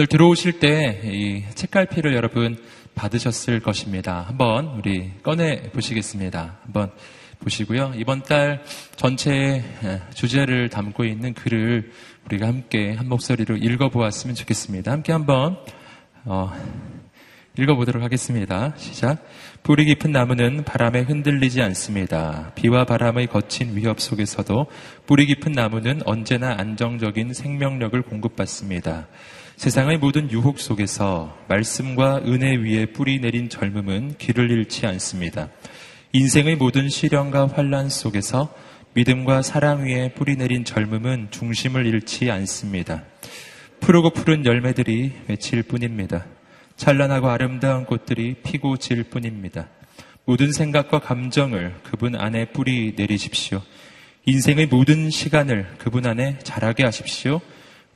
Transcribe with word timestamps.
오늘 0.00 0.06
들어오실 0.06 0.60
때 0.60 0.98
이 1.04 1.44
책갈피를 1.54 2.14
여러분 2.14 2.56
받으셨을 2.94 3.60
것입니다. 3.60 4.24
한번 4.26 4.68
우리 4.78 5.10
꺼내 5.22 5.70
보시겠습니다. 5.72 6.56
한번 6.62 6.90
보시고요. 7.40 7.92
이번 7.96 8.22
달 8.22 8.64
전체의 8.96 9.62
주제를 10.14 10.70
담고 10.70 11.04
있는 11.04 11.34
글을 11.34 11.92
우리가 12.24 12.46
함께 12.46 12.94
한 12.94 13.10
목소리로 13.10 13.58
읽어보았으면 13.58 14.36
좋겠습니다. 14.36 14.90
함께 14.90 15.12
한번 15.12 15.58
어, 16.24 16.50
읽어보도록 17.58 18.02
하겠습니다. 18.02 18.72
시작. 18.78 19.22
뿌리 19.62 19.84
깊은 19.84 20.12
나무는 20.12 20.64
바람에 20.64 21.00
흔들리지 21.02 21.60
않습니다. 21.60 22.52
비와 22.54 22.86
바람의 22.86 23.26
거친 23.26 23.76
위협 23.76 24.00
속에서도 24.00 24.66
뿌리 25.04 25.26
깊은 25.26 25.52
나무는 25.52 26.00
언제나 26.06 26.54
안정적인 26.58 27.34
생명력을 27.34 28.00
공급받습니다. 28.00 29.06
세상의 29.60 29.98
모든 29.98 30.30
유혹 30.30 30.58
속에서 30.58 31.36
말씀과 31.46 32.22
은혜 32.24 32.56
위에 32.56 32.86
뿌리 32.86 33.20
내린 33.20 33.50
젊음은 33.50 34.14
길을 34.16 34.50
잃지 34.50 34.86
않습니다. 34.86 35.50
인생의 36.14 36.56
모든 36.56 36.88
시련과 36.88 37.48
환란 37.48 37.90
속에서 37.90 38.54
믿음과 38.94 39.42
사랑 39.42 39.84
위에 39.84 40.14
뿌리 40.14 40.36
내린 40.36 40.64
젊음은 40.64 41.28
중심을 41.30 41.84
잃지 41.84 42.30
않습니다. 42.30 43.04
푸르고 43.80 44.14
푸른 44.14 44.46
열매들이 44.46 45.12
맺힐 45.26 45.62
뿐입니다. 45.64 46.24
찬란하고 46.76 47.28
아름다운 47.28 47.84
꽃들이 47.84 48.36
피고 48.42 48.78
질 48.78 49.04
뿐입니다. 49.04 49.68
모든 50.24 50.52
생각과 50.52 51.00
감정을 51.00 51.74
그분 51.82 52.16
안에 52.16 52.46
뿌리 52.52 52.94
내리십시오. 52.96 53.60
인생의 54.24 54.68
모든 54.68 55.10
시간을 55.10 55.74
그분 55.76 56.06
안에 56.06 56.38
자라게 56.38 56.82
하십시오. 56.84 57.42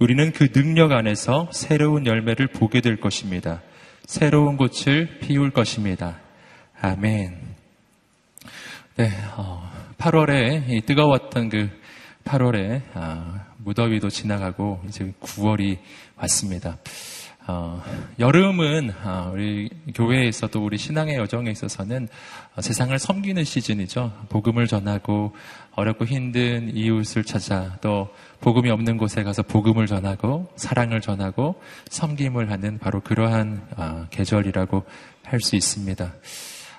우리는 0.00 0.32
그 0.32 0.50
능력 0.50 0.90
안에서 0.90 1.48
새로운 1.52 2.04
열매를 2.04 2.48
보게 2.48 2.80
될 2.80 2.96
것입니다. 2.96 3.62
새로운 4.06 4.56
꽃을 4.56 5.20
피울 5.20 5.50
것입니다. 5.50 6.18
아멘. 6.80 7.38
네, 8.96 9.10
어, 9.36 9.70
8월에 9.96 10.84
뜨거웠던 10.84 11.48
그 11.48 11.70
8월에 12.24 12.82
아, 12.94 13.46
무더위도 13.58 14.10
지나가고 14.10 14.82
이제 14.88 15.12
9월이 15.20 15.78
왔습니다. 16.16 16.76
어, 17.46 17.80
여름은 18.18 18.92
어, 19.04 19.30
우리 19.32 19.68
교회에서 19.94 20.48
도 20.48 20.64
우리 20.64 20.76
신앙의 20.76 21.16
여정에 21.16 21.52
있어서는 21.52 22.08
어, 22.56 22.60
세상을 22.60 22.98
섬기는 22.98 23.44
시즌이죠. 23.44 24.26
복음을 24.28 24.66
전하고 24.66 25.36
어렵고 25.76 26.06
힘든 26.06 26.74
이웃을 26.74 27.22
찾아 27.22 27.76
또 27.80 28.08
복음이 28.44 28.68
없는 28.68 28.98
곳에 28.98 29.22
가서 29.22 29.42
복음을 29.42 29.86
전하고 29.86 30.52
사랑을 30.56 31.00
전하고 31.00 31.54
섬김을 31.88 32.50
하는 32.50 32.78
바로 32.78 33.00
그러한 33.00 33.66
어, 33.78 34.06
계절이라고 34.10 34.84
할 35.22 35.40
수 35.40 35.56
있습니다. 35.56 36.12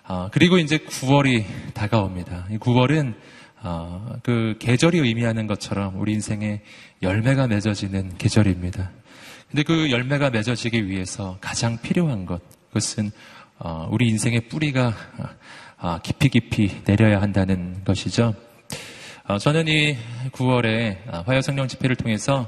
어, 0.07 0.29
그리고 0.31 0.59
이제 0.59 0.77
9월이 0.77 1.43
다가옵니다. 1.73 2.45
이 2.51 2.59
9월은 2.59 3.15
어, 3.63 4.15
그 4.21 4.57
계절이 4.59 4.99
의미하는 4.99 5.47
것처럼 5.47 5.99
우리 5.99 6.13
인생에 6.13 6.61
열매가 7.01 7.47
맺어지는 7.47 8.19
계절입니다. 8.19 8.91
근데 9.49 9.63
그 9.63 9.89
열매가 9.89 10.29
맺어지기 10.29 10.87
위해서 10.87 11.39
가장 11.41 11.79
필요한 11.81 12.27
것, 12.27 12.43
그것은 12.67 13.09
어, 13.57 13.87
우리 13.89 14.07
인생의 14.09 14.49
뿌리가 14.49 14.93
어, 15.79 15.97
깊이 16.03 16.29
깊이 16.29 16.83
내려야 16.85 17.23
한다는 17.23 17.83
것이죠. 17.83 18.35
어, 19.27 19.39
저는 19.39 19.67
이 19.67 19.97
9월에 20.33 21.25
화요 21.25 21.41
성령 21.41 21.67
집회를 21.67 21.95
통해서 21.95 22.47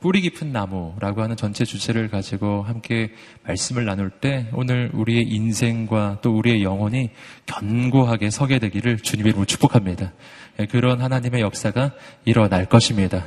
뿌리 0.00 0.20
깊은 0.20 0.50
나무라고 0.50 1.22
하는 1.22 1.36
전체 1.36 1.64
주제를 1.64 2.08
가지고 2.08 2.64
함께 2.64 3.12
말씀을 3.44 3.84
나눌 3.84 4.10
때 4.10 4.48
오늘 4.52 4.90
우리의 4.92 5.22
인생과 5.28 6.18
또 6.22 6.36
우리의 6.36 6.64
영혼이 6.64 7.10
견고하게 7.46 8.30
서게 8.30 8.58
되기를 8.58 8.98
주님의 8.98 9.30
이름으로 9.30 9.46
축복합니다. 9.46 10.12
예, 10.58 10.66
그런 10.66 11.00
하나님의 11.00 11.40
역사가 11.42 11.92
일어날 12.24 12.66
것입니다. 12.66 13.24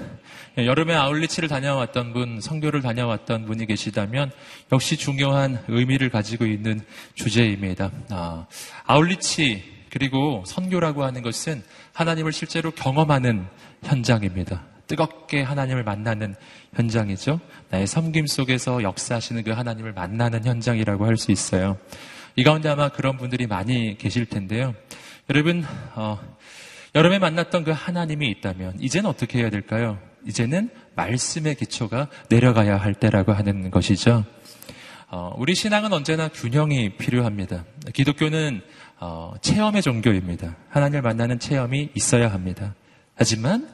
예, 0.58 0.66
여름에 0.66 0.94
아울리치를 0.96 1.48
다녀왔던 1.48 2.12
분, 2.12 2.42
성교를 2.42 2.82
다녀왔던 2.82 3.46
분이 3.46 3.68
계시다면 3.68 4.32
역시 4.74 4.98
중요한 4.98 5.64
의미를 5.70 6.10
가지고 6.10 6.46
있는 6.46 6.82
주제입니다. 7.16 7.90
아, 8.10 8.48
아울리치 8.84 9.80
그리고 9.92 10.44
선교라고 10.46 11.04
하는 11.04 11.22
것은 11.22 11.64
하나님을 12.00 12.32
실제로 12.32 12.72
경험하는 12.72 13.46
현장입니다. 13.84 14.64
뜨겁게 14.88 15.42
하나님을 15.42 15.84
만나는 15.84 16.34
현장이죠. 16.74 17.42
나의 17.72 17.88
섬김 17.88 18.26
속에서 18.26 18.82
역사하시는 18.84 19.44
그 19.44 19.52
하나님을 19.52 19.92
만나는 19.92 20.46
현장이라고 20.46 21.06
할 21.06 21.18
수 21.18 21.34
있어요. 21.34 21.78
이 22.38 22.44
가운데 22.46 22.70
아마 22.70 22.88
그런 22.88 23.18
분들이 23.18 23.48
많이 23.48 23.98
계실 23.98 24.26
텐데요. 24.26 24.74
여러분, 25.30 25.66
어, 25.96 26.18
여름에 26.96 27.20
만났던 27.20 27.66
그 27.66 27.72
하나님이 27.72 28.30
있다면 28.30 28.78
이제는 28.80 29.10
어떻게 29.10 29.40
해야 29.40 29.50
될까요? 29.50 30.00
이제는 30.26 30.70
말씀의 30.96 31.56
기초가 31.56 32.08
내려가야 32.30 32.78
할 32.78 32.94
때라고 32.94 33.34
하는 33.34 33.72
것이죠. 33.72 34.24
어, 35.10 35.34
우리 35.38 35.54
신앙은 35.54 35.92
언제나 35.92 36.30
균형이 36.30 36.96
필요합니다. 36.96 37.66
기독교는 37.94 38.62
어, 39.00 39.34
체험의 39.42 39.82
종교입니다. 39.82 40.56
하나님을 40.70 41.02
만나는 41.02 41.40
체험이 41.40 41.90
있어야 41.96 42.32
합니다. 42.32 42.76
하지만 43.16 43.70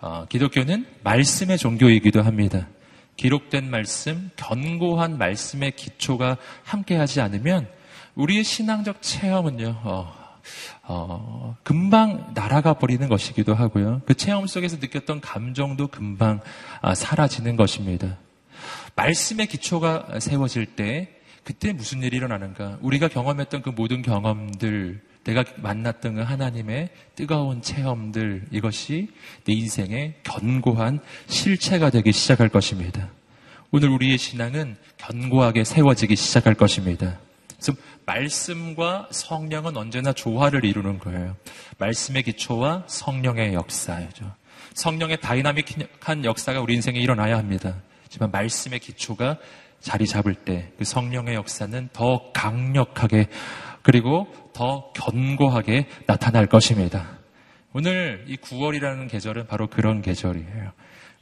어, 0.00 0.26
기독교는 0.28 0.86
말씀의 1.02 1.58
종교이기도 1.58 2.22
합니다. 2.22 2.68
기록된 3.16 3.70
말씀, 3.70 4.30
견고한 4.36 5.18
말씀의 5.18 5.72
기초가 5.72 6.36
함께하지 6.64 7.20
않으면 7.20 7.68
우리의 8.14 8.44
신앙적 8.44 9.02
체험은요 9.02 9.80
어, 9.84 10.12
어, 10.84 11.56
금방 11.62 12.32
날아가 12.34 12.74
버리는 12.74 13.08
것이기도 13.08 13.54
하고요. 13.54 14.02
그 14.06 14.14
체험 14.14 14.46
속에서 14.46 14.76
느꼈던 14.76 15.20
감정도 15.20 15.88
금방 15.88 16.40
아, 16.80 16.94
사라지는 16.94 17.56
것입니다. 17.56 18.18
말씀의 18.94 19.46
기초가 19.46 20.20
세워질 20.20 20.66
때 20.76 21.21
그때 21.44 21.72
무슨 21.72 22.02
일이 22.02 22.16
일어나는가? 22.16 22.78
우리가 22.80 23.08
경험했던 23.08 23.62
그 23.62 23.70
모든 23.70 24.02
경험들, 24.02 25.00
내가 25.24 25.44
만났던 25.56 26.16
그 26.16 26.20
하나님의 26.22 26.90
뜨거운 27.14 27.62
체험들, 27.62 28.46
이것이 28.50 29.10
내 29.44 29.52
인생의 29.52 30.14
견고한 30.22 31.00
실체가 31.26 31.90
되기 31.90 32.12
시작할 32.12 32.48
것입니다. 32.48 33.08
오늘 33.70 33.88
우리의 33.88 34.18
신앙은 34.18 34.76
견고하게 34.98 35.64
세워지기 35.64 36.14
시작할 36.14 36.54
것입니다. 36.54 37.18
그래서 37.56 37.72
말씀과 38.06 39.08
성령은 39.10 39.76
언제나 39.76 40.12
조화를 40.12 40.64
이루는 40.64 40.98
거예요. 40.98 41.36
말씀의 41.78 42.24
기초와 42.24 42.84
성령의 42.86 43.54
역사죠. 43.54 44.32
성령의 44.74 45.20
다이나믹한 45.20 46.24
역사가 46.24 46.60
우리 46.60 46.74
인생에 46.74 46.98
일어나야 46.98 47.38
합니다. 47.38 47.76
하지만 48.04 48.30
말씀의 48.30 48.80
기초가 48.80 49.38
자리 49.82 50.06
잡을 50.06 50.34
때 50.34 50.72
그 50.78 50.84
성령의 50.84 51.34
역사는 51.34 51.90
더 51.92 52.30
강력하게 52.32 53.26
그리고 53.82 54.26
더 54.52 54.92
견고하게 54.94 55.86
나타날 56.06 56.46
것입니다. 56.46 57.18
오늘 57.72 58.24
이 58.28 58.36
9월이라는 58.36 59.10
계절은 59.10 59.46
바로 59.46 59.66
그런 59.68 60.02
계절이에요. 60.02 60.72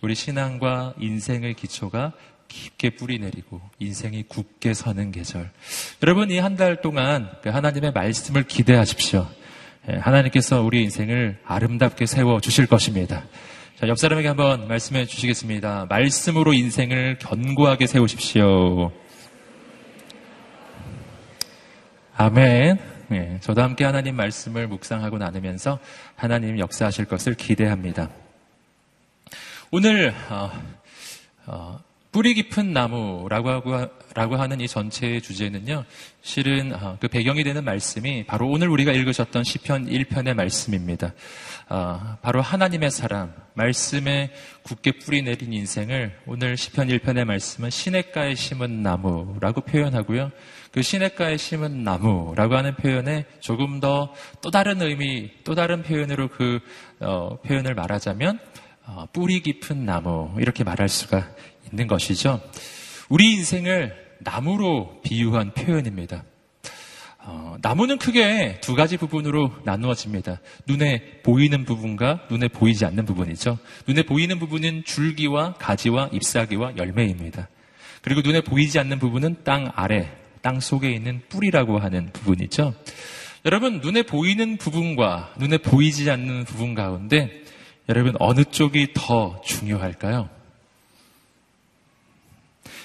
우리 0.02 0.14
신앙과 0.14 0.94
인생의 0.98 1.54
기초가 1.54 2.12
깊게 2.48 2.90
뿌리 2.96 3.18
내리고 3.18 3.60
인생이 3.78 4.24
굳게 4.24 4.74
서는 4.74 5.12
계절. 5.12 5.50
여러분 6.02 6.30
이 6.30 6.38
한 6.38 6.56
달 6.56 6.80
동안 6.80 7.30
그 7.42 7.48
하나님의 7.50 7.92
말씀을 7.92 8.42
기대하십시오. 8.42 9.26
예, 9.88 9.94
하나님께서 9.96 10.60
우리 10.62 10.82
인생을 10.82 11.38
아름답게 11.46 12.06
세워 12.06 12.40
주실 12.40 12.66
것입니다. 12.66 13.24
자, 13.80 13.88
옆 13.88 13.96
사람에게 13.96 14.28
한번 14.28 14.68
말씀해 14.68 15.06
주시겠습니다. 15.06 15.86
말씀으로 15.88 16.52
인생을 16.52 17.16
견고하게 17.18 17.86
세우십시오. 17.86 18.92
아멘. 22.14 22.78
네, 23.08 23.38
저도 23.40 23.62
함께 23.62 23.86
하나님 23.86 24.16
말씀을 24.16 24.68
묵상하고 24.68 25.16
나누면서 25.16 25.78
하나님 26.14 26.58
역사하실 26.58 27.06
것을 27.06 27.32
기대합니다. 27.32 28.10
오늘 29.70 30.14
어, 30.28 30.50
어, 31.46 31.80
뿌리 32.12 32.34
깊은 32.34 32.72
나무라고 32.72 33.50
하고, 33.50 33.86
라고 34.14 34.36
하는 34.36 34.60
이 34.60 34.66
전체의 34.66 35.22
주제는요, 35.22 35.84
실은 36.22 36.74
어, 36.74 36.96
그 37.00 37.06
배경이 37.06 37.44
되는 37.44 37.62
말씀이 37.62 38.24
바로 38.26 38.48
오늘 38.48 38.68
우리가 38.68 38.92
읽으셨던 38.92 39.44
시편 39.44 39.86
1편의 39.86 40.34
말씀입니다. 40.34 41.12
어, 41.68 42.18
바로 42.20 42.42
하나님의 42.42 42.90
사람, 42.90 43.32
말씀에 43.54 44.32
굳게 44.62 44.92
뿌리 45.04 45.22
내린 45.22 45.52
인생을 45.52 46.18
오늘 46.26 46.56
시편 46.56 46.88
1편의 46.88 47.24
말씀은 47.24 47.70
시냇가에 47.70 48.34
심은 48.34 48.82
나무라고 48.82 49.60
표현하고요. 49.60 50.32
그 50.72 50.82
시냇가에 50.82 51.36
심은 51.36 51.84
나무라고 51.84 52.56
하는 52.56 52.74
표현에 52.74 53.26
조금 53.40 53.78
더 53.78 54.00
또 54.40 54.50
다른 54.50 54.80
의미, 54.82 55.30
또 55.44 55.54
다른 55.54 55.82
표현으로 55.82 56.28
그 56.28 56.60
어, 57.00 57.38
표현을 57.42 57.74
말하자면 57.74 58.38
어, 58.86 59.06
뿌리 59.12 59.40
깊은 59.40 59.84
나무 59.84 60.34
이렇게 60.38 60.64
말할 60.64 60.88
수가 60.88 61.28
있는 61.72 61.86
것이죠. 61.86 62.40
우리 63.08 63.32
인생을 63.32 63.94
나무로 64.20 65.00
비유한 65.02 65.52
표현입니다. 65.52 66.24
어, 67.22 67.56
나무는 67.60 67.98
크게 67.98 68.60
두 68.60 68.74
가지 68.74 68.96
부분으로 68.96 69.52
나누어집니다. 69.64 70.40
눈에 70.66 71.20
보이는 71.22 71.64
부분과 71.64 72.26
눈에 72.30 72.48
보이지 72.48 72.84
않는 72.86 73.04
부분이죠. 73.04 73.58
눈에 73.86 74.02
보이는 74.02 74.38
부분은 74.38 74.84
줄기와 74.84 75.54
가지와 75.54 76.08
잎사귀와 76.12 76.76
열매입니다. 76.78 77.48
그리고 78.00 78.22
눈에 78.22 78.40
보이지 78.40 78.78
않는 78.78 78.98
부분은 78.98 79.36
땅 79.44 79.70
아래, 79.74 80.10
땅 80.40 80.60
속에 80.60 80.90
있는 80.90 81.20
뿌리라고 81.28 81.78
하는 81.78 82.10
부분이죠. 82.12 82.74
여러분, 83.44 83.80
눈에 83.80 84.02
보이는 84.02 84.56
부분과 84.56 85.34
눈에 85.38 85.58
보이지 85.58 86.10
않는 86.10 86.44
부분 86.44 86.74
가운데 86.74 87.42
여러분, 87.88 88.14
어느 88.18 88.44
쪽이 88.44 88.88
더 88.94 89.40
중요할까요? 89.44 90.39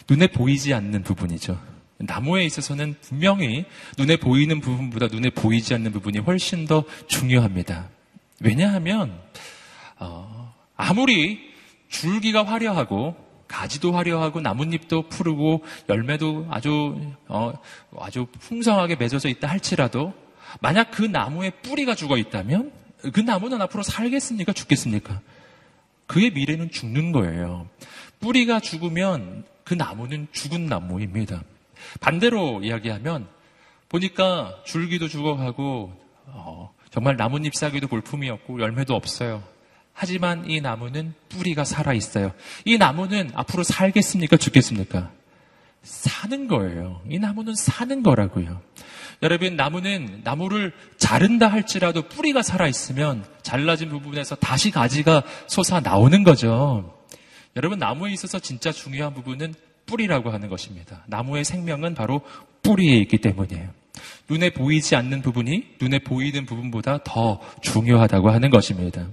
눈에 0.10 0.28
보이지 0.28 0.74
않는 0.74 1.04
부분이죠. 1.04 1.60
나무에 1.98 2.44
있어서는 2.46 2.96
분명히 3.02 3.66
눈에 3.98 4.18
보이는 4.18 4.60
부분보다 4.60 5.08
눈에 5.08 5.30
보이지 5.30 5.74
않는 5.76 5.92
부분이 5.92 6.20
훨씬 6.20 6.66
더 6.66 6.84
중요합니다. 7.08 7.90
왜냐하면 8.42 9.18
어, 9.98 10.54
아무리 10.76 11.40
줄기가 11.90 12.44
화려하고 12.44 13.16
가지도 13.48 13.94
화려하고 13.94 14.42
나뭇잎도 14.42 15.08
푸르고 15.10 15.64
열매도 15.88 16.48
아주 16.50 17.00
어, 17.28 17.54
아주 17.98 18.28
풍성하게 18.40 18.96
맺어져 18.96 19.30
있다 19.30 19.48
할지라도 19.48 20.14
만약 20.60 20.92
그 20.92 21.04
나무에 21.04 21.52
뿌리가 21.52 21.96
죽어 21.96 22.18
있다면 22.18 22.72
그 23.14 23.20
나무는 23.20 23.62
앞으로 23.62 23.84
살겠습니까? 23.84 24.52
죽겠습니까? 24.54 25.22
그의 26.08 26.32
미래는 26.32 26.72
죽는 26.72 27.12
거예요. 27.12 27.68
뿌리가 28.20 28.60
죽으면 28.60 29.46
그 29.66 29.74
나무는 29.74 30.28
죽은 30.32 30.68
나무입니다. 30.68 31.44
반대로 32.00 32.62
이야기하면 32.64 33.28
보니까 33.90 34.62
줄기도 34.66 35.10
죽어가고 35.10 35.92
어, 36.28 36.74
정말 36.92 37.18
나뭇잎 37.18 37.54
사기도 37.54 37.88
볼품이 37.88 38.30
없고 38.30 38.62
열매도 38.62 38.96
없어요. 38.96 39.44
하지만 39.92 40.50
이 40.50 40.62
나무는 40.62 41.14
뿌리가 41.30 41.64
살아 41.64 41.94
있어요. 41.94 42.32
이 42.64 42.78
나무는 42.78 43.32
앞으로 43.34 43.64
살겠습니까? 43.64 44.38
죽겠습니까? 44.38 45.12
사는 45.84 46.48
거예요. 46.48 47.02
이 47.10 47.20
나무는 47.20 47.56
사는 47.56 48.04
거라고요. 48.04 48.62
여러분, 49.22 49.56
나무는 49.56 50.22
나무를 50.24 50.74
자른다 50.98 51.48
할지라도 51.48 52.04
뿌리가 52.04 52.42
살아 52.42 52.68
있으면 52.68 53.26
잘라진 53.44 53.90
부분에서 53.90 54.36
다시 54.36 54.72
가지가 54.72 55.24
솟아 55.48 55.80
나오는 55.80 56.24
거죠. 56.24 56.95
여러분, 57.56 57.80
나무에 57.80 58.12
있어서 58.12 58.40
진짜 58.40 58.72
중요한 58.72 59.14
부분은 59.14 59.54
뿌리라고 59.86 60.32
하는 60.32 60.50
것입니다. 60.50 61.04
나무의 61.08 61.46
생명은 61.46 61.96
바로 61.96 62.22
뿌리에 62.64 62.98
있기 62.98 63.20
때문이에요. 63.20 63.70
눈에 64.30 64.50
보이지 64.50 64.96
않는 64.96 65.22
부분이 65.22 65.76
눈에 65.80 66.00
보이는 66.00 66.46
부분보다 66.46 67.00
더 67.04 67.40
중요하다고 67.62 68.30
하는 68.30 68.50
것입니다. 68.50 69.08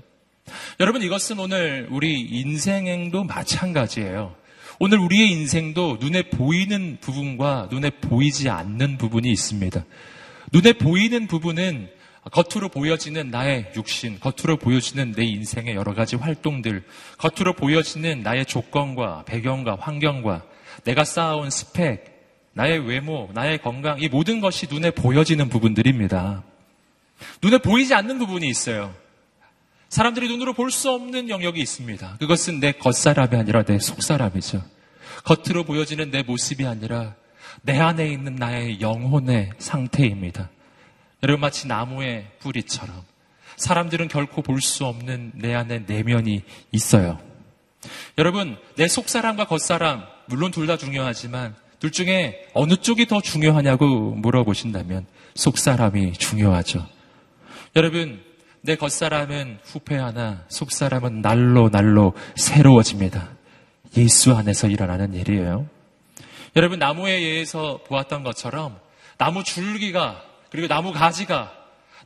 여러분, 0.81 1.03
이것은 1.03 1.39
오늘 1.39 1.87
우리 1.91 2.21
인생행도 2.21 3.25
마찬가지예요. 3.25 4.35
오늘 4.81 4.99
우리의 4.99 5.31
인생도 5.31 5.99
눈에 6.01 6.23
보이는 6.31 6.99
부분과 7.01 7.69
눈에 7.71 7.91
보이지 7.91 8.49
않는 8.49 8.99
부분이 8.99 9.31
있습니다. 9.31 9.85
눈에 10.53 10.73
보이는 10.73 11.29
부분은 11.29 11.89
겉으로 12.31 12.69
보여지는 12.69 13.31
나의 13.31 13.73
육신, 13.75 14.21
겉으로 14.21 14.57
보여지는 14.57 15.13
내 15.13 15.25
인생의 15.25 15.75
여러 15.75 15.93
가지 15.93 16.15
활동들, 16.17 16.85
겉으로 17.19 17.55
보여지는 17.55 18.23
나의 18.23 18.47
조건과 18.47 19.25
배경과 19.27 19.77
환경과 19.81 20.45
내가 20.85 21.05
쌓아온 21.05 21.51
스펙, 21.51 22.13
나의 22.55 22.87
외모, 22.87 23.29
나의 23.35 23.59
건강, 23.59 24.01
이 24.01 24.09
모든 24.09 24.41
것이 24.41 24.67
눈에 24.71 24.93
보여지는 24.93 25.49
부분들입니다. 25.49 26.45
눈에 27.43 27.59
보이지 27.59 27.95
않는 27.95 28.19
부분이 28.19 28.49
있어요. 28.49 28.95
사람들이 29.89 30.29
눈으로 30.29 30.55
볼 30.55 30.71
수 30.71 30.91
없는 30.91 31.29
영역이 31.29 31.61
있습니다. 31.61 32.17
그것은 32.19 32.61
내 32.61 32.73
겉사람이 32.73 33.37
아니라 33.37 33.63
내 33.63 33.79
속사람이죠. 33.79 34.63
겉으로 35.25 35.65
보여지는 35.65 36.11
내 36.11 36.23
모습이 36.23 36.67
아니라 36.67 37.15
내 37.63 37.79
안에 37.79 38.09
있는 38.09 38.37
나의 38.37 38.81
영혼의 38.81 39.51
상태입니다. 39.59 40.51
여러분 41.23 41.41
마치 41.41 41.69
나무의 41.69 42.27
뿌리처럼 42.41 43.03
사람들은 43.57 44.09
결코 44.09 44.43
볼 44.43 44.61
수 44.61 44.87
없는 44.87 45.33
내 45.35 45.55
안에 45.55 45.81
내면이 45.87 46.43
있어요. 46.73 47.21
여러분 48.19 48.57
내 48.77 48.89
속사람과 48.89 49.47
겉사람 49.47 50.05
물론 50.27 50.51
둘 50.51 50.67
다 50.67 50.77
중요하지만 50.77 51.55
둘 51.79 51.91
중에 51.91 52.47
어느 52.55 52.77
쪽이 52.77 53.07
더 53.07 53.21
중요하냐고 53.21 54.13
물어보신다면 54.15 55.07
속사람이 55.35 56.13
중요하죠. 56.15 56.87
여러분 57.77 58.23
내 58.63 58.77
겉사람은 58.77 59.59
후패하나 59.65 60.45
속사람은 60.49 61.23
날로 61.23 61.71
날로 61.71 62.15
새로워집니다. 62.37 63.31
예수 63.97 64.33
안에서 64.35 64.69
일어나는 64.69 65.15
일이에요. 65.15 65.69
여러분 66.57 66.79
나무에 66.79 67.13
의해서 67.13 67.81
보았던 67.87 68.23
것처럼 68.23 68.79
나무 69.19 69.43
줄기가 69.45 70.23
그리고 70.53 70.69
나무 70.69 70.93
가지가, 70.93 71.51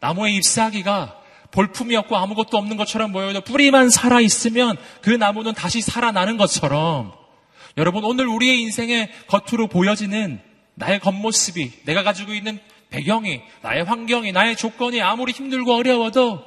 나무의 0.01 0.37
잎사귀가 0.37 1.21
볼품이 1.51 1.97
없고 1.97 2.17
아무것도 2.17 2.57
없는 2.57 2.77
것처럼 2.77 3.11
보여도 3.11 3.41
뿌리만 3.41 3.91
살아 3.91 4.21
있으면 4.21 4.77
그 5.03 5.11
나무는 5.11 5.53
다시 5.53 5.81
살아나는 5.81 6.37
것처럼 6.37 7.13
여러분 7.77 8.05
오늘 8.05 8.29
우리의 8.29 8.61
인생에 8.61 9.11
겉으로 9.27 9.67
보여지는 9.67 10.41
나의 10.75 11.01
겉모습이 11.01 11.85
내가 11.87 12.03
가지고 12.05 12.35
있는 12.35 12.61
배경이 12.91 13.41
나의 13.63 13.85
환경이 13.85 14.31
나의 14.33 14.55
조건이 14.55 15.01
아무리 15.03 15.33
힘들고 15.33 15.75
어려워도 15.75 16.45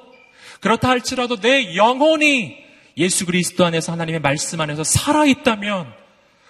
그렇다 0.61 0.89
할지라도 0.89 1.37
내 1.37 1.75
영혼이 1.75 2.55
예수 2.97 3.25
그리스도 3.25 3.65
안에서 3.65 3.91
하나님의 3.91 4.21
말씀 4.21 4.61
안에서 4.61 4.83
살아 4.83 5.25
있다면 5.25 5.91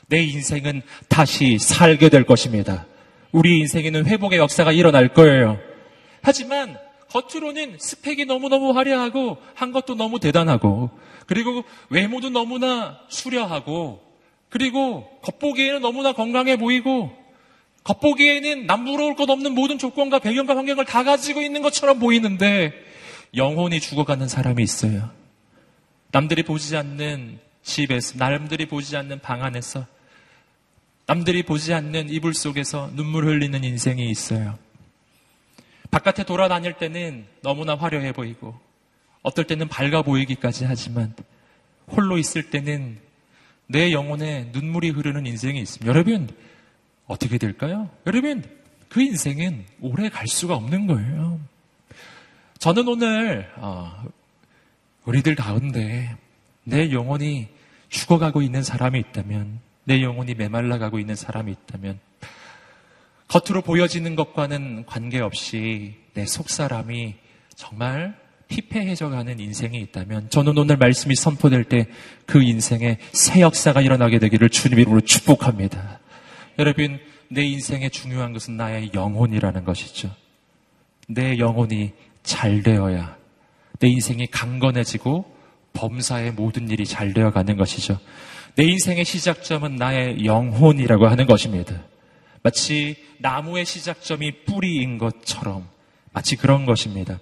내 0.07 0.21
인생은 0.21 0.83
다시 1.07 1.57
살게 1.57 2.09
될 2.09 2.25
것입니다. 2.25 2.85
우리 3.31 3.59
인생에는 3.59 4.05
회복의 4.05 4.39
역사가 4.39 4.71
일어날 4.71 5.09
거예요. 5.09 5.59
하지만 6.21 6.77
겉으로는 7.09 7.77
스펙이 7.79 8.25
너무너무 8.25 8.71
화려하고 8.71 9.37
한 9.55 9.71
것도 9.71 9.95
너무 9.95 10.19
대단하고 10.19 10.91
그리고 11.25 11.63
외모도 11.89 12.29
너무나 12.29 12.99
수려하고 13.09 14.01
그리고 14.49 15.07
겉보기에는 15.21 15.81
너무나 15.81 16.13
건강해 16.13 16.57
보이고 16.57 17.11
겉보기에는 17.83 18.65
남부러울 18.65 19.15
것 19.15 19.29
없는 19.29 19.53
모든 19.53 19.77
조건과 19.77 20.19
배경과 20.19 20.55
환경을 20.55 20.85
다 20.85 21.03
가지고 21.03 21.41
있는 21.41 21.61
것처럼 21.61 21.99
보이는데 21.99 22.73
영혼이 23.35 23.79
죽어가는 23.79 24.27
사람이 24.27 24.61
있어요. 24.61 25.09
남들이 26.11 26.43
보지 26.43 26.75
않는 26.75 27.39
집에서, 27.61 28.17
남들이 28.17 28.65
보지 28.65 28.97
않는 28.97 29.19
방 29.21 29.43
안에서 29.43 29.85
남들이 31.09 31.41
보지 31.41 31.73
않는 31.73 32.11
이불 32.11 32.35
속에서 32.35 32.91
눈물 32.93 33.25
흘리는 33.25 33.63
인생이 33.63 34.11
있어요. 34.11 34.59
바깥에 35.89 36.23
돌아다닐 36.23 36.73
때는 36.73 37.25
너무나 37.41 37.73
화려해 37.73 38.11
보이고, 38.11 38.55
어떨 39.23 39.45
때는 39.45 39.69
밝아 39.69 40.03
보이기까지 40.03 40.65
하지만, 40.65 41.15
홀로 41.87 42.19
있을 42.19 42.51
때는 42.51 42.99
내 43.65 43.91
영혼에 43.91 44.51
눈물이 44.51 44.91
흐르는 44.91 45.25
인생이 45.25 45.59
있습니다. 45.59 45.89
여러분, 45.89 46.29
어떻게 47.07 47.39
될까요? 47.39 47.89
여러분, 48.05 48.43
그 48.87 49.01
인생은 49.01 49.65
오래 49.81 50.09
갈 50.09 50.27
수가 50.27 50.53
없는 50.53 50.85
거예요. 50.85 51.39
저는 52.59 52.87
오늘, 52.87 53.51
어, 53.55 54.03
우리들 55.05 55.33
가운데 55.33 56.15
내 56.65 56.91
영혼이 56.91 57.47
죽어가고 57.89 58.43
있는 58.43 58.61
사람이 58.61 58.99
있다면, 58.99 59.68
내 59.89 60.03
영혼이 60.03 60.35
메말라가고 60.35 60.99
있는 60.99 61.15
사람이 61.15 61.51
있다면 61.51 61.99
겉으로 63.27 63.63
보여지는 63.63 64.15
것과는 64.15 64.85
관계없이 64.85 65.95
내 66.13 66.27
속사람이 66.27 67.15
정말 67.55 68.15
피폐해져가는 68.49 69.39
인생이 69.39 69.79
있다면 69.79 70.29
저는 70.29 70.55
오늘 70.59 70.77
말씀이 70.77 71.15
선포될 71.15 71.63
때 71.63 71.87
그 72.27 72.43
인생에 72.43 72.99
새 73.13 73.41
역사가 73.41 73.81
일어나게 73.81 74.19
되기를 74.19 74.49
주님 74.49 74.77
이름으로 74.77 75.01
축복합니다. 75.01 75.99
여러분 76.59 76.99
내 77.27 77.43
인생에 77.43 77.89
중요한 77.89 78.31
것은 78.31 78.57
나의 78.57 78.91
영혼이라는 78.93 79.63
것이죠. 79.65 80.15
내 81.07 81.39
영혼이 81.39 81.93
잘 82.21 82.61
되어야 82.61 83.17
내 83.79 83.87
인생이 83.87 84.27
강건해지고 84.27 85.25
범사의 85.73 86.33
모든 86.33 86.69
일이 86.69 86.85
잘 86.85 87.11
되어가는 87.11 87.57
것이죠. 87.57 87.99
내 88.55 88.63
인생의 88.63 89.05
시작점은 89.05 89.75
나의 89.75 90.25
영혼이라고 90.25 91.07
하는 91.07 91.25
것입니다. 91.25 91.83
마치 92.41 92.95
나무의 93.19 93.65
시작점이 93.65 94.45
뿌리인 94.45 94.97
것처럼 94.97 95.67
마치 96.11 96.35
그런 96.35 96.65
것입니다. 96.65 97.19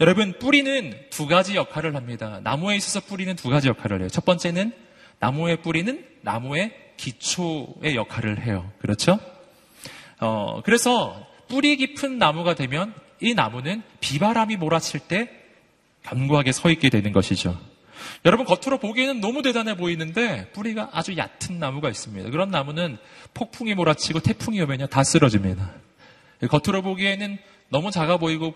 여러분, 0.00 0.38
뿌리는 0.38 0.94
두 1.10 1.26
가지 1.26 1.56
역할을 1.56 1.96
합니다. 1.96 2.40
나무에 2.44 2.76
있어서 2.76 3.00
뿌리는 3.00 3.34
두 3.34 3.48
가지 3.50 3.68
역할을 3.68 4.00
해요. 4.00 4.08
첫 4.08 4.24
번째는 4.24 4.72
나무의 5.18 5.62
뿌리는 5.62 6.06
나무의 6.22 6.72
기초의 6.96 7.96
역할을 7.96 8.44
해요. 8.44 8.70
그렇죠? 8.78 9.18
어, 10.20 10.60
그래서 10.64 11.26
뿌리 11.48 11.76
깊은 11.76 12.18
나무가 12.18 12.54
되면 12.54 12.94
이 13.20 13.34
나무는 13.34 13.82
비바람이 14.00 14.56
몰아칠 14.56 15.00
때 15.00 15.30
견고하게 16.04 16.52
서 16.52 16.70
있게 16.70 16.90
되는 16.90 17.12
것이죠. 17.12 17.58
여러분 18.24 18.46
겉으로 18.46 18.78
보기에는 18.78 19.20
너무 19.20 19.42
대단해 19.42 19.76
보이는데 19.76 20.50
뿌리가 20.52 20.90
아주 20.92 21.16
얕은 21.16 21.58
나무가 21.58 21.88
있습니다. 21.88 22.30
그런 22.30 22.50
나무는 22.50 22.98
폭풍이 23.34 23.74
몰아치고 23.74 24.20
태풍이 24.20 24.60
오면요 24.60 24.86
다 24.86 25.04
쓰러집니다. 25.04 25.70
겉으로 26.48 26.82
보기에는 26.82 27.38
너무 27.70 27.90
작아 27.90 28.16
보이고 28.16 28.54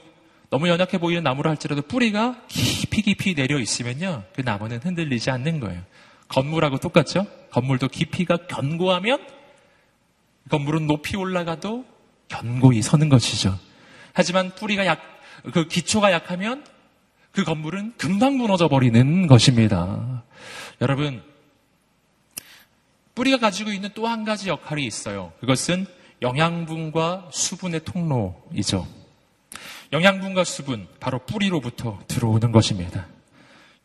너무 0.50 0.68
연약해 0.68 0.98
보이는 0.98 1.22
나무를 1.22 1.50
할지라도 1.50 1.82
뿌리가 1.82 2.42
깊이 2.48 3.02
깊이 3.02 3.34
내려 3.34 3.58
있으면요 3.58 4.24
그 4.34 4.42
나무는 4.42 4.78
흔들리지 4.78 5.30
않는 5.30 5.60
거예요. 5.60 5.82
건물하고 6.28 6.78
똑같죠? 6.78 7.26
건물도 7.50 7.88
깊이가 7.88 8.46
견고하면 8.48 9.26
건물은 10.50 10.86
높이 10.86 11.16
올라가도 11.16 11.84
견고히 12.28 12.82
서는 12.82 13.08
것이죠. 13.08 13.58
하지만 14.12 14.50
뿌리가 14.54 14.86
약, 14.86 15.00
그 15.52 15.66
기초가 15.66 16.12
약하면 16.12 16.64
그 17.32 17.44
건물은 17.44 17.94
금방 17.96 18.36
무너져 18.36 18.68
버리는 18.68 19.26
것입니다. 19.26 20.22
여러분, 20.80 21.22
뿌리가 23.14 23.38
가지고 23.38 23.70
있는 23.72 23.90
또 23.94 24.06
한 24.06 24.24
가지 24.24 24.48
역할이 24.48 24.84
있어요. 24.84 25.32
그것은 25.40 25.86
영양분과 26.20 27.30
수분의 27.32 27.84
통로이죠. 27.84 28.86
영양분과 29.92 30.44
수분, 30.44 30.86
바로 31.00 31.18
뿌리로부터 31.20 31.98
들어오는 32.06 32.52
것입니다. 32.52 33.06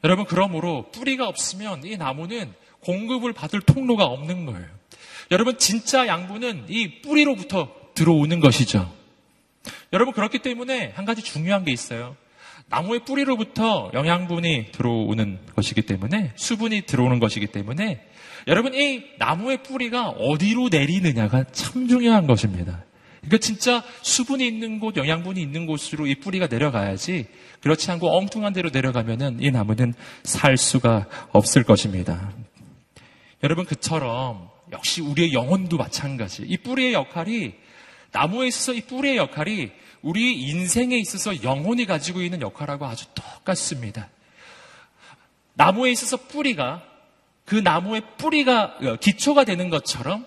여러분, 0.03 0.25
그러므로 0.25 0.89
뿌리가 0.91 1.27
없으면 1.27 1.83
이 1.85 1.97
나무는 1.97 2.53
공급을 2.81 3.33
받을 3.33 3.61
통로가 3.61 4.05
없는 4.05 4.45
거예요. 4.45 4.67
여러분, 5.31 5.57
진짜 5.57 6.07
양분은 6.07 6.65
이 6.69 7.01
뿌리로부터 7.01 7.73
들어오는 7.95 8.39
것이죠. 8.39 8.93
여러분, 9.91 10.13
그렇기 10.13 10.39
때문에 10.39 10.93
한 10.95 11.05
가지 11.05 11.21
중요한 11.21 11.65
게 11.65 11.71
있어요. 11.71 12.15
나무의 12.69 13.05
뿌리로부터 13.05 13.91
영양분이 13.93 14.71
들어오는 14.71 15.39
것이기 15.55 15.83
때문에, 15.83 16.33
수분이 16.35 16.81
들어오는 16.81 17.19
것이기 17.19 17.47
때문에, 17.47 18.01
여러분, 18.47 18.73
이 18.73 19.03
나무의 19.17 19.63
뿌리가 19.63 20.09
어디로 20.09 20.69
내리느냐가 20.69 21.45
참 21.51 21.87
중요한 21.87 22.27
것입니다. 22.27 22.83
그러니까 23.21 23.37
진짜 23.39 23.83
수분이 24.01 24.45
있는 24.45 24.79
곳, 24.79 24.95
영양분이 24.95 25.41
있는 25.41 25.65
곳으로 25.65 26.07
이 26.07 26.15
뿌리가 26.15 26.47
내려가야지, 26.47 27.25
그렇지 27.61 27.89
않고 27.91 28.17
엉뚱한 28.17 28.53
데로 28.53 28.69
내려가면은 28.69 29.37
이 29.41 29.49
나무는 29.51 29.93
살 30.23 30.57
수가 30.57 31.07
없을 31.31 31.63
것입니다. 31.63 32.31
여러분, 33.43 33.65
그처럼 33.65 34.49
역시 34.71 35.01
우리의 35.01 35.33
영혼도 35.33 35.77
마찬가지. 35.77 36.43
이 36.43 36.57
뿌리의 36.57 36.93
역할이 36.93 37.53
나무에 38.11 38.47
있어서 38.47 38.73
이 38.73 38.81
뿌리의 38.81 39.17
역할이 39.17 39.71
우리 40.01 40.41
인생에 40.41 40.97
있어서 40.97 41.43
영혼이 41.43 41.85
가지고 41.85 42.21
있는 42.21 42.41
역할하고 42.41 42.85
아주 42.85 43.05
똑같습니다. 43.13 44.09
나무에 45.53 45.91
있어서 45.91 46.17
뿌리가 46.17 46.83
그 47.45 47.55
나무의 47.55 48.01
뿌리가 48.17 48.77
어, 48.81 48.95
기초가 48.97 49.43
되는 49.43 49.69
것처럼 49.69 50.25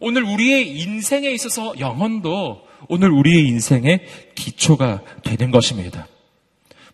오늘 0.00 0.22
우리의 0.22 0.78
인생에 0.78 1.28
있어서 1.30 1.78
영혼도 1.78 2.66
오늘 2.88 3.10
우리의 3.10 3.48
인생의 3.48 4.06
기초가 4.34 5.02
되는 5.22 5.50
것입니다. 5.50 6.06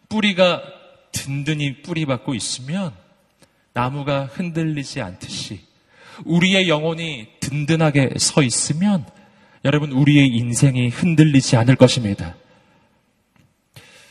뿌리가 0.08 0.62
든든히 1.12 1.82
뿌리받고 1.82 2.34
있으면 2.34 2.92
나무가 3.72 4.24
흔들리지 4.24 5.00
않듯이 5.00 5.60
우리의 6.24 6.68
영혼이 6.68 7.26
든든하게 7.40 8.14
서 8.18 8.42
있으면 8.42 9.06
여러분, 9.66 9.90
우리의 9.90 10.28
인생이 10.28 10.90
흔들리지 10.90 11.56
않을 11.56 11.74
것입니다. 11.74 12.36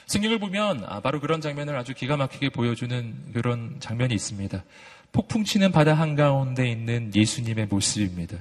성경을 0.05 0.37
보면 0.37 0.83
아, 0.85 0.99
바로 0.99 1.21
그런 1.21 1.39
장면을 1.39 1.77
아주 1.77 1.93
기가 1.93 2.17
막히게 2.17 2.49
보여주는 2.49 3.15
그런 3.31 3.77
장면이 3.79 4.13
있습니다. 4.13 4.65
폭풍 5.13 5.45
치는 5.45 5.71
바다 5.71 5.93
한가운데 5.93 6.69
있는 6.69 7.09
예수님의 7.15 7.67
모습입니다. 7.67 8.37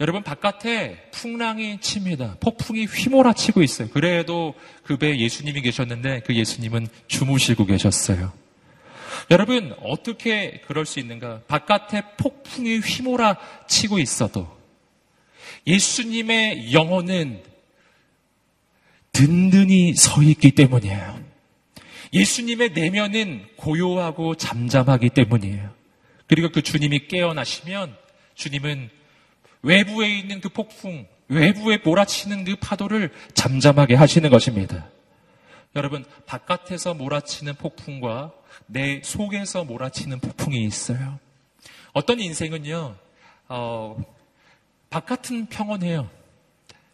여러분 0.00 0.22
바깥에 0.22 1.10
풍랑이 1.10 1.82
칩니다. 1.82 2.38
폭풍이 2.40 2.86
휘몰아치고 2.86 3.62
있어요. 3.62 3.90
그래도 3.90 4.54
그 4.84 4.96
배에 4.96 5.18
예수님이 5.18 5.60
계셨는데 5.60 6.22
그 6.24 6.34
예수님은 6.34 6.86
주무시고 7.08 7.66
계셨어요. 7.66 8.32
여러분 9.30 9.74
어떻게 9.82 10.62
그럴 10.66 10.86
수 10.86 10.98
있는가? 10.98 11.42
바깥에 11.46 12.02
폭풍이 12.16 12.78
휘몰아치고 12.78 13.98
있어도 13.98 14.61
예수님의 15.66 16.72
영혼은 16.72 17.42
든든히 19.12 19.94
서 19.94 20.22
있기 20.22 20.52
때문이에요. 20.52 21.22
예수님의 22.12 22.72
내면은 22.72 23.46
고요하고 23.56 24.34
잠잠하기 24.36 25.10
때문이에요. 25.10 25.70
그리고 26.26 26.50
그 26.50 26.62
주님이 26.62 27.08
깨어나시면 27.08 27.96
주님은 28.34 28.90
외부에 29.62 30.18
있는 30.18 30.40
그 30.40 30.48
폭풍, 30.48 31.06
외부에 31.28 31.78
몰아치는 31.78 32.44
그 32.44 32.56
파도를 32.56 33.12
잠잠하게 33.34 33.94
하시는 33.94 34.28
것입니다. 34.28 34.88
여러분, 35.76 36.04
바깥에서 36.26 36.94
몰아치는 36.94 37.54
폭풍과 37.54 38.32
내 38.66 39.00
속에서 39.02 39.64
몰아치는 39.64 40.20
폭풍이 40.20 40.62
있어요. 40.64 41.18
어떤 41.92 42.20
인생은요, 42.20 42.96
어, 43.48 43.96
바깥은 44.92 45.46
평온해요. 45.46 46.10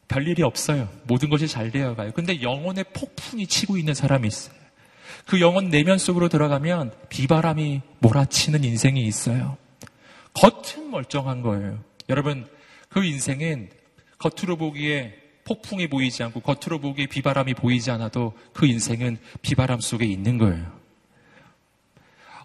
별일이 0.07 0.45
없어요. 0.45 0.88
모든 1.02 1.28
것이 1.28 1.49
잘 1.49 1.73
되어 1.73 1.97
가요. 1.97 2.12
근데 2.14 2.40
영혼의 2.40 2.85
폭풍이 2.95 3.47
치고 3.47 3.76
있는 3.76 3.93
사람이 3.93 4.26
있어요. 4.26 4.57
그 5.26 5.40
영혼 5.40 5.69
내면 5.69 5.99
속으로 5.99 6.28
들어가면 6.28 6.93
비바람이 7.09 7.83
몰아치는 7.99 8.62
인생이 8.62 9.05
있어요. 9.05 9.59
겉은 10.33 10.93
멀쩡한 10.93 11.43
거예요. 11.43 11.83
여러분, 12.09 12.47
그 12.88 13.05
인생은 13.05 13.69
겉으로 14.19 14.57
보기에 14.57 15.14
폭풍이 15.45 15.88
보이지 15.88 16.23
않고 16.23 16.40
겉으로 16.40 16.78
보기에 16.78 17.07
비바람이 17.07 17.55
보이지 17.55 17.90
않아도 17.90 18.33
그 18.52 18.67
인생은 18.67 19.19
비바람 19.43 19.81
속에 19.81 20.07
있는 20.07 20.38
거예요. 20.38 20.77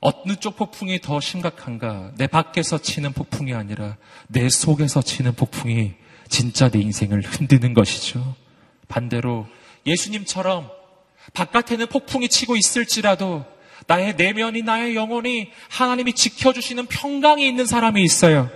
어느 0.06 0.36
쪽 0.36 0.58
폭풍이 0.58 1.00
더 1.00 1.22
심각한가? 1.22 2.12
내 2.18 2.28
밖에서 2.28 2.78
치는 2.78 3.14
폭풍이 3.14 3.54
아니라 3.54 3.96
내 4.28 4.50
속에서 4.50 5.02
치는 5.02 5.34
폭풍이 5.34 5.94
진짜 6.28 6.68
내 6.68 6.80
인생을 6.80 7.22
흔드는 7.22 7.74
것이죠. 7.74 8.36
반대로 8.90 9.48
예수님처럼 9.86 10.70
바깥에는 11.34 11.88
폭풍이 11.88 12.28
치고 12.28 12.58
있을지라도 12.58 13.46
나의 13.88 14.16
내면이 14.18 14.64
나의 14.64 14.98
영혼이 14.98 15.50
하나님이 15.70 16.14
지켜주시는 16.14 16.88
평강이 16.88 17.48
있는 17.48 17.66
사람이 17.66 18.04
있어요. 18.04 18.52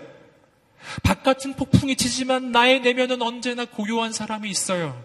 바깥은 1.04 1.54
폭풍이 1.54 1.96
치지만 1.96 2.51
나의 2.51 2.82
내면은 2.82 3.22
언제나 3.22 3.63
고요한 3.63 4.12
사람이 4.12 4.50
있어요. 4.50 5.01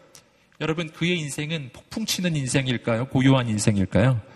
여러분, 0.60 0.90
그의 0.90 1.20
인생은 1.20 1.70
폭풍 1.72 2.04
치는 2.04 2.34
인생일까요? 2.34 3.06
고요한 3.08 3.48
인생일까요? 3.48 4.31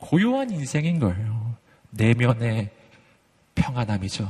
고요한 0.00 0.50
인생인 0.50 0.98
거예요. 0.98 1.54
내면의 1.90 2.70
평안함이죠. 3.54 4.28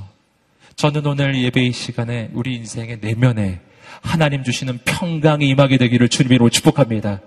저는 0.76 1.06
오늘 1.06 1.40
예배의 1.42 1.72
시간에 1.72 2.30
우리 2.32 2.56
인생의 2.56 2.98
내면에 3.00 3.60
하나님 4.02 4.44
주시는 4.44 4.78
평강이 4.84 5.48
임하게 5.48 5.78
되기를 5.78 6.08
주님으로 6.08 6.48
축복합니다. 6.50 7.20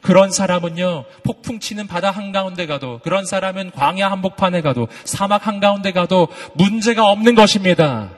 그런 0.00 0.30
사람은요, 0.30 1.04
폭풍 1.24 1.58
치는 1.58 1.86
바다 1.86 2.10
한가운데 2.10 2.66
가도, 2.66 3.00
그런 3.02 3.24
사람은 3.24 3.72
광야 3.72 4.10
한복판에 4.10 4.60
가도, 4.60 4.88
사막 5.04 5.46
한가운데 5.46 5.92
가도 5.92 6.28
문제가 6.54 7.10
없는 7.10 7.34
것입니다. 7.34 8.10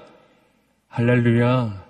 할렐루야. 0.88 1.84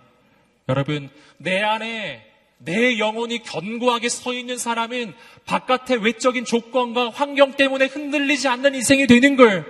여러분, 0.69 1.09
내 1.39 1.61
안에 1.63 2.30
내 2.63 2.99
영혼이 2.99 3.43
견고하게 3.43 4.09
서 4.09 4.35
있는 4.35 4.59
사람은 4.59 5.15
바깥의 5.47 6.03
외적인 6.03 6.45
조건과 6.45 7.11
환경 7.11 7.53
때문에 7.53 7.87
흔들리지 7.87 8.49
않는 8.49 8.75
인생이 8.75 9.07
되는 9.07 9.37
걸. 9.37 9.65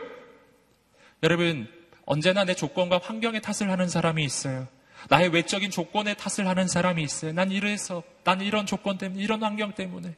여러분, 1.23 1.69
언제나 2.05 2.45
내 2.45 2.55
조건과 2.55 3.01
환경의 3.03 3.43
탓을 3.43 3.71
하는 3.71 3.89
사람이 3.89 4.25
있어요. 4.25 4.67
나의 5.09 5.29
외적인 5.29 5.71
조건의 5.71 6.17
탓을 6.17 6.49
하는 6.49 6.67
사람이 6.67 7.03
있어요. 7.03 7.33
난 7.33 7.53
이래서, 7.53 8.03
난 8.25 8.41
이런 8.41 8.67
조건 8.67 8.99
때문에, 8.99 9.23
이런 9.23 9.43
환경 9.43 9.73
때문에. 9.73 10.15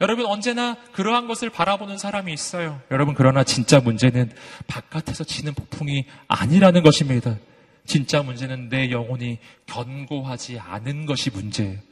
여러분, 0.00 0.26
언제나 0.26 0.76
그러한 0.92 1.28
것을 1.28 1.50
바라보는 1.50 1.98
사람이 1.98 2.32
있어요. 2.32 2.82
여러분, 2.90 3.14
그러나 3.14 3.44
진짜 3.44 3.80
문제는 3.80 4.32
바깥에서 4.66 5.22
치는 5.24 5.54
폭풍이 5.54 6.04
아니라는 6.26 6.82
것입니다. 6.82 7.38
진짜 7.86 8.22
문제는 8.22 8.68
내 8.68 8.90
영혼이 8.90 9.38
견고하지 9.66 10.58
않은 10.58 11.06
것이 11.06 11.30
문제예요. 11.30 11.87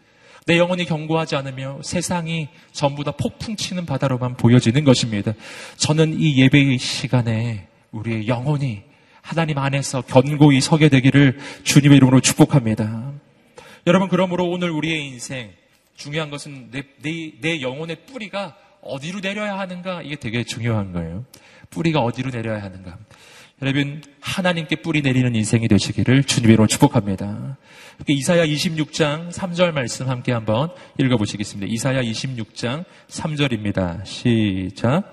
내 0.46 0.58
영혼이 0.58 0.84
견고하지 0.84 1.34
않으며 1.34 1.80
세상이 1.82 2.48
전부 2.70 3.02
다 3.02 3.10
폭풍 3.10 3.56
치는 3.56 3.84
바다로만 3.84 4.36
보여지는 4.36 4.84
것입니다. 4.84 5.32
저는 5.76 6.20
이 6.20 6.40
예배의 6.40 6.78
시간에 6.78 7.66
우리의 7.90 8.28
영혼이 8.28 8.82
하나님 9.22 9.58
안에서 9.58 10.02
견고히 10.02 10.60
서게 10.60 10.88
되기를 10.88 11.40
주님의 11.64 11.96
이름으로 11.96 12.20
축복합니다. 12.20 13.12
여러분, 13.88 14.08
그러므로 14.08 14.48
오늘 14.48 14.70
우리의 14.70 15.04
인생, 15.08 15.50
중요한 15.96 16.30
것은 16.30 16.70
내, 16.70 16.84
내, 17.02 17.32
내 17.40 17.60
영혼의 17.60 18.06
뿌리가 18.06 18.56
어디로 18.82 19.18
내려야 19.18 19.58
하는가? 19.58 20.02
이게 20.02 20.14
되게 20.14 20.44
중요한 20.44 20.92
거예요. 20.92 21.24
뿌리가 21.70 21.98
어디로 21.98 22.30
내려야 22.30 22.62
하는가? 22.62 22.96
여러분, 23.62 24.02
하나님께 24.20 24.76
뿌리 24.76 25.00
내리는 25.00 25.34
인생이 25.34 25.66
되시기를 25.66 26.24
주님의 26.24 26.52
이름으로 26.52 26.66
축복합니다. 26.66 27.56
이사야 28.06 28.44
26장 28.44 29.32
3절 29.32 29.72
말씀 29.72 30.10
함께 30.10 30.32
한번 30.32 30.68
읽어보시겠습니다. 30.98 31.66
이사야 31.72 32.02
26장 32.02 32.84
3절입니다. 33.08 34.04
시작. 34.04 35.10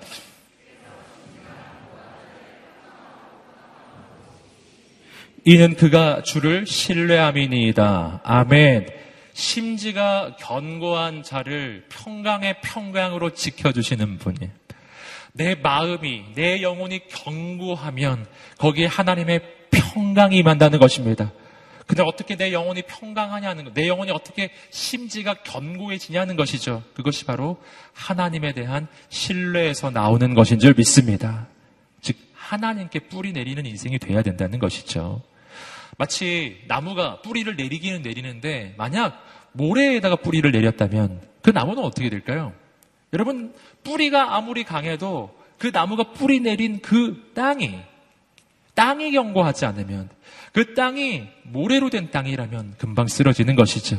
이는 5.46 5.74
그가 5.74 6.22
주를 6.22 6.66
신뢰함이니이다. 6.66 8.20
아멘. 8.24 8.88
심지가 9.32 10.36
견고한 10.38 11.22
자를 11.22 11.86
평강의 11.88 12.56
평강으로 12.62 13.30
지켜주시는 13.30 14.18
분이에요. 14.18 14.63
내 15.36 15.56
마음이, 15.56 16.26
내 16.36 16.62
영혼이 16.62 17.08
견고하면 17.08 18.24
거기에 18.58 18.86
하나님의 18.86 19.40
평강이 19.72 20.38
임한다는 20.38 20.78
것입니다. 20.78 21.32
근데 21.86 22.04
어떻게 22.04 22.36
내 22.36 22.52
영혼이 22.52 22.82
평강하냐는 22.82 23.64
것, 23.64 23.74
내 23.74 23.88
영혼이 23.88 24.12
어떻게 24.12 24.50
심지가 24.70 25.34
견고해지냐는 25.34 26.36
것이죠. 26.36 26.84
그것이 26.94 27.24
바로 27.24 27.60
하나님에 27.92 28.52
대한 28.52 28.86
신뢰에서 29.08 29.90
나오는 29.90 30.34
것인 30.34 30.60
줄 30.60 30.72
믿습니다. 30.74 31.48
즉, 32.00 32.16
하나님께 32.34 33.00
뿌리 33.00 33.32
내리는 33.32 33.66
인생이 33.66 33.98
돼야 33.98 34.22
된다는 34.22 34.60
것이죠. 34.60 35.20
마치 35.98 36.62
나무가 36.68 37.20
뿌리를 37.22 37.54
내리기는 37.56 38.02
내리는데 38.02 38.74
만약 38.78 39.20
모래에다가 39.52 40.16
뿌리를 40.16 40.48
내렸다면 40.50 41.20
그 41.42 41.50
나무는 41.50 41.82
어떻게 41.82 42.08
될까요? 42.08 42.52
여러분 43.14 43.54
뿌리가 43.84 44.34
아무리 44.36 44.64
강해도 44.64 45.34
그 45.56 45.68
나무가 45.72 46.12
뿌리 46.12 46.40
내린 46.40 46.80
그 46.80 47.30
땅이 47.34 47.78
땅이 48.74 49.12
견고하지 49.12 49.64
않으면 49.64 50.10
그 50.52 50.74
땅이 50.74 51.28
모래로 51.44 51.90
된 51.90 52.10
땅이라면 52.10 52.74
금방 52.76 53.06
쓰러지는 53.06 53.54
것이죠. 53.54 53.96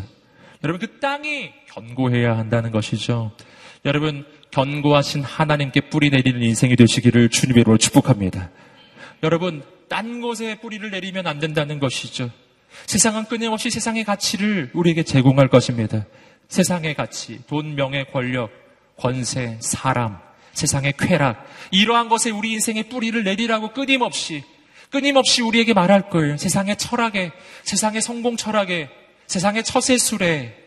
여러분 0.64 0.86
그 0.86 1.00
땅이 1.00 1.52
견고해야 1.70 2.38
한다는 2.38 2.72
것이죠. 2.72 3.32
여러분 3.86 4.26
견고하신 4.52 5.24
하나님께 5.24 5.90
뿌리 5.90 6.10
내리는 6.10 6.42
인생이 6.42 6.76
되시기를 6.76 7.30
주님의 7.30 7.62
이름으로 7.62 7.78
축복합니다. 7.78 8.52
여러분 9.24 9.64
딴 9.88 10.20
곳에 10.22 10.60
뿌리를 10.60 10.90
내리면 10.92 11.26
안 11.26 11.40
된다는 11.40 11.80
것이죠. 11.80 12.30
세상은 12.86 13.26
끊임없이 13.26 13.70
세상의 13.70 14.04
가치를 14.04 14.72
우리에게 14.74 15.04
제공할 15.04 15.48
것입니다. 15.48 16.06
세상의 16.50 16.96
가치, 16.96 17.40
돈, 17.48 17.76
명예, 17.76 18.04
권력, 18.06 18.65
권세, 18.98 19.58
사람, 19.60 20.18
세상의 20.54 20.94
쾌락, 20.98 21.46
이러한 21.72 22.10
것에 22.10 22.30
우리 22.30 22.54
인생의 22.54 22.90
뿌리를 22.90 23.24
내리라고 23.24 23.74
끊임없이, 23.74 24.44
끊임없이 24.90 25.42
우리에게 25.42 25.74
말할 25.74 26.10
거예요. 26.10 26.38
세상의 26.38 26.78
철학에, 26.78 27.32
세상의 27.64 28.02
성공 28.02 28.38
철학에, 28.38 28.90
세상의 29.28 29.64
처세술에, 29.64 30.66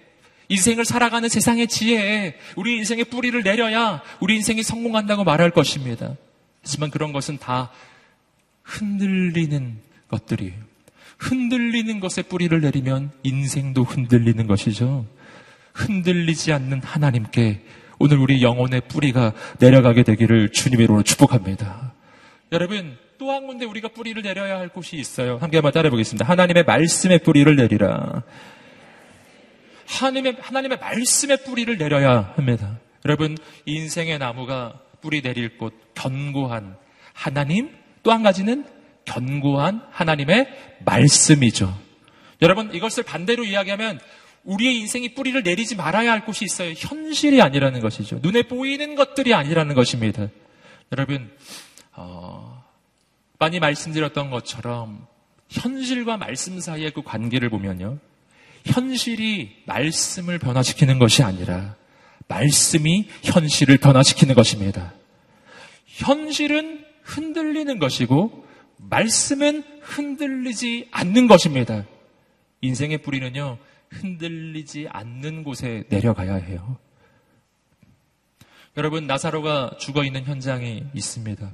인생을 0.49 0.85
살아가는 0.85 1.28
세상의 1.28 1.68
지혜에 1.68 2.34
우리 2.56 2.76
인생의 2.78 3.04
뿌리를 3.04 3.41
내려야 3.43 4.02
우리 4.21 4.36
인생이 4.36 4.62
성공한다고 4.62 5.25
말할 5.25 5.50
것입니다. 5.50 6.17
하지만 6.62 6.91
그런 6.91 7.12
것은 7.12 7.38
다 7.38 7.71
흔들리는 8.62 9.78
것들이에요. 10.08 10.54
흔들리는 11.19 12.00
것에 12.00 12.23
뿌리를 12.23 12.58
내리면 12.60 13.12
인생도 13.23 13.84
흔들리는 13.84 14.47
것이죠. 14.47 15.06
흔들리지 15.75 16.52
않는 16.52 16.82
하나님께 16.82 17.62
오늘 17.99 18.19
우리 18.19 18.43
영혼의 18.43 18.82
뿌리가 18.89 19.32
내려가게 19.58 20.02
되기를 20.02 20.50
주님의 20.52 20.84
이름으로 20.84 21.02
축복합니다. 21.02 21.93
여러분, 22.52 22.97
또 23.19 23.30
한 23.32 23.47
군데 23.47 23.65
우리가 23.67 23.89
뿌리를 23.89 24.23
내려야 24.23 24.58
할 24.58 24.69
곳이 24.69 24.97
있어요. 24.97 25.39
함께 25.39 25.56
한번 25.56 25.73
따라해 25.73 25.91
보겠습니다. 25.91 26.25
하나님의 26.25 26.65
말씀의 26.65 27.19
뿌리를 27.21 27.54
내리라. 27.56 28.23
하나님의, 29.87 30.37
하나님의 30.41 30.78
말씀의 30.78 31.45
뿌리를 31.45 31.76
내려야 31.78 32.32
합니다. 32.37 32.78
여러분, 33.04 33.37
인생의 33.67 34.19
나무가 34.19 34.80
뿌리 35.00 35.23
내릴 35.23 35.56
곳, 35.58 35.75
견고한 35.95 36.76
하나님, 37.13 37.71
또 38.02 38.13
한 38.13 38.23
가지는 38.23 38.65
견고한 39.04 39.82
하나님의 39.91 40.47
말씀이죠. 40.84 41.76
여러분, 42.43 42.73
이것을 42.73 43.02
반대로 43.02 43.45
이야기하면 43.45 43.99
우리의 44.49 44.78
인생이 44.78 45.15
뿌리를 45.15 45.43
내리지 45.43 45.76
말아야 45.76 46.11
할 46.11 46.25
곳이 46.25 46.45
있어요. 46.45 46.73
현실이 46.75 47.43
아니라는 47.43 47.80
것이죠. 47.80 48.19
눈에 48.23 48.43
보이는 48.43 48.95
것들이 48.95 49.34
아니라는 49.34 49.75
것입니다. 49.75 50.28
여러분, 50.91 51.30
어, 51.93 52.65
많이 53.39 53.61
말씀드렸던 53.61 54.30
것처럼 54.30 55.06
현실과 55.50 56.17
말씀 56.17 56.58
사이의 56.58 56.93
그 56.93 57.02
관계를 57.02 57.50
보면요. 57.50 57.99
현실이 58.65 59.65
말씀을 59.67 60.39
변화시키는 60.39 60.99
것이 60.99 61.23
아니라 61.23 61.76
말씀이 62.26 63.06
현실을 63.23 63.76
변화시키는 63.76 64.34
것입니다. 64.34 64.95
현실은 65.87 66.84
흔들리는 67.02 67.78
것이고 67.78 68.47
말씀은 68.78 69.63
흔들리지 69.82 70.89
않는 70.91 71.26
것입니다. 71.26 71.84
인생의 72.61 72.99
뿌리는요, 72.99 73.58
흔들리지 73.91 74.89
않는 74.91 75.45
곳에 75.45 75.85
내려가야 75.89 76.35
해요. 76.35 76.79
여러분, 78.77 79.07
나사로가 79.07 79.73
죽어 79.79 80.05
있는 80.05 80.25
현장이 80.25 80.85
있습니다. 80.95 81.53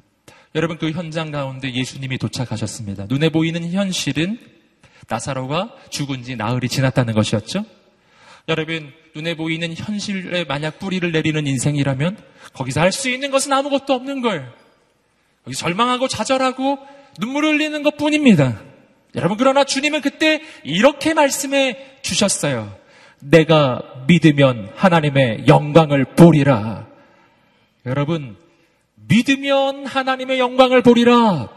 여러분, 0.55 0.79
그 0.79 0.91
현장 0.91 1.31
가운데 1.31 1.73
예수님이 1.73 2.19
도착하셨습니다. 2.19 3.07
눈에 3.09 3.31
보이는 3.31 3.71
현실은 3.71 4.39
나사로가 5.09 5.75
죽은 5.91 6.23
지 6.23 6.37
나흘이 6.37 6.69
지났다는 6.69 7.15
것이었죠. 7.15 7.65
여러분, 8.49 8.93
눈에 9.17 9.37
보이는 9.37 9.73
현실에 9.75 10.45
만약 10.45 10.79
뿌리를 10.79 11.11
내리는 11.11 11.47
인생이라면 11.47 12.19
거기서 12.53 12.81
할 12.81 12.93
수 12.93 13.09
있는 13.09 13.31
것은 13.31 13.53
아무것도 13.53 13.93
없는. 13.95 14.23
여기 15.47 15.57
절망하고 15.57 16.09
좌절하고 16.09 16.79
눈물 17.21 17.45
흘리는 17.45 17.83
것 17.83 17.97
뿐입니다. 17.97 18.61
여러분, 19.15 19.37
그러나 19.37 19.65
주님은 19.65 20.01
그때 20.01 20.41
이렇게 20.65 21.15
말씀해 21.15 21.99
주셨어요. 22.03 22.75
내가 23.21 23.83
믿으면 24.07 24.71
하나님의 24.75 25.45
영광을 25.47 26.05
보리라. 26.05 26.87
여러분, 27.87 28.37
믿으면 29.09 29.87
하나님의 29.87 30.39
영광을 30.39 30.83
보리라. 30.83 31.49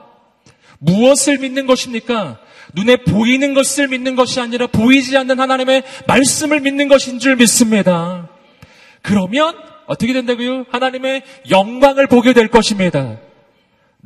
무엇을 0.80 1.40
믿는 1.40 1.66
것입니까? 1.66 2.40
눈에 2.74 2.98
보이는 2.98 3.54
것을 3.54 3.88
믿는 3.88 4.16
것이 4.16 4.40
아니라 4.40 4.68
보이지 4.68 5.18
않는 5.18 5.40
하나님의 5.40 5.84
말씀을 6.06 6.60
믿는 6.60 6.88
것인 6.88 7.20
줄 7.20 7.36
믿습니다. 7.38 8.30
그러면 9.02 9.56
어떻게 9.88 10.14
된다고요? 10.14 10.66
하나님의 10.70 11.24
영광을 11.50 12.08
보게 12.08 12.34
될 12.34 12.50
것입니다. 12.50 13.18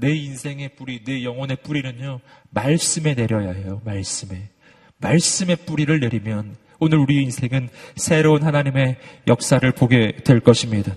내 0.02 0.16
인생의 0.16 0.70
뿌리, 0.76 1.04
내 1.04 1.24
영혼의 1.24 1.58
뿌리는요, 1.64 2.20
말씀에 2.50 3.14
내려야 3.14 3.52
해요, 3.52 3.82
말씀에. 3.86 4.50
말씀의 4.98 5.58
뿌리를 5.58 6.00
내리면 6.00 6.58
오늘 6.80 6.98
우리 6.98 7.22
인생은 7.22 7.70
새로운 7.96 8.42
하나님의 8.42 8.98
역사를 9.28 9.72
보게 9.72 10.14
될 10.24 10.40
것입니다. 10.40 10.96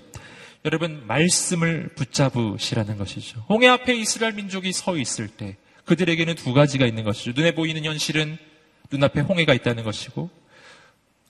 여러분, 0.65 1.07
말씀을 1.07 1.91
붙잡으시라는 1.95 2.97
것이죠. 2.97 3.45
홍해 3.51 3.69
앞에 3.69 3.95
이스라엘 3.95 4.33
민족이 4.33 4.73
서 4.73 4.97
있을 4.97 5.29
때 5.29 5.57
그들에게는 5.85 6.37
두 6.37 6.55
가지가 6.55 6.87
있는 6.87 7.05
것이죠. 7.05 7.33
눈에 7.37 7.55
보이는 7.55 7.85
현실은 7.85 8.39
눈앞에 8.91 9.21
홍해가 9.21 9.53
있다는 9.53 9.85
것이고 9.85 10.31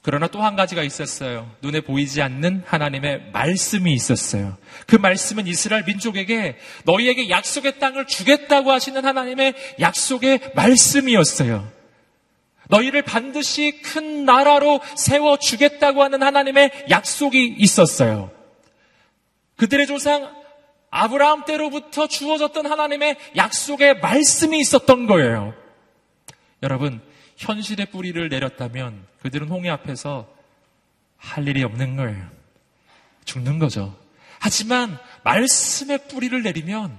그러나 0.05 0.27
또 0.27 0.43
한 0.43 0.55
가지가 0.55 0.83
있었어요. 0.83 1.51
눈에 1.63 1.81
보이지 1.81 2.21
않는 2.21 2.63
하나님의 2.67 3.31
말씀이 3.33 3.91
있었어요. 3.95 4.59
그 4.87 4.97
말씀은 4.97 5.47
이스라엘 5.47 5.85
민족에게 5.85 6.59
너희에게 6.85 7.31
약속의 7.31 7.79
땅을 7.79 8.07
주겠다고 8.07 8.71
하시는 8.71 9.03
하나님의 9.03 9.55
약속의 9.81 10.53
말씀이었어요. 10.55 11.73
너희를 12.69 13.01
반드시 13.01 13.81
큰 13.83 14.27
나라로 14.27 14.83
세워 14.95 15.39
주겠다고 15.39 16.03
하는 16.03 16.23
하나님의 16.23 16.87
약속이 16.91 17.57
있었어요. 17.59 18.31
그들의 19.57 19.87
조상 19.87 20.31
아브라함 20.91 21.47
때로부터 21.47 22.09
주어졌던 22.09 22.67
하나님의 22.67 23.17
약속의 23.37 24.01
말씀이 24.01 24.61
있었던 24.61 25.07
거예요. 25.07 25.55
여러분, 26.63 27.01
현실의 27.37 27.87
뿌리를 27.87 28.29
내렸다면 28.29 29.07
그들은 29.23 29.49
홍해 29.49 29.71
앞에서 29.71 30.29
할 31.17 31.49
일이 31.49 31.63
없는 31.63 31.97
걸 31.97 32.31
죽는 33.25 33.59
거죠. 33.59 33.97
하지만 34.39 34.99
말씀의 35.25 36.09
뿌리를 36.09 36.43
내리면 36.43 36.97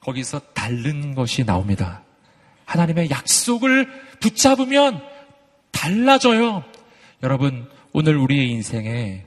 거기서 0.00 0.40
다른 0.54 1.14
것이 1.14 1.44
나옵니다. 1.44 2.02
하나님의 2.64 3.10
약속을 3.10 4.18
붙잡으면 4.20 5.02
달라져요. 5.72 6.64
여러분, 7.22 7.68
오늘 7.92 8.16
우리의 8.16 8.50
인생에 8.50 9.26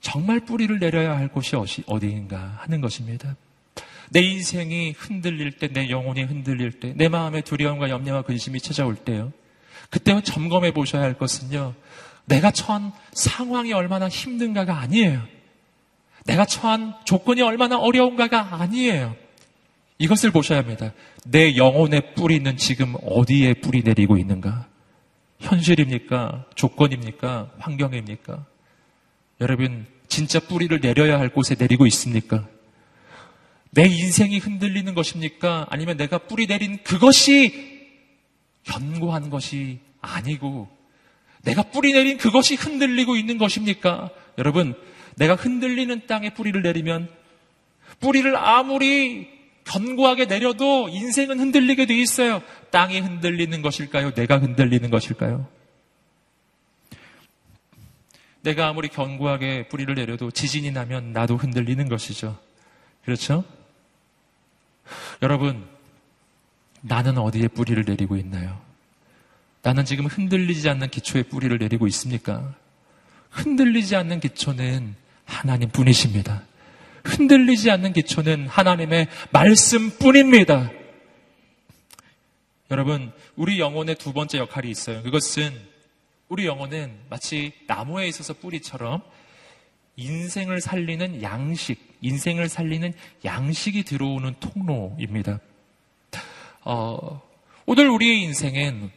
정말 0.00 0.40
뿌리를 0.40 0.76
내려야 0.78 1.16
할 1.16 1.28
곳이 1.28 1.54
어디인가 1.86 2.56
하는 2.58 2.80
것입니다. 2.80 3.36
내 4.12 4.20
인생이 4.20 4.92
흔들릴 4.92 5.52
때, 5.52 5.68
내 5.68 5.88
영혼이 5.88 6.22
흔들릴 6.24 6.80
때, 6.80 6.92
내 6.94 7.08
마음에 7.08 7.40
두려움과 7.40 7.88
염려와 7.88 8.22
근심이 8.22 8.60
찾아올 8.60 8.94
때요. 8.94 9.32
그때 9.88 10.20
점검해 10.22 10.72
보셔야 10.72 11.02
할 11.02 11.14
것은요. 11.14 11.74
내가 12.26 12.50
처한 12.50 12.92
상황이 13.12 13.72
얼마나 13.72 14.08
힘든가가 14.08 14.78
아니에요. 14.78 15.22
내가 16.26 16.44
처한 16.44 16.94
조건이 17.04 17.40
얼마나 17.40 17.78
어려운가가 17.78 18.60
아니에요. 18.60 19.16
이것을 19.98 20.30
보셔야 20.30 20.58
합니다. 20.58 20.92
내 21.24 21.56
영혼의 21.56 22.14
뿌리는 22.14 22.56
지금 22.58 22.94
어디에 23.02 23.54
뿌리 23.54 23.82
내리고 23.82 24.18
있는가? 24.18 24.66
현실입니까? 25.40 26.46
조건입니까? 26.54 27.52
환경입니까? 27.58 28.44
여러분, 29.40 29.86
진짜 30.06 30.38
뿌리를 30.38 30.78
내려야 30.80 31.18
할 31.18 31.30
곳에 31.30 31.56
내리고 31.58 31.86
있습니까? 31.86 32.46
내 33.74 33.86
인생이 33.86 34.38
흔들리는 34.38 34.94
것입니까? 34.94 35.66
아니면 35.70 35.96
내가 35.96 36.18
뿌리 36.18 36.46
내린 36.46 36.82
그것이 36.84 37.80
견고한 38.64 39.30
것이 39.30 39.80
아니고 40.02 40.68
내가 41.42 41.62
뿌리 41.62 41.92
내린 41.92 42.18
그것이 42.18 42.54
흔들리고 42.54 43.16
있는 43.16 43.38
것입니까? 43.38 44.10
여러분, 44.38 44.74
내가 45.16 45.34
흔들리는 45.34 46.06
땅에 46.06 46.34
뿌리를 46.34 46.60
내리면 46.62 47.08
뿌리를 47.98 48.36
아무리 48.36 49.28
견고하게 49.64 50.26
내려도 50.26 50.88
인생은 50.88 51.40
흔들리게 51.40 51.86
돼 51.86 51.98
있어요. 51.98 52.42
땅이 52.70 53.00
흔들리는 53.00 53.62
것일까요? 53.62 54.12
내가 54.12 54.38
흔들리는 54.38 54.90
것일까요? 54.90 55.48
내가 58.42 58.68
아무리 58.68 58.88
견고하게 58.88 59.68
뿌리를 59.68 59.94
내려도 59.94 60.30
지진이 60.30 60.72
나면 60.72 61.12
나도 61.12 61.36
흔들리는 61.36 61.88
것이죠. 61.88 62.38
그렇죠? 63.04 63.44
여러분, 65.22 65.66
나는 66.80 67.18
어디에 67.18 67.48
뿌리를 67.48 67.82
내리고 67.84 68.16
있나요? 68.16 68.60
나는 69.62 69.84
지금 69.84 70.06
흔들리지 70.06 70.68
않는 70.68 70.90
기초에 70.90 71.22
뿌리를 71.22 71.56
내리고 71.56 71.86
있습니까? 71.86 72.54
흔들리지 73.30 73.96
않는 73.96 74.20
기초는 74.20 74.94
하나님 75.24 75.70
뿐이십니다. 75.70 76.42
흔들리지 77.04 77.70
않는 77.70 77.92
기초는 77.92 78.48
하나님의 78.48 79.08
말씀 79.30 79.90
뿐입니다. 79.90 80.70
여러분, 82.70 83.12
우리 83.36 83.60
영혼의 83.60 83.96
두 83.96 84.12
번째 84.12 84.38
역할이 84.38 84.70
있어요. 84.70 85.02
그것은 85.02 85.52
우리 86.28 86.46
영혼은 86.46 86.96
마치 87.10 87.52
나무에 87.66 88.08
있어서 88.08 88.34
뿌리처럼 88.34 89.02
인생을 89.96 90.60
살리는 90.60 91.22
양식, 91.22 91.78
인생을 92.00 92.48
살리는 92.48 92.92
양식이 93.24 93.84
들어오는 93.84 94.34
통로입니다. 94.40 95.40
어, 96.64 97.20
오늘 97.66 97.88
우리의 97.88 98.22
인생은 98.22 98.90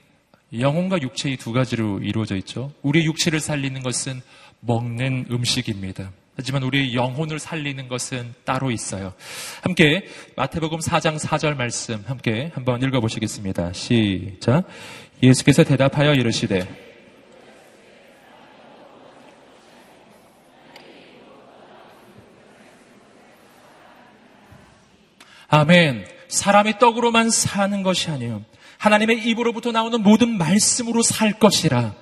영혼과 0.60 1.01
육체의 1.01 1.38
두 1.38 1.51
가지로 1.51 1.99
이루어져 1.99 2.36
있죠. 2.38 2.71
우리의 2.81 3.05
육체를 3.05 3.39
살리는 3.39 3.81
것은 3.81 4.21
먹는 4.62 5.27
음식입니다. 5.31 6.12
하지만 6.38 6.63
우리의 6.63 6.93
영혼을 6.95 7.39
살리는 7.39 7.88
것은 7.88 8.34
따로 8.43 8.71
있어요. 8.71 9.13
함께 9.62 10.05
마태복음 10.36 10.79
4장 10.79 11.17
4절 11.17 11.55
말씀 11.55 12.03
함께 12.05 12.51
한번 12.53 12.81
읽어보시겠습니다. 12.81 13.73
시작. 13.73 14.63
예수께서 15.23 15.63
대답하여 15.63 16.13
이르시되 16.13 16.85
아멘. 25.56 26.06
사람이 26.28 26.80
떡으로만 26.80 27.30
사는 27.30 27.82
것이 27.82 28.10
아니에요. 28.10 28.44
하나님의 28.78 29.26
입으로부터 29.26 29.72
나오는 29.72 30.02
모든 30.04 30.38
말씀으로 30.38 31.02
살 31.02 31.39
것이라. 31.39 31.96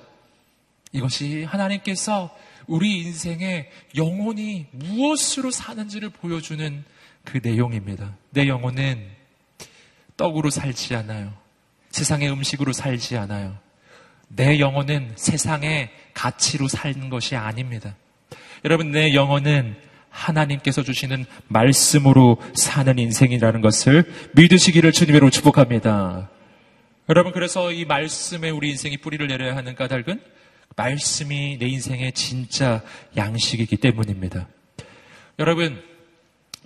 이것이 0.90 1.44
하나님께서 1.44 2.36
우리 2.66 2.98
인생의 3.02 3.70
영혼이 3.96 4.66
무엇으로 4.72 5.52
사는지를 5.52 6.10
보여주는 6.10 6.84
그 7.22 7.38
내용입니다. 7.40 8.16
내 8.30 8.48
영혼은 8.48 9.08
떡으로 10.16 10.50
살지 10.50 10.96
않아요. 10.96 11.32
세상의 11.90 12.32
음식으로 12.32 12.72
살지 12.72 13.16
않아요. 13.18 13.56
내 14.26 14.58
영혼은 14.58 15.12
세상의 15.14 15.90
가치로 16.12 16.66
사는 16.66 17.08
것이 17.08 17.36
아닙니다. 17.36 17.94
여러분, 18.64 18.90
내 18.90 19.14
영혼은 19.14 19.76
하나님께서 20.14 20.82
주시는 20.82 21.26
말씀으로 21.48 22.38
사는 22.54 22.98
인생이라는 22.98 23.60
것을 23.60 24.04
믿으시기를 24.36 24.92
주님으로 24.92 25.28
축복합니다. 25.30 26.30
여러분, 27.08 27.32
그래서 27.32 27.72
이 27.72 27.84
말씀에 27.84 28.50
우리 28.50 28.70
인생이 28.70 28.96
뿌리를 28.98 29.26
내려야 29.26 29.56
하는 29.56 29.74
까닭은 29.74 30.20
말씀이 30.76 31.58
내 31.58 31.66
인생의 31.66 32.12
진짜 32.12 32.82
양식이기 33.16 33.76
때문입니다. 33.76 34.48
여러분, 35.38 35.82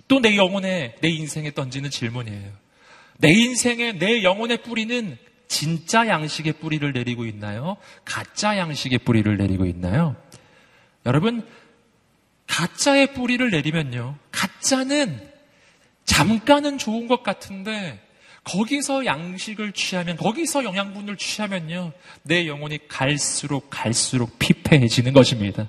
또 0.07 0.19
내 0.19 0.37
영혼에, 0.37 0.95
내 1.01 1.09
인생에 1.09 1.51
던지는 1.51 1.89
질문이에요. 1.89 2.51
내 3.17 3.31
인생에, 3.31 3.93
내 3.93 4.23
영혼의 4.23 4.61
뿌리는 4.63 5.17
진짜 5.47 6.07
양식의 6.07 6.53
뿌리를 6.53 6.91
내리고 6.93 7.25
있나요? 7.25 7.77
가짜 8.05 8.57
양식의 8.57 8.99
뿌리를 8.99 9.35
내리고 9.37 9.65
있나요? 9.65 10.15
여러분, 11.05 11.45
가짜의 12.49 13.13
뿌리를 13.13 13.49
내리면요. 13.49 14.17
가짜는 14.31 15.29
잠깐은 16.03 16.79
좋은 16.79 17.07
것 17.07 17.23
같은데 17.23 18.03
거기서 18.43 19.05
양식을 19.05 19.73
취하면, 19.73 20.17
거기서 20.17 20.63
영양분을 20.63 21.17
취하면요. 21.17 21.91
내 22.23 22.47
영혼이 22.47 22.87
갈수록 22.87 23.69
갈수록 23.69 24.39
피폐해지는 24.39 25.13
것입니다. 25.13 25.67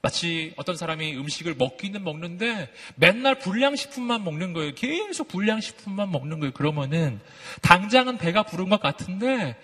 마치 0.00 0.52
어떤 0.56 0.76
사람이 0.76 1.16
음식을 1.16 1.54
먹기는 1.56 2.04
먹는데 2.04 2.70
맨날 2.94 3.38
불량식품만 3.38 4.22
먹는 4.22 4.52
거예요. 4.52 4.74
계속 4.74 5.28
불량식품만 5.28 6.12
먹는 6.12 6.40
거예요. 6.40 6.52
그러면은 6.52 7.20
당장은 7.62 8.18
배가 8.18 8.42
부른 8.42 8.68
것 8.68 8.80
같은데 8.80 9.56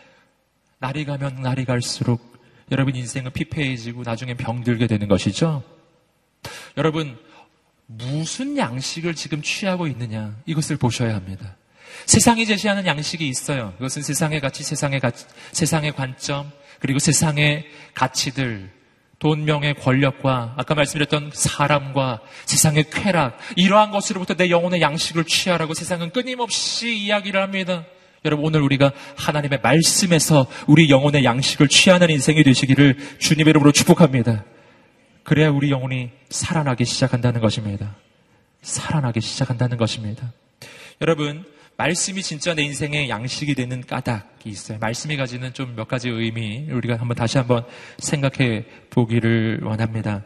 날이 0.79 1.05
가면 1.05 1.43
날이 1.43 1.67
갈수록 1.67 2.43
여러분 2.73 2.97
인생은 2.97 3.33
피폐해지고 3.33 4.03
나중에 4.03 4.35
병들게 4.35 4.87
되는 4.87 5.09
것이죠. 5.09 5.63
여러분 6.77 7.19
무슨 7.87 8.57
양식을 8.57 9.15
지금 9.15 9.43
취하고 9.43 9.87
있느냐 9.87 10.37
이것을 10.47 10.77
보셔야 10.77 11.15
합니다. 11.15 11.57
세상이 12.07 12.47
제시하는 12.47 12.87
양식이 12.87 13.29
있어요. 13.29 13.73
그것은 13.79 14.03
세상의 14.03 14.41
가치, 14.41 14.63
세상의 14.63 15.01
가치, 15.01 15.27
세상의 15.53 15.93
관점, 15.93 16.51
그리고 16.79 16.99
세상의 16.99 17.67
가치들, 17.95 18.71
돈, 19.19 19.45
명의 19.45 19.75
권력과 19.75 20.55
아까 20.57 20.75
말씀드렸던 20.75 21.33
사람과 21.35 22.21
세상의 22.47 22.91
쾌락, 22.91 23.39
이러한 23.57 23.91
것으로부터 23.91 24.35
내 24.35 24.49
영혼의 24.49 24.81
양식을 24.81 25.25
취하라고 25.25 25.75
세상은 25.75 26.11
끊임없이 26.11 26.97
이야기를 26.97 27.41
합니다. 27.43 27.85
여러분, 28.25 28.47
오늘 28.47 28.63
우리가 28.63 28.93
하나님의 29.17 29.61
말씀에서 29.63 30.47
우리 30.67 30.91
영혼의 30.91 31.25
양식을 31.25 31.69
취하는 31.69 32.09
인생이 32.11 32.43
되시기를 32.43 33.19
주님의 33.19 33.51
이름으로 33.51 33.73
축복합니다. 33.73 34.45
그래야 35.31 35.49
우리 35.49 35.71
영혼이 35.71 36.11
살아나기 36.29 36.85
시작한다는 36.85 37.41
것입니다. 37.41 37.95
살아나기 38.63 39.21
시작한다는 39.21 39.77
것입니다. 39.77 40.33
여러분, 41.01 41.45
말씀이 41.77 42.21
진짜 42.21 42.53
내 42.53 42.63
인생의 42.63 43.09
양식이 43.09 43.55
되는 43.55 43.81
까닭이 43.81 44.47
있어요. 44.47 44.79
말씀이 44.81 45.17
가지는 45.17 45.55
좀 45.55 45.77
몇 45.77 45.87
가지 45.87 46.09
의미 46.09 46.67
우리가 46.69 46.97
한번 46.97 47.15
다시 47.15 47.39
한번 47.39 47.65
생각해 47.99 48.65
보기를 48.91 49.61
원합니다. 49.63 50.25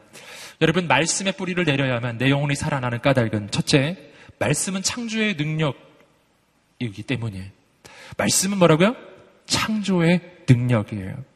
여러분 0.63 0.87
말씀의 0.87 1.35
뿌리를 1.35 1.63
내려야만 1.63 2.17
내 2.17 2.31
영혼이 2.31 2.55
살아나는 2.55 3.03
까닭은 3.03 3.51
첫째 3.51 3.99
말씀은 4.39 4.81
창조의 4.81 5.35
능력이기 5.35 7.03
때문이에요. 7.03 7.45
말씀은 8.17 8.57
뭐라고요? 8.57 8.97
창조의 9.45 10.23
능력이에요. 10.49 11.34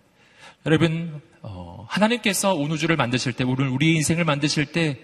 여러분 0.69 1.23
어, 1.41 1.87
하나님께서 1.89 2.53
온 2.53 2.71
우주를 2.71 2.97
만드실 2.97 3.33
때, 3.33 3.43
우리 3.43 3.65
우리 3.65 3.95
인생을 3.95 4.27
만드실 4.27 4.67
때 4.67 4.99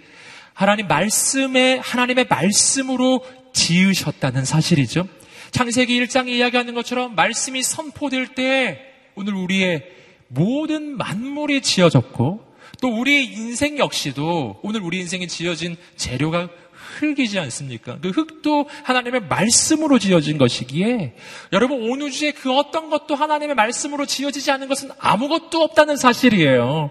하나님 0.53 0.89
말씀에 0.89 1.79
하나님의 1.79 2.27
말씀으로 2.29 3.25
지으셨다는 3.55 4.45
사실이죠. 4.45 5.09
창세기 5.53 5.99
1장에 6.03 6.29
이야기하는 6.29 6.75
것처럼 6.75 7.15
말씀이 7.15 7.63
선포될 7.63 8.35
때 8.35 8.79
오늘 9.15 9.33
우리의 9.33 9.85
모든 10.29 10.99
만물이 10.99 11.63
지어졌고 11.63 12.45
또 12.83 12.89
우리 13.01 13.25
인생 13.25 13.79
역시도 13.79 14.61
오늘 14.63 14.83
우리 14.83 14.99
인생이 14.99 15.29
지어진 15.29 15.77
재료가 15.97 16.51
흙이지 16.95 17.39
않습니까? 17.39 17.99
그 18.01 18.11
흙도 18.11 18.69
하나님의 18.85 19.23
말씀으로 19.29 19.99
지어진 19.99 20.39
것이기에 20.39 21.15
여러분 21.53 21.91
온 21.91 22.03
우주에 22.03 22.33
그 22.33 22.57
어떤 22.57 22.91
것도 22.91 23.15
하나님의 23.15 23.55
말씀으로 23.55 24.07
지어지지 24.07 24.51
않은 24.51 24.69
것은 24.69 24.91
아무것도 24.99 25.63
없다는 25.63 25.97
사실이에요. 25.97 26.91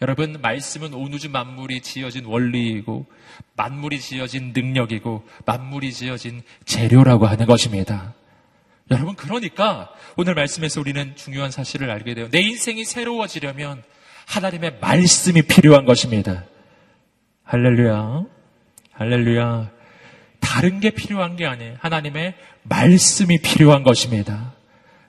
여러분 0.00 0.38
말씀은 0.40 0.94
온 0.94 1.12
우주 1.14 1.30
만물이 1.30 1.80
지어진 1.80 2.24
원리이고 2.24 3.06
만물이 3.56 4.00
지어진 4.00 4.52
능력이고 4.54 5.24
만물이 5.46 5.92
지어진 5.92 6.42
재료라고 6.64 7.26
하는 7.26 7.46
것입니다. 7.46 8.14
여러분 8.90 9.14
그러니까 9.14 9.90
오늘 10.16 10.34
말씀에서 10.34 10.80
우리는 10.80 11.14
중요한 11.14 11.50
사실을 11.50 11.90
알게 11.90 12.14
돼요. 12.14 12.28
내 12.30 12.40
인생이 12.40 12.84
새로워지려면 12.84 13.82
하나님의 14.26 14.78
말씀이 14.80 15.42
필요한 15.42 15.84
것입니다. 15.84 16.44
할렐루야. 17.44 18.24
할렐루야. 18.92 19.70
다른 20.40 20.80
게 20.80 20.90
필요한 20.90 21.36
게 21.36 21.46
아니에요. 21.46 21.76
하나님의 21.80 22.34
말씀이 22.64 23.38
필요한 23.40 23.82
것입니다. 23.82 24.52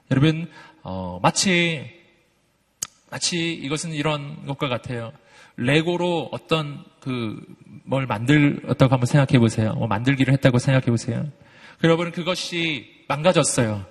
여러분, 0.10 0.50
어, 0.84 1.20
마치, 1.22 1.92
마치 3.10 3.54
이것은 3.54 3.92
이런 3.92 4.46
것과 4.46 4.70
같아요. 4.70 5.12
레고로 5.58 6.30
어떤 6.32 6.84
그, 7.00 7.40
뭘 7.84 8.06
만들었다고 8.06 8.94
한번 8.94 9.06
생각해 9.06 9.40
보세요. 9.40 9.74
뭐 9.74 9.88
만들기를 9.88 10.34
했다고 10.34 10.60
생각해 10.60 10.86
보세요. 10.86 11.28
여러분, 11.84 12.12
그것이 12.12 13.04
망가졌어요. 13.08 13.86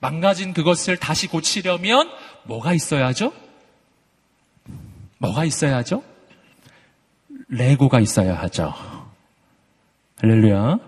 망가진 0.00 0.52
그것을 0.54 0.96
다시 0.96 1.28
고치려면 1.28 2.10
뭐가 2.44 2.72
있어야죠? 2.72 3.32
뭐가 5.18 5.44
있어야죠? 5.44 6.02
레고가 7.48 8.00
있어야 8.00 8.34
하죠. 8.40 8.93
할렐루야. 10.24 10.78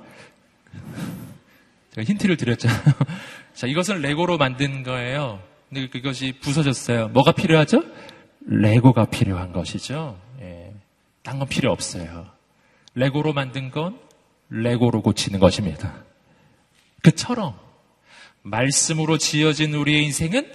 제가 1.95 2.05
힌트를 2.07 2.39
드렸잖아요. 2.39 2.81
자, 3.53 3.67
이것은 3.67 4.01
레고로 4.01 4.39
만든 4.39 4.83
거예요. 4.83 5.43
근데 5.69 5.91
그것이 5.91 6.39
부서졌어요. 6.41 7.09
뭐가 7.09 7.33
필요하죠? 7.33 7.83
레고가 8.47 9.05
필요한 9.05 9.53
것이죠. 9.53 10.19
예. 10.41 10.73
딴 11.23 11.39
건 11.39 11.49
필요 11.49 11.71
없어요. 11.71 12.27
레고로 12.95 13.35
만든 13.35 13.71
건 13.71 13.99
레고로 14.49 15.03
고치는 15.03 15.39
것입니다. 15.39 15.93
그처럼 17.03 17.55
말씀으로 18.41 19.19
지어진 19.19 19.75
우리의 19.75 20.03
인생은 20.05 20.51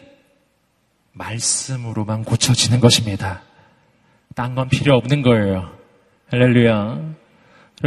말씀으로만 1.11 2.23
고쳐지는 2.23 2.79
것입니다. 2.79 3.43
딴 4.33 4.55
건 4.55 4.69
필요 4.69 4.95
없는 4.95 5.21
거예요. 5.21 5.71
할렐루야. 6.31 7.20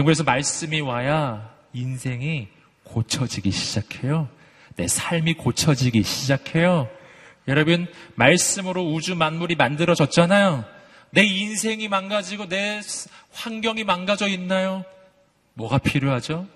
그래서 0.03 0.25
말씀이 0.25 0.81
와야 0.81 1.55
인생이 1.73 2.49
고쳐지기 2.85 3.51
시작해요. 3.51 4.29
내 4.77 4.89
삶이 4.89 5.35
고쳐지기 5.35 6.03
시작해요. 6.03 6.89
여러분, 7.47 7.87
말씀으로 8.15 8.83
우주 8.83 9.15
만물이 9.15 9.55
만들어졌잖아요. 9.55 10.65
내 11.11 11.23
인생이 11.23 11.89
망가지고 11.89 12.49
내 12.49 12.81
환경이 13.33 13.85
망가져 13.85 14.29
있나요? 14.29 14.85
뭐가 15.55 15.79
필요하죠? 15.79 16.49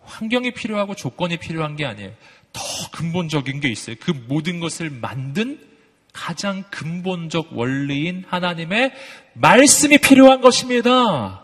환경이 0.00 0.52
필요하고 0.52 0.94
조건이 0.94 1.38
필요한 1.38 1.76
게 1.76 1.86
아니에요. 1.86 2.12
더 2.52 2.62
근본적인 2.92 3.60
게 3.60 3.70
있어요. 3.70 3.96
그 4.00 4.10
모든 4.10 4.60
것을 4.60 4.90
만든 4.90 5.58
가장 6.12 6.62
근본적 6.70 7.56
원리인 7.56 8.24
하나님의 8.28 8.92
말씀이 9.32 9.98
필요한 9.98 10.40
것입니다. 10.40 11.43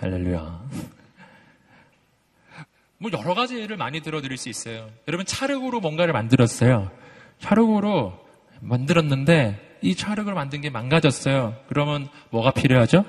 할렐루야. 0.00 0.60
뭐 2.98 3.10
여러 3.12 3.34
가지 3.34 3.58
예를 3.58 3.76
많이 3.76 4.00
들어드릴 4.00 4.36
수 4.36 4.48
있어요. 4.48 4.88
여러분 5.08 5.26
찰흙으로 5.26 5.80
뭔가를 5.80 6.12
만들었어요. 6.12 6.90
찰흙으로 7.40 8.18
만들었는데 8.60 9.78
이 9.82 9.94
찰흙을 9.96 10.34
만든 10.34 10.60
게 10.60 10.70
망가졌어요. 10.70 11.56
그러면 11.68 12.08
뭐가 12.30 12.52
필요하죠? 12.52 13.04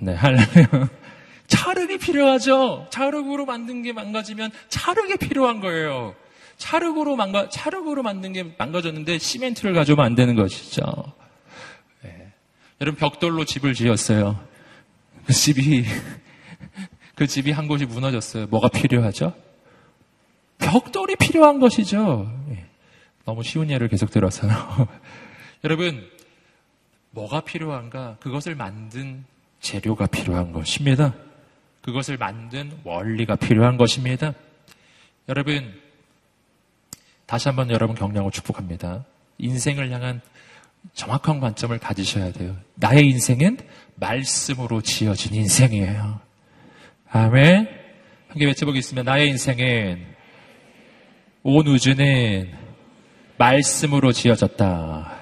네, 0.00 0.14
할렐루야. 0.14 0.88
찰흙이 1.46 1.98
필요하죠. 1.98 2.88
찰흙으로 2.90 3.44
만든 3.44 3.82
게 3.82 3.92
망가지면 3.92 4.50
찰흙이 4.68 5.16
필요한 5.18 5.60
거예요. 5.60 6.14
찰흙으로 6.56 7.16
망가 7.16 7.50
찰흙으로 7.50 8.02
만든 8.02 8.32
게 8.32 8.54
망가졌는데 8.56 9.18
시멘트를 9.18 9.74
가져오면 9.74 10.04
안 10.04 10.14
되는 10.14 10.34
것이죠. 10.36 10.82
네. 12.02 12.32
여러분 12.80 12.98
벽돌로 12.98 13.44
집을 13.44 13.74
지었어요. 13.74 14.55
그 15.26 15.32
집이, 15.32 15.84
그 17.16 17.26
집이 17.26 17.50
한 17.50 17.66
곳이 17.66 17.84
무너졌어요. 17.84 18.46
뭐가 18.46 18.68
필요하죠? 18.68 19.34
벽돌이 20.58 21.16
필요한 21.16 21.58
것이죠. 21.58 22.32
예. 22.50 22.64
너무 23.24 23.42
쉬운 23.42 23.70
예를 23.70 23.88
계속 23.88 24.10
들어서요. 24.10 24.52
여러분, 25.64 26.08
뭐가 27.10 27.40
필요한가? 27.40 28.16
그것을 28.20 28.54
만든 28.54 29.24
재료가 29.60 30.06
필요한 30.06 30.52
것입니다. 30.52 31.14
그것을 31.82 32.16
만든 32.16 32.72
원리가 32.84 33.34
필요한 33.36 33.76
것입니다. 33.76 34.32
여러분, 35.28 35.74
다시 37.26 37.48
한번 37.48 37.70
여러분 37.70 37.96
격려하고 37.96 38.30
축복합니다. 38.30 39.04
인생을 39.38 39.90
향한 39.90 40.20
정확한 40.94 41.40
관점을 41.40 41.76
가지셔야 41.78 42.32
돼요. 42.32 42.56
나의 42.74 43.08
인생은 43.10 43.58
말씀으로 43.96 44.80
지어진 44.82 45.34
인생이에요. 45.34 46.20
아멘. 47.10 47.68
함께 48.28 48.46
외쳐보겠습니다. 48.46 49.10
나의 49.10 49.28
인생은 49.30 50.04
온 51.42 51.66
우주는 51.66 52.52
말씀으로 53.38 54.12
지어졌다. 54.12 55.12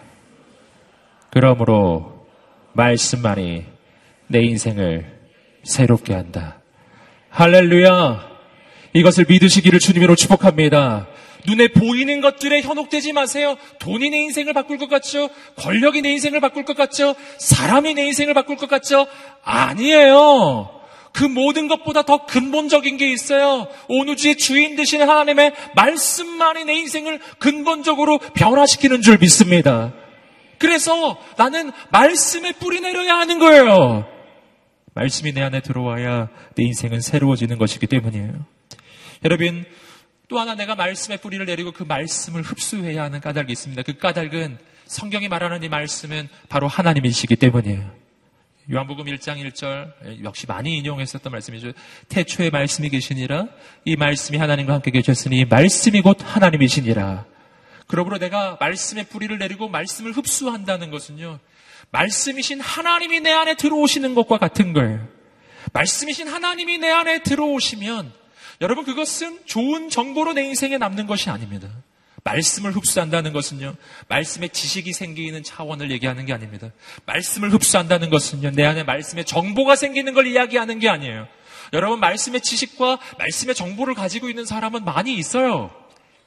그러므로 1.30 2.26
말씀만이 2.72 3.64
내 4.28 4.42
인생을 4.42 5.20
새롭게 5.64 6.14
한다. 6.14 6.60
할렐루야. 7.30 8.34
이것을 8.94 9.26
믿으시기를 9.28 9.80
주님으로 9.80 10.14
축복합니다. 10.14 11.08
눈에 11.46 11.68
보이는 11.68 12.20
것들에 12.20 12.62
현혹되지 12.62 13.12
마세요. 13.12 13.57
돈이 13.78 14.11
내 14.11 14.18
인생을 14.18 14.52
바꿀 14.52 14.78
것 14.78 14.88
같죠? 14.88 15.28
권력이 15.57 16.02
내 16.02 16.11
인생을 16.12 16.40
바꿀 16.40 16.64
것 16.64 16.76
같죠? 16.76 17.14
사람이 17.38 17.94
내 17.94 18.07
인생을 18.07 18.35
바꿀 18.35 18.57
것 18.57 18.68
같죠? 18.68 19.07
아니에요. 19.42 20.70
그 21.12 21.22
모든 21.22 21.68
것보다 21.68 22.02
더 22.02 22.26
근본적인 22.26 22.96
게 22.96 23.12
있어요. 23.12 23.68
온 23.88 24.09
우주의 24.09 24.37
주인 24.37 24.74
되신 24.74 25.00
하나님의 25.00 25.52
말씀만이 25.76 26.64
내 26.64 26.74
인생을 26.74 27.20
근본적으로 27.38 28.18
변화시키는 28.18 29.00
줄 29.00 29.18
믿습니다. 29.18 29.92
그래서 30.59 31.16
나는 31.37 31.70
말씀에 31.90 32.52
뿌리 32.52 32.80
내려야 32.80 33.16
하는 33.16 33.38
거예요. 33.38 34.07
말씀이 34.94 35.33
내 35.33 35.42
안에 35.42 35.61
들어와야 35.61 36.30
내 36.57 36.64
인생은 36.64 37.00
새로워지는 37.00 37.59
것이기 37.59 37.87
때문이에요. 37.87 38.33
여러분, 39.24 39.64
또 40.28 40.38
하나 40.38 40.54
내가 40.54 40.74
말씀의 40.74 41.18
뿌리를 41.18 41.44
내리고 41.44 41.72
그 41.72 41.82
말씀을 41.82 42.42
흡수해야 42.42 43.02
하는 43.04 43.20
까닭이 43.20 43.52
있습니다. 43.52 43.82
그 43.82 43.98
까닭은 43.98 44.58
성경이 44.87 45.28
말하는 45.28 45.62
이 45.62 45.68
말씀은 45.68 46.28
바로 46.48 46.68
하나님이시기 46.68 47.37
때문이에요. 47.37 48.04
요한복음 48.72 49.04
1장 49.04 49.37
1절 49.44 50.24
역시 50.24 50.46
많이 50.46 50.78
인용했었던 50.78 51.30
말씀이죠. 51.30 51.72
태초에 52.08 52.48
말씀이 52.48 52.88
계시니라 52.88 53.48
이 53.84 53.96
말씀이 53.96 54.38
하나님과 54.38 54.72
함께 54.72 54.90
계셨으니 54.90 55.44
말씀이 55.44 56.00
곧 56.00 56.16
하나님이시니라. 56.22 57.26
그러므로 57.87 58.18
내가 58.18 58.56
말씀의 58.60 59.04
뿌리를 59.04 59.37
내리고 59.37 59.68
말씀을 59.68 60.12
흡수한다는 60.12 60.90
것은요. 60.90 61.38
말씀이신 61.90 62.60
하나님이 62.60 63.20
내 63.20 63.30
안에 63.30 63.56
들어오시는 63.56 64.14
것과 64.14 64.38
같은 64.38 64.72
거예요. 64.72 65.06
말씀이신 65.74 66.28
하나님이 66.28 66.78
내 66.78 66.90
안에 66.90 67.22
들어오시면 67.22 68.12
여러분 68.60 68.84
그것은 68.84 69.40
좋은 69.46 69.90
정보로 69.90 70.32
내 70.32 70.42
인생에 70.44 70.78
남는 70.78 71.06
것이 71.06 71.30
아닙니다. 71.30 71.68
말씀을 72.24 72.72
흡수한다는 72.72 73.32
것은요, 73.32 73.74
말씀의 74.08 74.48
지식이 74.48 74.92
생기는 74.94 75.42
차원을 75.42 75.90
얘기하는 75.90 76.24
게 76.24 76.32
아닙니다. 76.32 76.70
말씀을 77.04 77.52
흡수한다는 77.52 78.08
것은요, 78.08 78.52
내 78.52 78.64
안에 78.64 78.82
말씀의 78.82 79.26
정보가 79.26 79.76
생기는 79.76 80.14
걸 80.14 80.26
이야기하는 80.26 80.78
게 80.78 80.88
아니에요. 80.88 81.28
여러분, 81.74 82.00
말씀의 82.00 82.40
지식과 82.40 82.98
말씀의 83.18 83.54
정보를 83.54 83.94
가지고 83.94 84.30
있는 84.30 84.46
사람은 84.46 84.84
많이 84.84 85.14
있어요. 85.14 85.70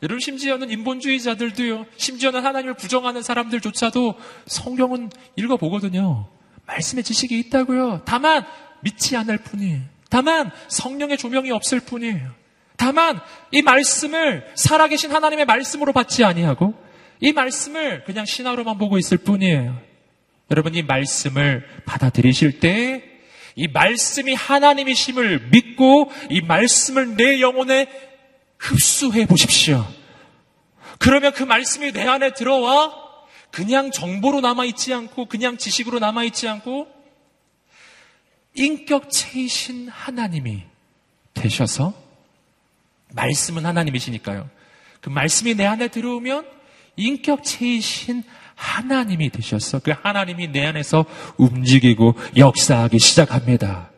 여러분, 0.03 0.19
심지어는 0.19 0.69
인본주의자들도요, 0.69 1.87
심지어는 1.97 2.45
하나님을 2.45 2.75
부정하는 2.75 3.23
사람들조차도 3.23 4.19
성경은 4.45 5.09
읽어보거든요. 5.35 6.27
말씀의 6.67 7.03
지식이 7.03 7.39
있다고요. 7.39 8.03
다만, 8.05 8.45
믿지 8.81 9.17
않을 9.17 9.39
뿐이에요. 9.39 9.81
다만 10.09 10.51
성령의 10.67 11.17
조명이 11.17 11.51
없을 11.51 11.79
뿐이에요. 11.79 12.31
다만 12.77 13.19
이 13.51 13.61
말씀을 13.61 14.51
살아계신 14.55 15.11
하나님의 15.11 15.45
말씀으로 15.45 15.93
받지 15.93 16.23
아니하고 16.23 16.73
이 17.19 17.33
말씀을 17.33 18.03
그냥 18.03 18.25
신화로만 18.25 18.77
보고 18.77 18.97
있을 18.97 19.17
뿐이에요. 19.17 19.79
여러분 20.51 20.75
이 20.75 20.83
말씀을 20.83 21.65
받아들이실 21.85 22.59
때 22.59 23.17
이 23.57 23.67
말씀이 23.67 24.35
하나님이심을 24.35 25.49
믿고 25.51 26.11
이 26.29 26.41
말씀을 26.41 27.17
내 27.17 27.41
영혼에 27.41 27.87
흡수해 28.59 29.25
보십시오. 29.25 29.83
그러면 30.99 31.33
그 31.33 31.41
말씀이 31.41 31.91
내 31.91 32.07
안에 32.07 32.33
들어와 32.33 32.93
그냥 33.49 33.89
정보로 33.89 34.41
남아있지 34.41 34.93
않고 34.93 35.25
그냥 35.25 35.57
지식으로 35.57 35.97
남아있지 35.97 36.47
않고 36.47 36.87
인격체이신 38.57 39.87
하나님이 39.89 40.63
되셔서 41.33 41.93
말씀은 43.13 43.65
하나님이시니까요. 43.65 44.49
그 45.01 45.09
말씀이 45.09 45.55
내 45.55 45.65
안에 45.65 45.87
들어오면 45.87 46.45
인격체이신 46.97 48.23
하나님이 48.55 49.29
되셔서 49.29 49.79
그 49.79 49.91
하나님이 49.91 50.47
내 50.47 50.65
안에서 50.65 51.05
움직이고 51.37 52.15
역사하기 52.35 52.97
시작합니다. 52.99 53.91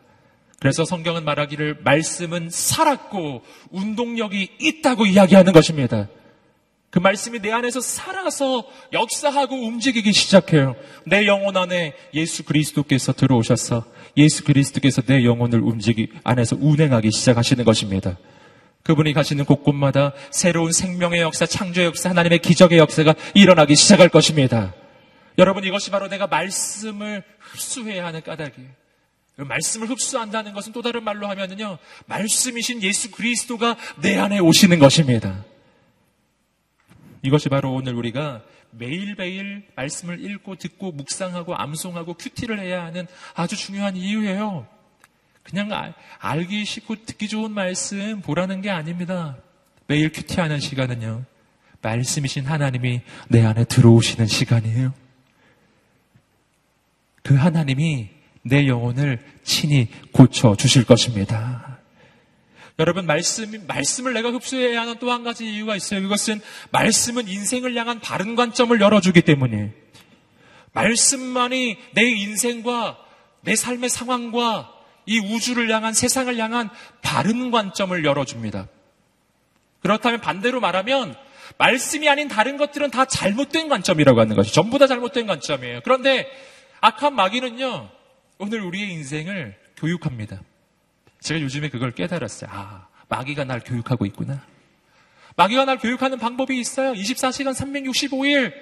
그래서 0.60 0.84
성경은 0.84 1.24
말하기를 1.24 1.80
말씀은 1.82 2.50
살았고 2.50 3.42
운동력이 3.70 4.56
있다고 4.60 5.06
이야기하는 5.06 5.54
것입니다. 5.54 6.08
그 6.90 6.98
말씀이 6.98 7.38
내 7.38 7.52
안에서 7.52 7.80
살아서 7.80 8.68
역사하고 8.92 9.54
움직이기 9.54 10.12
시작해요. 10.12 10.74
내 11.06 11.26
영혼 11.26 11.56
안에 11.56 11.94
예수 12.14 12.44
그리스도께서 12.44 13.12
들어오셔서 13.12 13.84
예수 14.16 14.42
그리스도께서 14.42 15.02
내 15.02 15.24
영혼을 15.24 15.60
움직이 15.60 16.08
안에서 16.24 16.56
운행하기 16.58 17.12
시작하시는 17.12 17.64
것입니다. 17.64 18.18
그분이 18.82 19.12
가시는 19.12 19.44
곳곳마다 19.44 20.14
새로운 20.32 20.72
생명의 20.72 21.20
역사, 21.20 21.46
창조의 21.46 21.86
역사, 21.86 22.10
하나님의 22.10 22.40
기적의 22.40 22.78
역사가 22.78 23.14
일어나기 23.34 23.76
시작할 23.76 24.08
것입니다. 24.08 24.74
여러분 25.38 25.64
이것이 25.64 25.90
바로 25.92 26.08
내가 26.08 26.26
말씀을 26.26 27.22
흡수해야 27.38 28.04
하는 28.06 28.22
까닭이에요. 28.22 28.68
그 29.36 29.42
말씀을 29.42 29.88
흡수한다는 29.88 30.52
것은 30.52 30.72
또 30.72 30.82
다른 30.82 31.04
말로 31.04 31.28
하면은요, 31.28 31.78
말씀이신 32.06 32.82
예수 32.82 33.10
그리스도가 33.10 33.76
내 34.02 34.18
안에 34.18 34.38
오시는 34.38 34.78
것입니다. 34.78 35.44
이것이 37.22 37.48
바로 37.48 37.72
오늘 37.72 37.94
우리가 37.94 38.42
매일매일 38.70 39.66
말씀을 39.74 40.24
읽고 40.24 40.56
듣고 40.56 40.92
묵상하고 40.92 41.56
암송하고 41.56 42.14
큐티를 42.14 42.60
해야 42.60 42.84
하는 42.84 43.06
아주 43.34 43.56
중요한 43.56 43.96
이유예요. 43.96 44.66
그냥 45.42 45.72
아, 45.72 45.92
알기 46.18 46.64
쉽고 46.64 47.04
듣기 47.04 47.28
좋은 47.28 47.50
말씀 47.50 48.20
보라는 48.20 48.60
게 48.60 48.70
아닙니다. 48.70 49.36
매일 49.86 50.12
큐티하는 50.12 50.60
시간은요. 50.60 51.24
말씀이신 51.82 52.46
하나님이 52.46 53.00
내 53.28 53.44
안에 53.44 53.64
들어오시는 53.64 54.26
시간이에요. 54.26 54.92
그 57.22 57.34
하나님이 57.34 58.10
내 58.42 58.66
영혼을 58.66 59.18
친히 59.42 59.88
고쳐 60.12 60.54
주실 60.54 60.84
것입니다. 60.84 61.79
여러분, 62.80 63.04
말씀, 63.04 63.66
말씀을 63.66 64.14
내가 64.14 64.30
흡수해야 64.30 64.80
하는 64.80 64.98
또 64.98 65.10
한 65.10 65.22
가지 65.22 65.44
이유가 65.44 65.76
있어요. 65.76 66.00
그것은 66.00 66.40
말씀은 66.70 67.28
인생을 67.28 67.76
향한 67.76 68.00
바른 68.00 68.36
관점을 68.36 68.80
열어주기 68.80 69.20
때문에 69.20 69.74
말씀만이 70.72 71.76
내 71.92 72.02
인생과 72.02 72.98
내 73.42 73.54
삶의 73.54 73.90
상황과 73.90 74.72
이 75.04 75.18
우주를 75.18 75.70
향한 75.70 75.92
세상을 75.92 76.34
향한 76.38 76.70
바른 77.02 77.50
관점을 77.50 78.02
열어줍니다. 78.02 78.68
그렇다면 79.82 80.20
반대로 80.20 80.60
말하면 80.60 81.16
말씀이 81.58 82.08
아닌 82.08 82.28
다른 82.28 82.56
것들은 82.56 82.90
다 82.90 83.04
잘못된 83.04 83.68
관점이라고 83.68 84.20
하는 84.20 84.36
것이 84.36 84.54
전부 84.54 84.78
다 84.78 84.86
잘못된 84.86 85.26
관점이에요. 85.26 85.80
그런데 85.84 86.26
악한 86.80 87.14
마귀는요, 87.14 87.90
오늘 88.38 88.62
우리의 88.62 88.90
인생을 88.92 89.54
교육합니다. 89.76 90.40
제가 91.20 91.40
요즘에 91.40 91.68
그걸 91.68 91.92
깨달았어요. 91.92 92.50
아, 92.52 92.88
마귀가 93.08 93.44
날 93.44 93.60
교육하고 93.60 94.06
있구나. 94.06 94.42
마귀가 95.36 95.64
날 95.64 95.78
교육하는 95.78 96.18
방법이 96.18 96.58
있어요. 96.58 96.92
24시간 96.92 97.54
365일. 97.54 98.52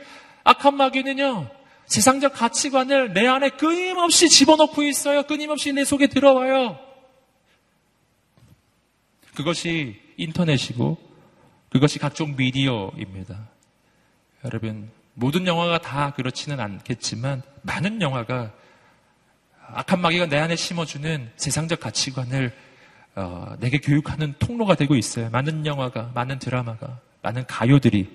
악한 0.44 0.76
마귀는요, 0.76 1.50
세상적 1.86 2.32
가치관을 2.34 3.12
내 3.12 3.26
안에 3.26 3.50
끊임없이 3.50 4.28
집어넣고 4.28 4.82
있어요. 4.82 5.24
끊임없이 5.24 5.72
내 5.72 5.84
속에 5.84 6.06
들어와요. 6.06 6.78
그것이 9.34 10.00
인터넷이고, 10.16 10.98
그것이 11.70 11.98
각종 11.98 12.34
미디어입니다. 12.36 13.48
여러분, 14.44 14.90
모든 15.14 15.46
영화가 15.46 15.78
다 15.78 16.12
그렇지는 16.14 16.60
않겠지만, 16.60 17.42
많은 17.62 18.00
영화가 18.00 18.52
악한 19.74 20.00
마귀가 20.00 20.26
내 20.26 20.38
안에 20.38 20.56
심어주는 20.56 21.30
세상적 21.36 21.80
가치관을 21.80 22.52
어, 23.14 23.56
내게 23.58 23.78
교육하는 23.78 24.34
통로가 24.38 24.76
되고 24.76 24.94
있어요. 24.94 25.28
많은 25.30 25.66
영화가, 25.66 26.12
많은 26.14 26.38
드라마가, 26.38 27.00
많은 27.22 27.46
가요들이. 27.46 28.08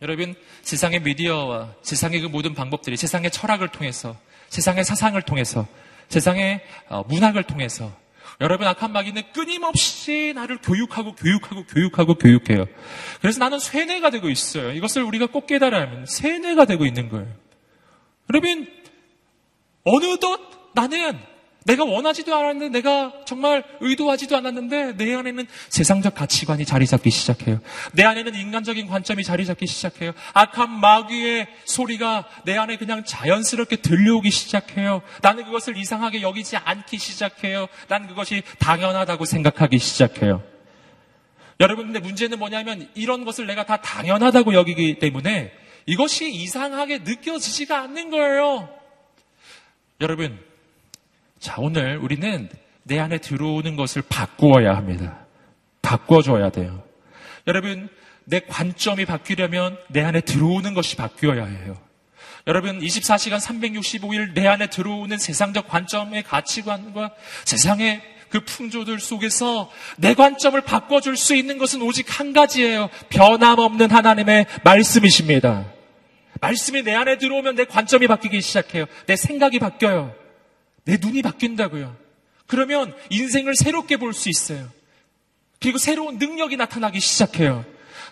여러분, 0.00 0.34
세상의 0.62 1.02
미디어와 1.02 1.74
세상의 1.82 2.20
그 2.22 2.26
모든 2.26 2.54
방법들이 2.54 2.96
세상의 2.96 3.30
철학을 3.30 3.68
통해서, 3.68 4.16
세상의 4.48 4.84
사상을 4.84 5.20
통해서, 5.22 5.66
세상의 6.08 6.62
어, 6.88 7.02
문학을 7.08 7.42
통해서, 7.42 7.92
여러분 8.40 8.66
악한 8.66 8.92
마귀는 8.92 9.22
끊임없이 9.34 10.32
나를 10.34 10.58
교육하고 10.62 11.14
교육하고 11.14 11.64
교육하고 11.64 12.14
교육해요. 12.14 12.64
그래서 13.20 13.38
나는 13.38 13.58
쇠뇌가 13.58 14.08
되고 14.08 14.30
있어요. 14.30 14.72
이것을 14.72 15.02
우리가 15.02 15.26
꼭 15.26 15.46
깨달아야 15.46 15.82
하면 15.82 16.06
쇠뇌가 16.06 16.64
되고 16.64 16.86
있는 16.86 17.10
거예요. 17.10 17.26
여러분 18.30 18.66
어느덧 19.84 20.40
나는 20.74 21.18
내가 21.64 21.84
원하지도 21.84 22.34
않았는데 22.34 22.68
내가 22.70 23.12
정말 23.26 23.64
의도하지도 23.80 24.36
않았는데 24.36 24.96
내 24.96 25.14
안에는 25.14 25.46
세상적 25.68 26.14
가치관이 26.14 26.64
자리 26.64 26.86
잡기 26.86 27.10
시작해요. 27.10 27.60
내 27.92 28.04
안에는 28.04 28.34
인간적인 28.34 28.86
관점이 28.88 29.24
자리 29.24 29.44
잡기 29.44 29.66
시작해요. 29.66 30.12
악한 30.32 30.70
마귀의 30.80 31.48
소리가 31.66 32.26
내 32.44 32.56
안에 32.56 32.76
그냥 32.76 33.04
자연스럽게 33.04 33.76
들려오기 33.76 34.30
시작해요. 34.30 35.02
나는 35.20 35.44
그것을 35.44 35.76
이상하게 35.76 36.22
여기지 36.22 36.56
않기 36.56 36.98
시작해요. 36.98 37.68
난 37.88 38.06
그것이 38.06 38.42
당연하다고 38.58 39.24
생각하기 39.26 39.78
시작해요. 39.78 40.42
여러분 41.60 41.86
근데 41.86 42.00
문제는 42.00 42.38
뭐냐면 42.38 42.88
이런 42.94 43.26
것을 43.26 43.46
내가 43.46 43.66
다 43.66 43.76
당연하다고 43.76 44.54
여기기 44.54 44.98
때문에 44.98 45.52
이것이 45.84 46.32
이상하게 46.32 47.00
느껴지지가 47.00 47.78
않는 47.82 48.10
거예요. 48.10 48.79
여러분, 50.00 50.38
자, 51.38 51.56
오늘 51.58 51.98
우리는 51.98 52.48
내 52.84 52.98
안에 52.98 53.18
들어오는 53.18 53.76
것을 53.76 54.02
바꾸어야 54.08 54.74
합니다. 54.74 55.26
바꿔줘야 55.82 56.50
돼요. 56.50 56.82
여러분, 57.46 57.88
내 58.24 58.40
관점이 58.40 59.04
바뀌려면 59.04 59.76
내 59.88 60.02
안에 60.02 60.20
들어오는 60.22 60.72
것이 60.74 60.96
바뀌어야 60.96 61.44
해요. 61.44 61.76
여러분, 62.46 62.80
24시간 62.80 63.40
365일 63.40 64.32
내 64.34 64.46
안에 64.46 64.68
들어오는 64.68 65.18
세상적 65.18 65.68
관점의 65.68 66.22
가치관과 66.22 67.12
세상의 67.44 68.00
그 68.30 68.40
풍조들 68.40 69.00
속에서 69.00 69.70
내 69.98 70.14
관점을 70.14 70.58
바꿔줄 70.60 71.16
수 71.16 71.34
있는 71.34 71.58
것은 71.58 71.82
오직 71.82 72.18
한 72.18 72.32
가지예요. 72.32 72.88
변함없는 73.10 73.90
하나님의 73.90 74.46
말씀이십니다. 74.64 75.79
말씀이 76.40 76.82
내 76.82 76.94
안에 76.94 77.18
들어오면 77.18 77.54
내 77.56 77.64
관점이 77.64 78.06
바뀌기 78.06 78.40
시작해요. 78.40 78.86
내 79.06 79.16
생각이 79.16 79.58
바뀌어요. 79.58 80.14
내 80.84 80.96
눈이 81.00 81.22
바뀐다고요. 81.22 81.96
그러면 82.46 82.94
인생을 83.10 83.54
새롭게 83.54 83.96
볼 83.96 84.12
수 84.12 84.28
있어요. 84.28 84.68
그리고 85.60 85.78
새로운 85.78 86.18
능력이 86.18 86.56
나타나기 86.56 87.00
시작해요. 87.00 87.64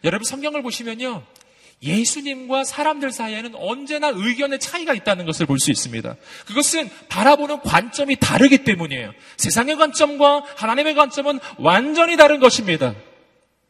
여러분 0.05 0.25
성경을 0.25 0.63
보시면요. 0.63 1.25
예수님과 1.83 2.65
사람들 2.65 3.13
사이에는 3.13 3.55
언제나 3.55 4.11
의견의 4.13 4.59
차이가 4.59 4.95
있다는 4.95 5.25
것을 5.27 5.47
볼 5.47 5.59
수 5.59 5.71
있습니다. 5.71 6.17
그것은 6.47 6.91
바라보는 7.09 7.61
관점이 7.63 8.17
다르기 8.17 8.65
때문이에요. 8.65 9.13
세상의 9.37 9.77
관점과 9.77 10.45
하나님의 10.57 10.95
관점은 10.95 11.39
완전히 11.59 12.17
다른 12.17 12.41
것입니다. 12.41 12.95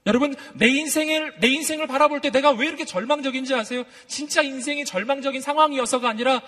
여러분, 0.06 0.34
내 0.54 0.68
인생을, 0.68 1.34
내 1.40 1.48
인생을 1.48 1.86
바라볼 1.86 2.20
때 2.20 2.30
내가 2.30 2.50
왜 2.50 2.66
이렇게 2.66 2.84
절망적인지 2.84 3.54
아세요? 3.54 3.84
진짜 4.06 4.42
인생이 4.42 4.84
절망적인 4.84 5.40
상황이어서가 5.40 6.08
아니라 6.08 6.40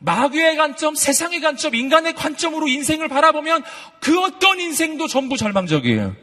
마귀의 0.00 0.56
관점, 0.56 0.94
세상의 0.94 1.40
관점, 1.40 1.74
인간의 1.74 2.14
관점으로 2.14 2.68
인생을 2.68 3.08
바라보면 3.08 3.64
그 4.00 4.20
어떤 4.20 4.60
인생도 4.60 5.08
전부 5.08 5.36
절망적이에요. 5.36 6.14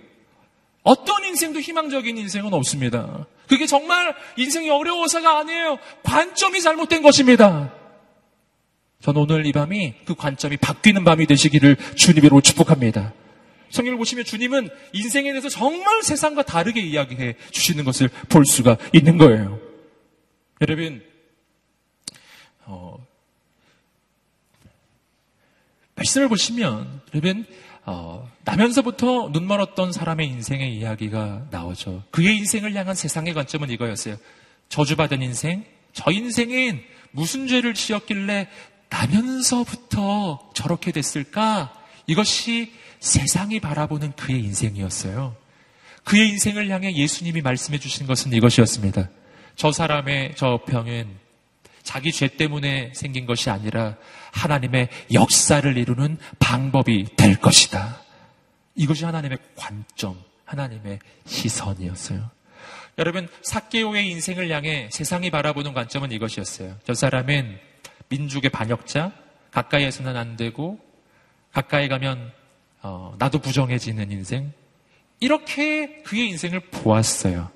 어떤 0.84 1.26
인생도 1.26 1.59
희망적인 1.59 2.17
인생은 2.17 2.53
없습니다. 2.53 3.26
그게 3.47 3.65
정말 3.65 4.15
인생이 4.38 4.69
어려워서가 4.69 5.39
아니에요. 5.39 5.80
관점이 6.03 6.61
잘못된 6.61 7.01
것입니다. 7.01 7.73
전 9.01 9.17
오늘 9.17 9.45
이 9.45 9.51
밤이 9.51 9.93
그 10.05 10.15
관점이 10.15 10.57
바뀌는 10.57 11.03
밤이 11.03 11.26
되시기를 11.26 11.78
주님으로 11.95 12.41
축복합니다. 12.41 13.13
성경을 13.76 13.97
보시면 13.97 14.23
주님은 14.23 14.69
인생에 14.93 15.32
대해서 15.32 15.49
정말 15.49 16.01
세상과 16.01 16.43
다르게 16.43 16.82
이야기해 16.82 17.36
주시는 17.51 17.84
것을 17.84 18.09
볼 18.30 18.45
수가 18.45 18.78
있는 18.93 19.17
거예요. 19.17 19.59
여러분, 20.61 21.03
어, 22.63 23.05
말씀을 25.95 26.30
보시면, 26.30 27.01
여러분, 27.13 27.45
어, 27.86 28.32
나면서부터 28.45 29.32
눈 29.32 29.45
멀었던 29.45 29.91
사람의 29.91 30.28
인생의 30.28 30.76
이야기가 30.76 31.47
나오죠. 31.51 32.03
그의 32.11 32.38
인생을 32.38 32.73
향한 32.76 32.95
세상의 32.95 33.34
관점은 33.34 33.69
이거였어요. 33.69 34.15
저주받은 34.69 35.21
인생, 35.21 35.65
저 35.91 36.11
인생은 36.11 36.82
무슨 37.11 37.47
죄를 37.47 37.73
지었길래 37.73 38.47
나면서부터 38.89 40.51
저렇게 40.53 40.91
됐을까? 40.91 41.73
이것이 42.07 42.71
세상이 43.06 43.60
바라보는 43.60 44.14
그의 44.14 44.39
인생이었어요. 44.39 45.36
그의 46.03 46.30
인생을 46.30 46.70
향해 46.70 46.91
예수님이 46.91 47.41
말씀해 47.41 47.78
주신 47.78 48.08
것은 48.08 48.34
이것이었습니다. 48.34 49.10
저 49.56 49.72
사람의 49.72 50.34
저 50.36 50.62
병은 50.66 51.08
자기 51.84 52.12
죄 52.12 52.28
때문에 52.28 52.93
생긴 52.95 53.28
것이 53.28 53.51
아니라 53.51 53.95
하나님의 54.32 54.89
역사를 55.14 55.78
이루는 55.78 56.18
방법이 56.39 57.16
될 57.16 57.39
것이다. 57.39 58.01
이것이 58.74 59.06
하나님의 59.06 59.38
관점, 59.56 60.20
하나님의 60.45 60.97
시선이었어요. 61.28 62.32
여러분, 62.97 63.28
사케오의 63.43 64.10
인생을 64.10 64.49
향해 64.49 64.89
세상이 64.91 65.30
바라보는 65.30 65.74
관점은 65.74 66.12
이것이었어요. 66.12 66.76
저 66.84 66.95
사람은 66.95 67.60
민족의 68.10 68.49
반역자, 68.49 69.12
가까이에서는 69.51 70.18
안 70.18 70.38
되고, 70.38 70.80
가까이 71.51 71.88
가면, 71.88 72.32
어, 72.88 73.15
나도 73.17 73.39
부정해지는 73.39 74.11
인생. 74.11 74.53
이렇게 75.19 76.03
그의 76.03 76.29
인생을 76.29 76.59
보았어요. 76.69 77.49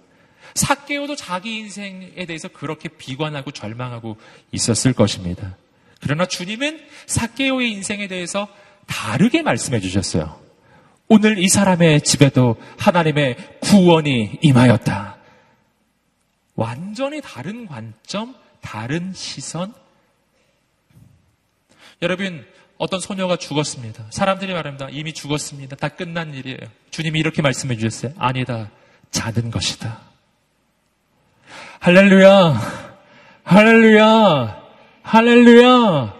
사케오도 0.56 1.16
자기 1.16 1.58
인생에 1.58 2.26
대해서 2.26 2.48
그렇게 2.48 2.90
비관하고 2.90 3.52
절망하고 3.52 4.18
있었을 4.52 4.94
것입니다. 4.94 5.56
그러나 6.02 6.26
주님은 6.26 6.84
사케오의 7.06 7.72
인생에 7.74 8.08
대해서 8.08 8.48
다르게 8.88 9.44
말씀해 9.44 9.80
주셨어요. 9.82 10.42
오늘 11.08 11.38
이 11.38 11.48
사람의 11.48 12.02
집에도 12.02 12.56
하나님의 12.80 13.60
구원이 13.60 14.40
임하였다. 14.42 15.18
완전히 16.56 17.22
다른 17.22 17.68
관점, 17.68 18.36
다른 18.62 19.14
시선. 19.14 19.76
여러분, 22.02 22.48
어떤 22.80 23.02
소녀가 23.02 23.36
죽었습니다. 23.36 24.06
사람들이 24.10 24.54
말합니다. 24.54 24.88
이미 24.90 25.12
죽었습니다. 25.14 25.76
다 25.76 25.90
끝난 25.90 26.34
일이에요. 26.34 26.60
주님이 26.92 27.20
이렇게 27.20 27.42
말씀해 27.42 27.76
주셨어요. 27.76 28.14
아니다. 28.18 28.72
자는 29.12 29.52
것이다. 29.52 30.00
할렐루야! 31.82 32.62
할렐루야! 33.44 34.64
할렐루야! 35.04 36.16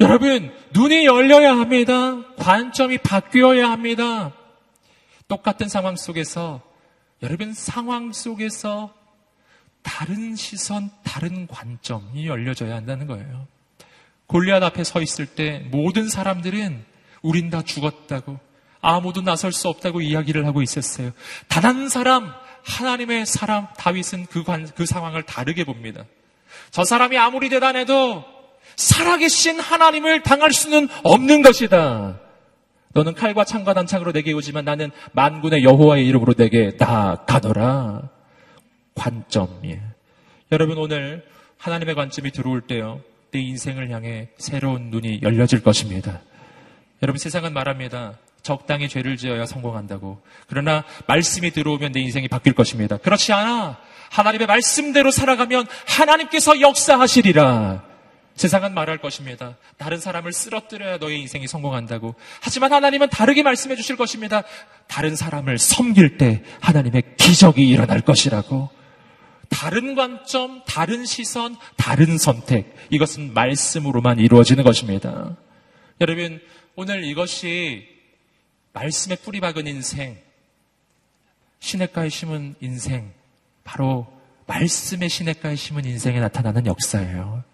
여러분, 0.00 0.52
눈이 0.72 1.06
열려야 1.06 1.56
합니다. 1.56 2.24
관점이 2.38 2.98
바뀌어야 2.98 3.70
합니다. 3.70 4.32
똑같은 5.28 5.68
상황 5.68 5.94
속에서, 5.94 6.60
여러분, 7.22 7.54
상황 7.54 8.12
속에서 8.12 8.92
다른 9.82 10.34
시선, 10.34 10.90
다른 11.04 11.46
관점이 11.46 12.26
열려져야 12.26 12.74
한다는 12.74 13.06
거예요. 13.06 13.46
골리앗 14.30 14.62
앞에 14.62 14.84
서 14.84 15.02
있을 15.02 15.26
때 15.26 15.66
모든 15.72 16.08
사람들은 16.08 16.84
우린 17.20 17.50
다 17.50 17.62
죽었다고 17.62 18.38
아무도 18.80 19.22
나설 19.22 19.50
수 19.50 19.68
없다고 19.68 20.00
이야기를 20.00 20.46
하고 20.46 20.62
있었어요. 20.62 21.10
단 21.48 21.64
한 21.64 21.88
사람, 21.88 22.32
하나님의 22.62 23.26
사람 23.26 23.66
다윗은 23.76 24.26
그, 24.26 24.44
관, 24.44 24.68
그 24.76 24.86
상황을 24.86 25.24
다르게 25.24 25.64
봅니다. 25.64 26.04
저 26.70 26.84
사람이 26.84 27.18
아무리 27.18 27.48
대단해도 27.48 28.24
살아계신 28.76 29.58
하나님을 29.58 30.22
당할 30.22 30.52
수는 30.52 30.88
없는 31.02 31.42
것이다. 31.42 32.20
너는 32.92 33.14
칼과 33.14 33.44
창과 33.44 33.74
단창으로 33.74 34.12
내게 34.12 34.32
오지만 34.32 34.64
나는 34.64 34.92
만군의 35.10 35.64
여호와의 35.64 36.06
이름으로 36.06 36.34
내게 36.34 36.76
나가더라. 36.78 38.08
관점이에요. 38.94 39.80
여러분 40.52 40.78
오늘 40.78 41.26
하나님의 41.58 41.96
관점이 41.96 42.30
들어올 42.30 42.60
때요. 42.60 43.00
내 43.32 43.40
인생을 43.40 43.90
향해 43.90 44.28
새로운 44.38 44.90
눈이 44.90 45.20
열려질 45.22 45.62
것입니다. 45.62 46.20
여러분 47.02 47.18
세상은 47.18 47.52
말합니다. 47.52 48.18
적당히 48.42 48.88
죄를 48.88 49.16
지어야 49.16 49.46
성공한다고. 49.46 50.20
그러나 50.48 50.84
말씀이 51.06 51.50
들어오면 51.50 51.92
내 51.92 52.00
인생이 52.00 52.28
바뀔 52.28 52.54
것입니다. 52.54 52.96
그렇지 52.96 53.32
않아. 53.32 53.78
하나님의 54.10 54.46
말씀대로 54.46 55.10
살아가면 55.10 55.66
하나님께서 55.86 56.60
역사하시리라. 56.60 57.84
세상은 58.34 58.72
말할 58.72 58.98
것입니다. 58.98 59.56
다른 59.76 59.98
사람을 59.98 60.32
쓰러뜨려야 60.32 60.96
너의 60.96 61.20
인생이 61.20 61.46
성공한다고. 61.46 62.14
하지만 62.40 62.72
하나님은 62.72 63.10
다르게 63.10 63.42
말씀해 63.42 63.76
주실 63.76 63.96
것입니다. 63.96 64.42
다른 64.86 65.14
사람을 65.14 65.58
섬길 65.58 66.16
때 66.16 66.42
하나님의 66.60 67.02
기적이 67.18 67.68
일어날 67.68 68.00
것이라고. 68.00 68.70
다른 69.50 69.94
관점, 69.94 70.62
다른 70.64 71.04
시선, 71.04 71.56
다른 71.76 72.16
선택. 72.16 72.74
이것은 72.88 73.34
말씀으로만 73.34 74.18
이루어지는 74.18 74.64
것입니다. 74.64 75.36
여러분, 76.00 76.40
오늘 76.76 77.04
이것이 77.04 77.86
말씀에 78.72 79.16
뿌리 79.16 79.40
박은 79.40 79.66
인생, 79.66 80.16
시냇가에 81.58 82.08
심은 82.08 82.54
인생, 82.60 83.12
바로 83.64 84.06
말씀의 84.46 85.10
시냇가에 85.10 85.56
심은 85.56 85.84
인생에 85.84 86.20
나타나는 86.20 86.64
역사예요. 86.66 87.44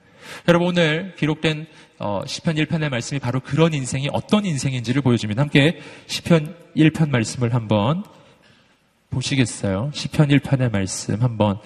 여러분 0.49 0.69
오늘 0.69 1.15
기록된 1.17 1.67
어, 1.99 2.23
시편 2.27 2.57
1편의 2.57 2.89
말씀이 2.89 3.19
바로 3.21 3.41
그런 3.41 3.75
인생이 3.75 4.09
어떤 4.13 4.45
인생인지를 4.45 5.03
보여줍니다. 5.03 5.43
함께 5.43 5.81
시편 6.07 6.57
1편 6.77 7.11
말씀을 7.11 7.55
한번 7.55 8.05
보시겠어요? 9.11 9.91
시편 9.93 10.29
1편의 10.29 10.71
말씀 10.71 11.23
한번 11.23 11.59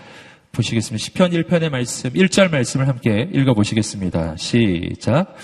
보시겠습니다. 0.52 1.02
시편 1.04 1.30
1편의 1.30 1.70
말씀 1.70 2.10
1절 2.10 2.50
말씀을 2.50 2.88
함께 2.88 3.28
읽어 3.32 3.54
보시겠습니다. 3.54 4.36
시작. 4.36 5.36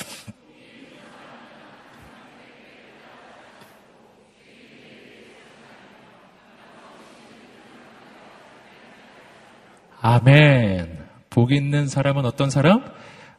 아멘. 10.00 11.04
복 11.30 11.52
있는 11.52 11.88
사람은 11.88 12.24
어떤 12.24 12.48
사람? 12.48 12.84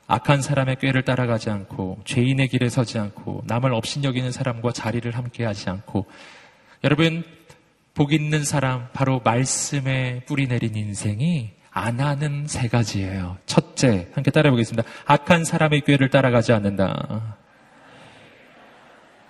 악한 0.08 0.42
사람의 0.42 0.78
꾀를 0.78 1.04
따라가지 1.04 1.50
않고 1.50 2.00
죄인의 2.06 2.48
길에 2.48 2.70
서지 2.70 2.98
않고 2.98 3.44
남을 3.46 3.74
업신여기는 3.74 4.32
사람과 4.32 4.72
자리를 4.72 5.10
함께 5.16 5.44
하지 5.44 5.70
않고 5.70 6.06
여러분 6.84 7.24
복 7.98 8.14
있는 8.14 8.44
사람 8.44 8.90
바로 8.94 9.22
말씀에 9.24 10.22
뿌리 10.28 10.48
내린 10.48 10.76
인생이 10.76 11.50
안 11.72 12.00
하는 12.00 12.46
세 12.46 12.68
가지예요. 12.68 13.40
첫째 13.48 14.08
함께 14.14 14.30
따라해 14.30 14.52
보겠습니다. 14.52 14.88
악한 15.06 15.44
사람의 15.44 15.82
꾀를 15.82 16.12
따라가지 16.12 16.54
않는다. 16.54 17.38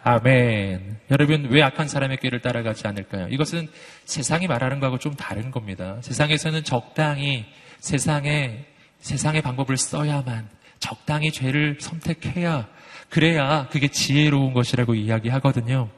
아멘. 0.03 0.99
여러분, 1.11 1.47
왜 1.49 1.63
악한 1.63 1.87
사람의 1.87 2.17
길을 2.17 2.41
따라가지 2.41 2.87
않을까요? 2.87 3.29
이것은 3.29 3.69
세상이 4.03 4.47
말하는 4.47 4.81
거하고 4.81 4.99
좀 4.99 5.13
다른 5.15 5.49
겁니다. 5.49 5.97
세상에서는 6.01 6.65
적당히 6.65 7.45
세상에, 7.79 8.65
세상의 8.99 9.41
방법을 9.43 9.77
써야만, 9.77 10.49
적당히 10.79 11.31
죄를 11.31 11.77
선택해야, 11.79 12.67
그래야 13.09 13.67
그게 13.71 13.87
지혜로운 13.87 14.51
것이라고 14.51 14.95
이야기하거든요. 14.95 15.89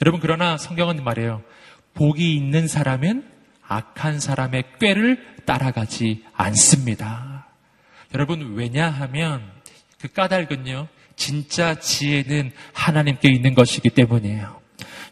여러분, 0.00 0.20
그러나 0.20 0.56
성경은 0.56 1.04
말해요. 1.04 1.42
복이 1.94 2.36
있는 2.36 2.68
사람은 2.68 3.24
악한 3.66 4.20
사람의 4.20 4.64
꾀를 4.80 5.36
따라가지 5.44 6.24
않습니다. 6.34 7.46
여러분, 8.14 8.54
왜냐하면 8.54 9.42
그 10.00 10.08
까닭은요, 10.08 10.88
진짜 11.16 11.78
지혜는 11.78 12.52
하나님께 12.72 13.30
있는 13.30 13.54
것이기 13.54 13.90
때문이에요. 13.90 14.64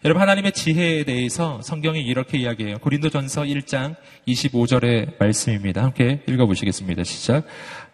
여러분 0.05 0.21
하나님의 0.21 0.51
지혜에 0.51 1.05
대해서 1.05 1.63
성경이 1.63 2.01
이렇게 2.01 2.37
이야기해요. 2.37 2.79
고린도 2.79 3.09
전서 3.11 3.43
1장 3.43 3.95
25절의 4.27 5.17
말씀입니다. 5.21 5.85
함께 5.85 6.23
읽어보시겠습니다. 6.27 7.05
시작. 7.05 7.47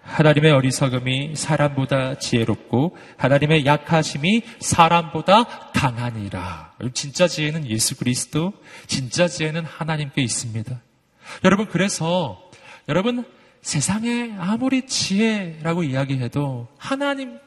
하나님의 0.08 0.52
어리석음이 0.52 1.36
사람보다 1.36 2.18
지혜롭고 2.18 2.96
하나님의 3.16 3.66
약하심이 3.66 4.42
사람보다 4.58 5.44
강하니라. 5.72 6.72
진짜 6.94 7.28
지혜는 7.28 7.68
예수 7.68 7.96
그리스도, 7.96 8.52
진짜 8.86 9.28
지혜는 9.28 9.64
하나님께 9.64 10.22
있습니다. 10.22 10.80
여러분 11.44 11.66
그래서 11.66 12.42
여러분 12.88 13.24
세상에 13.60 14.34
아무리 14.38 14.86
지혜라고 14.86 15.84
이야기해도 15.84 16.68
하나님 16.78 17.38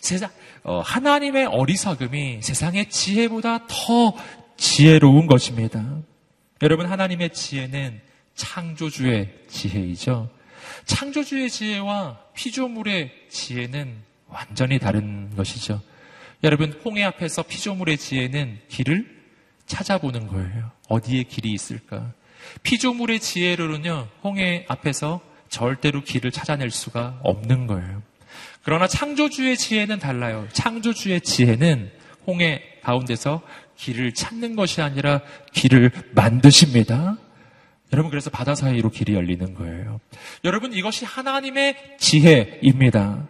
세상, 0.00 0.30
어, 0.62 0.80
하나님의 0.80 1.46
어리석음이 1.46 2.40
세상의 2.42 2.88
지혜보다 2.88 3.66
더 3.66 4.14
지혜로운 4.56 5.26
것입니다. 5.26 5.84
여러분, 6.62 6.86
하나님의 6.86 7.30
지혜는 7.30 8.00
창조주의 8.34 9.32
지혜이죠. 9.48 10.30
창조주의 10.86 11.50
지혜와 11.50 12.18
피조물의 12.34 13.12
지혜는 13.30 13.96
완전히 14.28 14.78
다른 14.78 15.34
것이죠. 15.36 15.80
여러분, 16.44 16.72
홍해 16.84 17.04
앞에서 17.04 17.42
피조물의 17.42 17.98
지혜는 17.98 18.60
길을 18.68 19.18
찾아보는 19.66 20.26
거예요. 20.28 20.70
어디에 20.88 21.24
길이 21.24 21.52
있을까? 21.52 22.12
피조물의 22.62 23.20
지혜로는요, 23.20 24.08
홍해 24.22 24.64
앞에서 24.68 25.20
절대로 25.48 26.02
길을 26.02 26.30
찾아낼 26.30 26.70
수가 26.70 27.20
없는 27.22 27.66
거예요. 27.66 28.02
그러나 28.62 28.86
창조주의 28.86 29.56
지혜는 29.56 29.98
달라요. 29.98 30.46
창조주의 30.52 31.20
지혜는 31.20 31.90
홍해 32.26 32.62
가운데서 32.82 33.42
길을 33.76 34.12
찾는 34.12 34.56
것이 34.56 34.82
아니라 34.82 35.22
길을 35.52 35.90
만드십니다. 36.12 37.16
여러분, 37.92 38.10
그래서 38.10 38.30
바다 38.30 38.54
사이로 38.54 38.90
길이 38.90 39.14
열리는 39.14 39.54
거예요. 39.54 40.00
여러분, 40.44 40.72
이것이 40.72 41.04
하나님의 41.04 41.96
지혜입니다. 41.98 43.28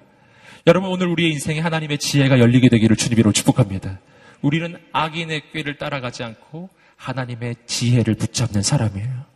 여러분, 0.67 0.91
오늘 0.91 1.07
우리의 1.09 1.33
인생에 1.33 1.61
하나님의 1.61 1.99
지혜가 1.99 2.41
열리게 2.41 2.69
되기를 2.69 2.97
주님으로 2.97 3.33
축복합니다. 3.33 4.01
우리는 4.43 4.77
악인의 4.93 5.53
꾀를 5.53 5.79
따라가지 5.79 6.23
않고 6.23 6.69
하나님의 6.97 7.57
지혜를 7.67 8.15
붙잡는 8.15 8.63
사람이에요. 8.63 9.29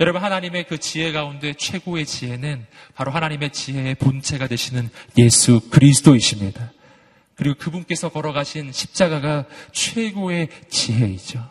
여러분 0.00 0.22
하나님의 0.22 0.66
그 0.66 0.78
지혜 0.78 1.12
가운데 1.12 1.52
최고의 1.52 2.06
지혜는 2.06 2.66
바로 2.94 3.10
하나님의 3.12 3.50
지혜의 3.50 3.94
본체가 3.96 4.48
되시는 4.48 4.88
예수 5.18 5.60
그리스도이십니다. 5.70 6.72
그리고 7.36 7.56
그분께서 7.58 8.08
걸어가신 8.08 8.72
십자가가 8.72 9.46
최고의 9.72 10.48
지혜이죠. 10.68 11.48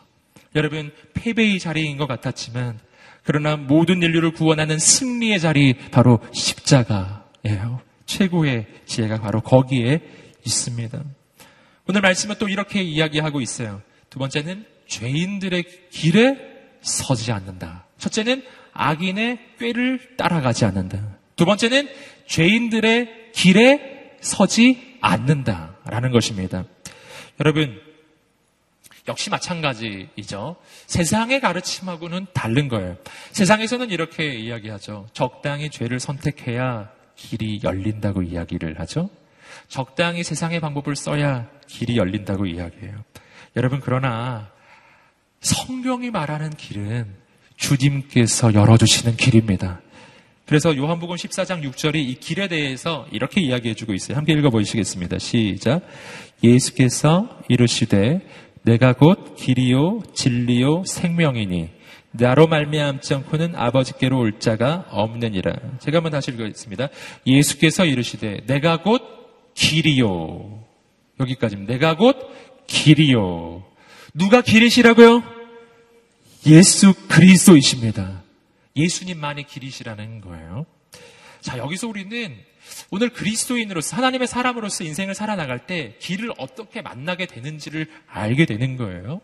여러분 0.54 0.92
패배의 1.14 1.58
자리인 1.60 1.96
것 1.96 2.06
같았지만 2.06 2.78
그러나 3.24 3.56
모든 3.56 4.02
인류를 4.02 4.32
구원하는 4.32 4.78
승리의 4.78 5.40
자리 5.40 5.74
바로 5.90 6.20
십자가예요. 6.32 7.80
최고의 8.06 8.66
지혜가 8.86 9.20
바로 9.20 9.40
거기에 9.40 10.00
있습니다. 10.44 11.02
오늘 11.88 12.00
말씀은 12.00 12.36
또 12.38 12.48
이렇게 12.48 12.82
이야기하고 12.82 13.40
있어요. 13.40 13.82
두 14.10 14.18
번째는 14.18 14.64
죄인들의 14.86 15.64
길에 15.90 16.36
서지 16.82 17.32
않는다. 17.32 17.86
첫째는 17.98 18.42
악인의 18.72 19.38
꾀를 19.58 20.16
따라가지 20.16 20.64
않는다. 20.64 21.18
두 21.36 21.44
번째는 21.44 21.88
죄인들의 22.26 23.32
길에 23.32 24.16
서지 24.20 24.98
않는다라는 25.00 26.10
것입니다. 26.10 26.64
여러분, 27.40 27.80
역시 29.08 29.30
마찬가지이죠. 29.30 30.56
세상의 30.86 31.40
가르침하고는 31.40 32.26
다른 32.32 32.68
거예요. 32.68 32.96
세상에서는 33.32 33.90
이렇게 33.90 34.34
이야기하죠. 34.34 35.08
적당히 35.12 35.70
죄를 35.70 35.98
선택해야 35.98 36.90
길이 37.16 37.60
열린다고 37.62 38.22
이야기를 38.22 38.78
하죠. 38.80 39.10
적당히 39.68 40.22
세상의 40.22 40.60
방법을 40.60 40.96
써야 40.96 41.48
길이 41.66 41.96
열린다고 41.96 42.46
이야기해요. 42.46 43.04
여러분, 43.56 43.80
그러나 43.80 44.50
성경이 45.40 46.10
말하는 46.10 46.50
길은 46.50 47.06
주님께서 47.56 48.54
열어주시는 48.54 49.16
길입니다. 49.16 49.80
그래서 50.46 50.76
요한복음 50.76 51.16
14장 51.16 51.62
6절이 51.62 51.96
이 51.96 52.14
길에 52.16 52.48
대해서 52.48 53.06
이렇게 53.10 53.40
이야기해주고 53.40 53.94
있어요. 53.94 54.16
함께 54.16 54.32
읽어보시겠습니다. 54.34 55.18
시작. 55.18 55.82
예수께서 56.42 57.40
이르시되 57.48 58.20
내가 58.62 58.92
곧 58.92 59.36
길이요 59.36 60.02
진리요 60.14 60.84
생명이니 60.84 61.68
나로 62.12 62.46
말미암지 62.46 63.14
않고는 63.14 63.56
아버지께로 63.56 64.18
올 64.18 64.38
자가 64.38 64.86
없느니라. 64.90 65.78
제가 65.80 65.98
한번 65.98 66.12
다시 66.12 66.30
읽겠습니다. 66.30 66.88
예수께서 67.26 67.86
이르시되 67.86 68.44
내가 68.46 68.82
곧 68.82 69.02
길이요. 69.54 70.62
여기까지입니다. 71.20 71.72
내가 71.72 71.96
곧 71.96 72.16
길이요. 72.66 73.64
누가 74.14 74.42
길이시라고요? 74.42 75.22
예수 76.46 76.92
그리스도이십니다. 77.08 78.22
예수님만이 78.76 79.46
길이시라는 79.46 80.20
거예요. 80.20 80.66
자, 81.40 81.58
여기서 81.58 81.88
우리는 81.88 82.36
오늘 82.90 83.10
그리스도인으로서 83.10 83.96
하나님의 83.96 84.28
사람으로서 84.28 84.84
인생을 84.84 85.14
살아나갈 85.14 85.66
때 85.66 85.96
길을 85.98 86.32
어떻게 86.38 86.82
만나게 86.82 87.26
되는지를 87.26 87.86
알게 88.06 88.46
되는 88.46 88.76
거예요. 88.76 89.20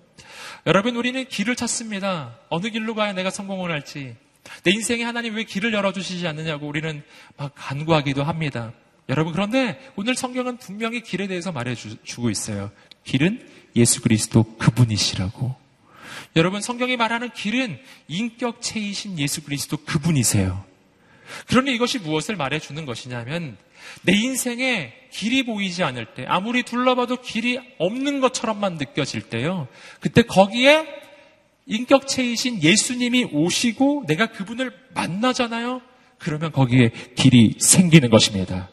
여러분, 0.66 0.97
우리는 0.97 1.26
길을 1.28 1.57
찾습니다. 1.57 2.39
어느 2.49 2.70
길로 2.70 2.95
가야 2.95 3.12
내가 3.12 3.30
성공을 3.30 3.70
할지. 3.70 4.16
내 4.64 4.70
인생에 4.70 5.03
하나님 5.05 5.34
왜 5.34 5.45
길을 5.45 5.72
열어주시지 5.72 6.26
않느냐고 6.26 6.66
우리는 6.66 7.03
막 7.36 7.53
간구하기도 7.55 8.24
합니다. 8.24 8.72
여러분, 9.09 9.32
그런데 9.32 9.78
오늘 9.97 10.14
성경은 10.14 10.59
분명히 10.59 11.03
길에 11.03 11.26
대해서 11.26 11.53
말해주고 11.53 12.30
있어요. 12.30 12.70
길은 13.05 13.47
예수 13.76 14.03
그리스도 14.03 14.45
그분이시라고. 14.57 15.55
여러분, 16.36 16.61
성경이 16.61 16.97
말하는 16.97 17.30
길은 17.32 17.78
인격체이신 18.09 19.18
예수 19.18 19.43
그리스도 19.45 19.78
그분이세요. 19.78 20.68
그러니 21.47 21.74
이것이 21.74 21.99
무엇을 21.99 22.37
말해주는 22.37 22.85
것이냐면, 22.87 23.57
내 24.03 24.12
인생에 24.12 24.93
길이 25.11 25.45
보이지 25.45 25.83
않을 25.83 26.14
때, 26.14 26.24
아무리 26.26 26.62
둘러봐도 26.62 27.20
길이 27.22 27.59
없는 27.79 28.20
것처럼만 28.20 28.74
느껴질 28.74 29.22
때요. 29.22 29.68
그때 30.01 30.22
거기에 30.22 30.87
인격체이신 31.66 32.62
예수님이 32.62 33.29
오시고 33.33 34.05
내가 34.07 34.26
그분을 34.26 34.72
만나잖아요. 34.95 35.83
그러면 36.18 36.51
거기에 36.51 36.91
길이 37.14 37.55
생기는 37.59 38.11
것입니다. 38.11 38.70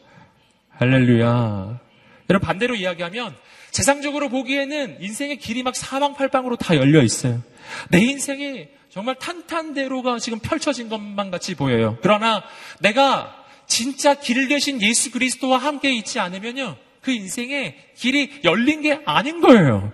할렐루야. 0.70 1.80
여러분 2.28 2.46
반대로 2.46 2.74
이야기하면 2.74 3.36
세상적으로 3.70 4.28
보기에는 4.30 4.98
인생의 5.00 5.38
길이 5.38 5.62
막 5.62 5.76
사방팔방으로 5.76 6.56
다 6.56 6.76
열려 6.76 7.02
있어요. 7.02 7.42
내 7.90 7.98
인생이 8.00 8.66
정말 8.96 9.14
탄탄대로가 9.16 10.18
지금 10.18 10.38
펼쳐진 10.38 10.88
것만 10.88 11.30
같이 11.30 11.54
보여요. 11.54 11.98
그러나 12.00 12.42
내가 12.80 13.44
진짜 13.66 14.14
길 14.14 14.48
대신 14.48 14.80
예수 14.80 15.10
그리스도와 15.10 15.58
함께 15.58 15.92
있지 15.92 16.18
않으면요. 16.18 16.76
그 17.02 17.10
인생에 17.10 17.76
길이 17.94 18.40
열린 18.42 18.80
게 18.80 19.02
아닌 19.04 19.42
거예요. 19.42 19.92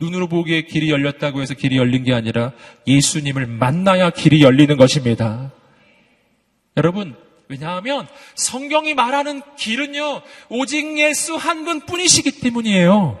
눈으로 0.00 0.28
보기에 0.28 0.62
길이 0.62 0.92
열렸다고 0.92 1.42
해서 1.42 1.54
길이 1.54 1.76
열린 1.76 2.04
게 2.04 2.14
아니라 2.14 2.52
예수님을 2.86 3.48
만나야 3.48 4.10
길이 4.10 4.42
열리는 4.42 4.76
것입니다. 4.76 5.50
여러분, 6.76 7.16
왜냐하면 7.48 8.06
성경이 8.36 8.94
말하는 8.94 9.42
길은요, 9.58 10.22
오직 10.50 10.98
예수 11.00 11.34
한 11.34 11.64
분 11.64 11.80
뿐이시기 11.80 12.38
때문이에요. 12.42 13.18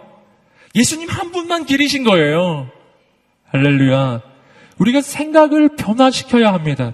예수님 0.76 1.08
한 1.08 1.32
분만 1.32 1.66
길이신 1.66 2.04
거예요. 2.04 2.70
할렐루야. 3.46 4.33
우리가 4.78 5.00
생각을 5.00 5.76
변화시켜야 5.76 6.52
합니다. 6.52 6.92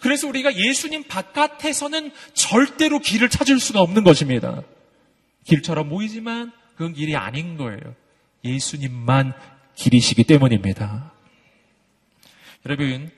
그래서 0.00 0.26
우리가 0.28 0.56
예수님 0.56 1.04
바깥에서는 1.04 2.10
절대로 2.34 2.98
길을 2.98 3.28
찾을 3.28 3.58
수가 3.58 3.80
없는 3.80 4.04
것입니다. 4.04 4.62
길처럼 5.44 5.88
보이지만 5.88 6.52
그건 6.76 6.92
길이 6.92 7.16
아닌 7.16 7.56
거예요. 7.56 7.94
예수님만 8.44 9.32
길이시기 9.74 10.24
때문입니다. 10.24 11.12
여러분, 12.66 13.10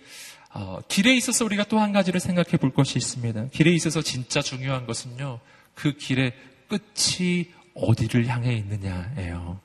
어, 0.53 0.79
길에 0.89 1.15
있어서 1.15 1.45
우리가 1.45 1.65
또 1.65 1.79
한 1.79 1.93
가지를 1.93 2.21
생각해 2.21 2.57
볼 2.59 2.73
것이 2.73 2.99
있습니다. 2.99 3.49
길에 3.49 3.71
있어서 3.73 4.03
진짜 4.03 4.43
중요한 4.43 4.87
것은요, 4.87 5.41
그 5.75 5.97
길의 5.97 6.33
끝이 6.69 7.47
어디를 7.75 8.27
향해 8.27 8.55
있느냐예요. 8.55 9.61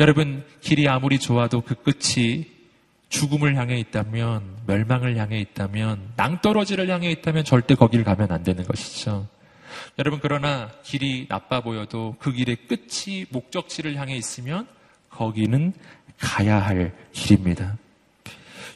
여러분, 0.00 0.44
길이 0.60 0.88
아무리 0.88 1.18
좋아도 1.18 1.60
그 1.60 1.74
끝이 1.74 2.46
죽음을 3.14 3.54
향해 3.54 3.78
있다면, 3.78 4.42
멸망을 4.66 5.16
향해 5.16 5.38
있다면, 5.38 6.14
낭떠러지를 6.16 6.88
향해 6.88 7.12
있다면 7.12 7.44
절대 7.44 7.76
거기를 7.76 8.04
가면 8.04 8.32
안 8.32 8.42
되는 8.42 8.64
것이죠. 8.64 9.28
여러분, 10.00 10.18
그러나 10.20 10.72
길이 10.82 11.28
나빠 11.28 11.60
보여도 11.60 12.16
그 12.18 12.32
길의 12.32 12.56
끝이 12.66 13.26
목적지를 13.30 13.94
향해 13.94 14.16
있으면 14.16 14.66
거기는 15.10 15.72
가야 16.18 16.58
할 16.58 16.92
길입니다. 17.12 17.76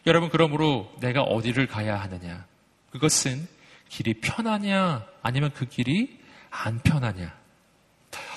여러분, 0.07 0.29
그러므로 0.29 0.89
내가 1.01 1.23
어디를 1.23 1.67
가야 1.67 2.01
하느냐? 2.01 2.47
그것은 2.93 3.45
길이 3.89 4.15
편하냐, 4.15 5.05
아니면 5.21 5.51
그 5.53 5.67
길이 5.67 6.21
안 6.49 6.79
편하냐? 6.79 7.38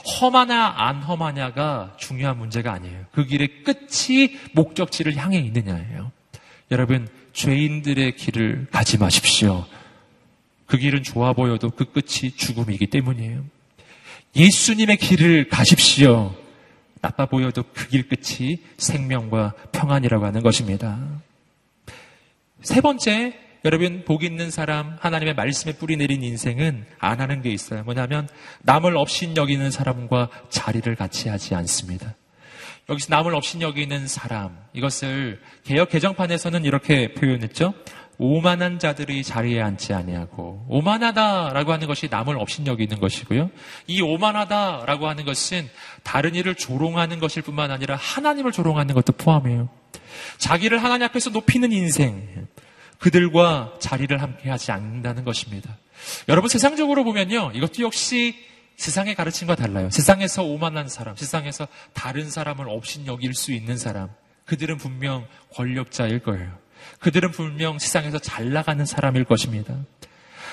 험하냐, 0.06 0.74
안 0.78 1.02
험하냐가 1.02 1.96
중요한 1.98 2.38
문제가 2.38 2.74
아니에요. 2.74 3.06
그 3.12 3.26
길의 3.26 3.64
끝이 3.64 4.38
목적지를 4.54 5.16
향해 5.18 5.40
있느냐예요. 5.40 6.12
여러분, 6.72 7.08
죄인들의 7.34 8.16
길을 8.16 8.68
가지 8.72 8.98
마십시오. 8.98 9.66
그 10.66 10.78
길은 10.78 11.04
좋아 11.04 11.34
보여도 11.34 11.70
그 11.70 11.86
끝이 11.86 12.32
죽음이기 12.32 12.88
때문이에요. 12.88 13.44
예수님의 14.36 14.98
길을 14.98 15.50
가십시오. 15.50 16.34
나빠 17.02 17.26
보여도 17.26 17.64
그 17.74 17.88
길 17.88 18.08
끝이 18.08 18.60
생명과 18.78 19.54
평안이라고 19.72 20.26
하는 20.26 20.42
것입니다. 20.42 20.98
세 22.62 22.80
번째, 22.80 23.38
여러분, 23.64 24.04
복 24.06 24.24
있는 24.24 24.50
사람, 24.50 24.98
하나님의 25.00 25.36
말씀에 25.36 25.74
뿌리 25.74 25.96
내린 25.96 26.24
인생은 26.24 26.86
안 26.98 27.22
하는 27.22 27.44
게 27.44 27.52
있어요. 27.52 27.84
뭐냐면, 27.84 28.28
남을 28.64 28.98
없인 28.98 29.38
여기는 29.38 29.70
사람과 29.70 30.30
자리를 30.50 30.96
같이 30.96 31.30
하지 31.30 31.54
않습니다. 31.54 32.16
여기서 32.90 33.16
남을 33.16 33.36
없인 33.36 33.62
여기는 33.62 34.08
사람, 34.08 34.58
이것을 34.74 35.40
개혁 35.64 35.90
개정판에서는 35.90 36.66
이렇게 36.66 37.14
표현했죠. 37.14 37.76
오만한 38.18 38.78
자들이 38.78 39.24
자리에 39.24 39.62
앉지 39.62 39.94
아니하고 39.94 40.66
오만하다라고 40.70 41.72
하는 41.72 41.88
것이 41.88 42.08
남을 42.08 42.38
없인 42.38 42.68
여기는 42.68 43.00
것이고요. 43.00 43.50
이 43.88 44.02
오만하다라고 44.02 45.08
하는 45.08 45.26
것은 45.26 45.68
다른 46.04 46.36
일을 46.36 46.54
조롱하는 46.54 47.20
것일 47.20 47.42
뿐만 47.42 47.72
아니라 47.72 47.96
하나님을 47.96 48.52
조롱하는 48.52 48.94
것도 48.94 49.14
포함해요. 49.14 49.70
자기를 50.38 50.84
하나님 50.84 51.06
앞에서 51.08 51.32
높이는 51.32 51.72
인생, 51.72 52.48
그들과 53.02 53.74
자리를 53.80 54.22
함께 54.22 54.50
하지 54.50 54.72
않는다는 54.72 55.26
것입니다. 55.26 55.76
여러분 56.30 56.50
세상적으로 56.50 57.04
보면요. 57.04 57.52
이것도 57.56 57.82
역시 57.82 58.36
세상의 58.78 59.16
가르침과 59.16 59.56
달라요. 59.56 59.90
세상에서 59.90 60.44
오만한 60.44 60.88
사람, 60.88 61.16
세상에서 61.16 61.68
다른 61.94 62.30
사람을 62.30 62.70
없인 62.70 63.08
여길 63.08 63.34
수 63.34 63.54
있는 63.54 63.76
사람, 63.78 64.10
그들은 64.46 64.78
분명 64.78 65.28
권력자일 65.54 66.20
거예요. 66.20 66.56
그들은 67.00 67.32
분명 67.32 67.80
세상에서 67.80 68.20
잘 68.20 68.52
나가는 68.52 68.86
사람일 68.86 69.24
것입니다. 69.24 69.76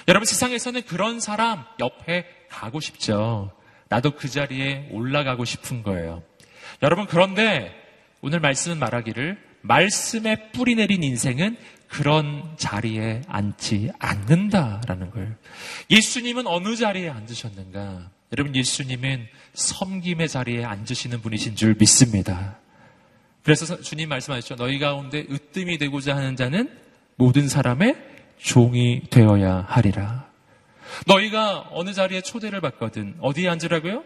여러분 0.08 0.24
세상에서는 0.24 0.82
그런 0.86 1.20
사람 1.20 1.64
옆에 1.80 2.26
가고 2.48 2.80
싶죠. 2.80 3.52
나도 3.90 4.12
그 4.12 4.28
자리에 4.28 4.88
올라가고 4.90 5.44
싶은 5.44 5.82
거예요. 5.82 6.22
여러분 6.82 7.06
그런데 7.06 7.74
오늘 8.22 8.40
말씀은 8.40 8.78
말하기를 8.78 9.38
말씀에 9.60 10.50
뿌리 10.52 10.74
내린 10.76 11.02
인생은 11.02 11.56
그런 11.88 12.42
자리에 12.56 13.22
앉지 13.26 13.90
않는다라는 13.98 15.10
거예요. 15.10 15.32
예수님은 15.90 16.46
어느 16.46 16.76
자리에 16.76 17.08
앉으셨는가? 17.08 18.10
여러분 18.32 18.54
예수님은 18.54 19.26
섬김의 19.54 20.28
자리에 20.28 20.64
앉으시는 20.64 21.22
분이신 21.22 21.56
줄 21.56 21.74
믿습니다. 21.78 22.58
그래서 23.42 23.80
주님 23.80 24.10
말씀하셨죠. 24.10 24.56
너희 24.56 24.78
가운데 24.78 25.24
으뜸이 25.30 25.78
되고자 25.78 26.14
하는 26.14 26.36
자는 26.36 26.70
모든 27.16 27.48
사람의 27.48 27.96
종이 28.36 29.02
되어야 29.08 29.64
하리라. 29.66 30.28
너희가 31.06 31.68
어느 31.70 31.92
자리에 31.92 32.20
초대를 32.20 32.60
받거든 32.60 33.16
어디에 33.20 33.48
앉으라고요? 33.48 34.04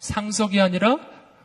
상석이 0.00 0.60
아니라 0.60 0.98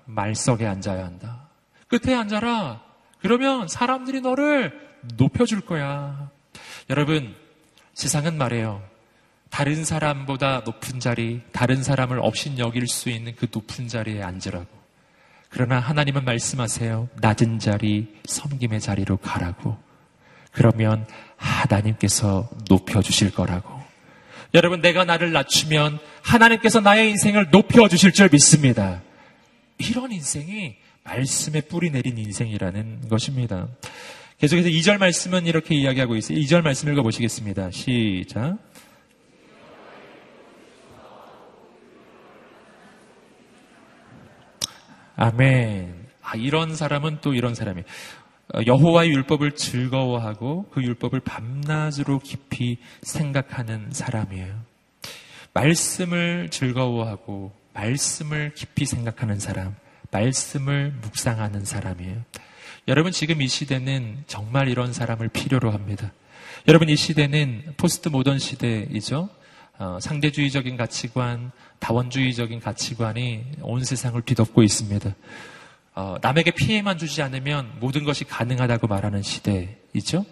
말석에 0.05 0.65
앉아야 0.65 1.05
한다. 1.05 1.49
끝에 1.87 2.15
앉아라. 2.15 2.81
그러면 3.19 3.67
사람들이 3.67 4.21
너를 4.21 4.84
높여줄 5.17 5.61
거야. 5.61 6.29
여러분, 6.89 7.35
세상은 7.93 8.37
말해요. 8.37 8.83
다른 9.49 9.85
사람보다 9.85 10.63
높은 10.65 10.99
자리, 10.99 11.41
다른 11.51 11.81
사람을 11.81 12.19
없인 12.19 12.59
여길 12.59 12.87
수 12.87 13.09
있는 13.09 13.35
그 13.35 13.47
높은 13.51 13.87
자리에 13.87 14.21
앉으라고. 14.21 14.67
그러나 15.49 15.79
하나님은 15.79 16.25
말씀하세요. 16.25 17.09
낮은 17.21 17.59
자리, 17.59 18.13
섬김의 18.25 18.81
자리로 18.81 19.17
가라고. 19.17 19.77
그러면 20.51 21.07
하나님께서 21.37 22.49
높여주실 22.69 23.31
거라고. 23.31 23.81
여러분, 24.53 24.81
내가 24.81 25.05
나를 25.05 25.31
낮추면 25.31 25.99
하나님께서 26.21 26.81
나의 26.81 27.09
인생을 27.11 27.49
높여주실 27.51 28.11
줄 28.11 28.29
믿습니다. 28.31 29.01
이런 29.77 30.11
인생이 30.11 30.75
말씀에 31.03 31.61
뿌리 31.61 31.91
내린 31.91 32.17
인생이라는 32.17 33.07
것입니다. 33.09 33.67
계속해서 34.45 34.69
2절 34.69 34.99
말씀은 34.99 35.47
이렇게 35.47 35.73
이야기하고 35.73 36.15
있어요. 36.15 36.37
2절 36.37 36.61
말씀 36.61 36.87
읽어보시겠습니다. 36.91 37.71
시작. 37.71 38.59
아멘. 45.15 46.09
아, 46.21 46.35
이런 46.35 46.75
사람은 46.75 47.21
또 47.21 47.33
이런 47.33 47.55
사람이에요. 47.55 47.85
어, 48.53 48.59
여호와의 48.67 49.09
율법을 49.13 49.53
즐거워하고 49.53 50.69
그 50.69 50.83
율법을 50.83 51.21
밤낮으로 51.21 52.19
깊이 52.19 52.77
생각하는 53.01 53.87
사람이에요. 53.91 54.61
말씀을 55.53 56.49
즐거워하고 56.51 57.51
말씀을 57.73 58.53
깊이 58.53 58.85
생각하는 58.85 59.39
사람, 59.39 59.75
말씀을 60.11 60.91
묵상하는 61.01 61.65
사람이에요. 61.65 62.21
여러분 62.87 63.11
지금 63.11 63.41
이 63.41 63.47
시대는 63.47 64.25
정말 64.27 64.67
이런 64.67 64.93
사람을 64.93 65.29
필요로 65.29 65.71
합니다. 65.71 66.13
여러분 66.67 66.87
이 66.87 66.95
시대는 66.95 67.73
포스트 67.77 68.09
모던 68.09 68.37
시대이죠. 68.37 69.27
어, 69.79 69.97
상대주의적인 69.99 70.77
가치관, 70.77 71.51
다원주의적인 71.79 72.59
가치관이 72.59 73.43
온 73.61 73.83
세상을 73.83 74.21
뒤덮고 74.21 74.61
있습니다. 74.61 75.15
어, 75.95 76.17
남에게 76.21 76.51
피해만 76.51 76.99
주지 76.99 77.23
않으면 77.23 77.71
모든 77.79 78.03
것이 78.03 78.23
가능하다고 78.23 78.85
말하는 78.85 79.23
시대이죠. 79.23 80.23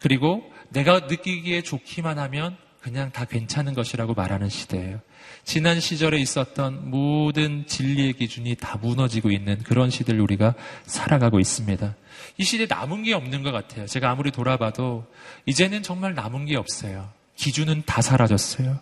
그리고 0.00 0.42
내가 0.70 0.98
느끼기에 0.98 1.62
좋기만 1.62 2.18
하면 2.18 2.56
그냥 2.84 3.10
다 3.10 3.24
괜찮은 3.24 3.72
것이라고 3.72 4.12
말하는 4.12 4.50
시대예요. 4.50 5.00
지난 5.42 5.80
시절에 5.80 6.18
있었던 6.18 6.90
모든 6.90 7.66
진리의 7.66 8.12
기준이 8.12 8.56
다 8.56 8.76
무너지고 8.76 9.30
있는 9.30 9.56
그런 9.62 9.88
시대를 9.88 10.20
우리가 10.20 10.54
살아가고 10.84 11.40
있습니다. 11.40 11.96
이 12.36 12.44
시대에 12.44 12.66
남은 12.68 13.04
게 13.04 13.14
없는 13.14 13.42
것 13.42 13.52
같아요. 13.52 13.86
제가 13.86 14.10
아무리 14.10 14.30
돌아봐도 14.30 15.06
이제는 15.46 15.82
정말 15.82 16.12
남은 16.14 16.44
게 16.44 16.56
없어요. 16.58 17.10
기준은 17.36 17.84
다 17.86 18.02
사라졌어요. 18.02 18.78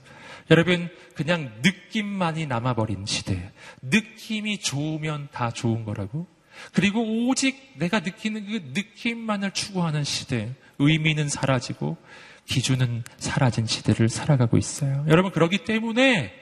여러분, 0.50 0.90
그냥 1.14 1.53
느낌만이 1.62 2.46
남아버린 2.46 3.07
시대예요. 3.07 3.48
느낌이 3.82 4.59
좋으면 4.59 5.28
다 5.30 5.53
좋은 5.53 5.84
거라고. 5.84 6.26
그리고 6.72 7.28
오직 7.28 7.74
내가 7.76 8.00
느끼는 8.00 8.46
그 8.46 8.72
느낌만을 8.74 9.53
추구하는 9.53 10.03
시대. 10.03 10.53
의미는 10.80 11.28
사라지고 11.28 11.96
기준은 12.47 13.05
사라진 13.18 13.66
시대를 13.66 14.09
살아가고 14.09 14.59
있어요. 14.59 15.05
여러분, 15.09 15.32
그러기 15.32 15.64
때문에 15.64 16.32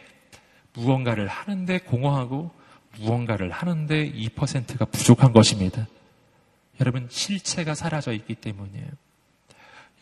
무언가를 0.72 1.28
하는데 1.28 1.78
공허하고 1.78 2.50
무언가를 2.98 3.50
하는데 3.50 4.12
2%가 4.12 4.84
부족한 4.86 5.32
것입니다. 5.32 5.86
여러분, 6.80 7.06
실체가 7.10 7.74
사라져 7.74 8.12
있기 8.12 8.34
때문이에요. 8.36 8.88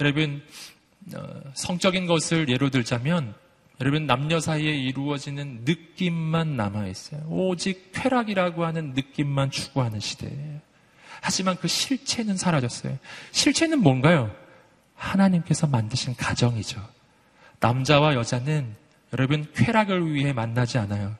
여러분, 0.01 0.43
어, 1.15 1.41
성적인 1.55 2.07
것을 2.07 2.49
예로 2.49 2.71
들자면 2.71 3.35
여러분 3.81 4.07
남녀 4.07 4.41
사이에 4.41 4.73
이루어지는 4.77 5.61
느낌만 5.65 6.57
남아 6.57 6.89
있어요. 6.89 7.25
오직 7.29 7.93
쾌락이라고 7.93 8.65
하는 8.65 8.93
느낌만 8.93 9.51
추구하는 9.51 10.01
시대예요. 10.01 10.61
하지만 11.21 11.57
그 11.57 11.69
실체는 11.69 12.37
사라졌어요. 12.37 12.99
실체는 13.31 13.81
뭔가요? 13.81 14.35
하나님께서 14.99 15.67
만드신 15.67 16.17
가정이죠. 16.17 16.81
남자와 17.61 18.15
여자는 18.15 18.77
여러분 19.13 19.47
쾌락을 19.55 20.13
위해 20.13 20.33
만나지 20.33 20.79
않아요. 20.79 21.15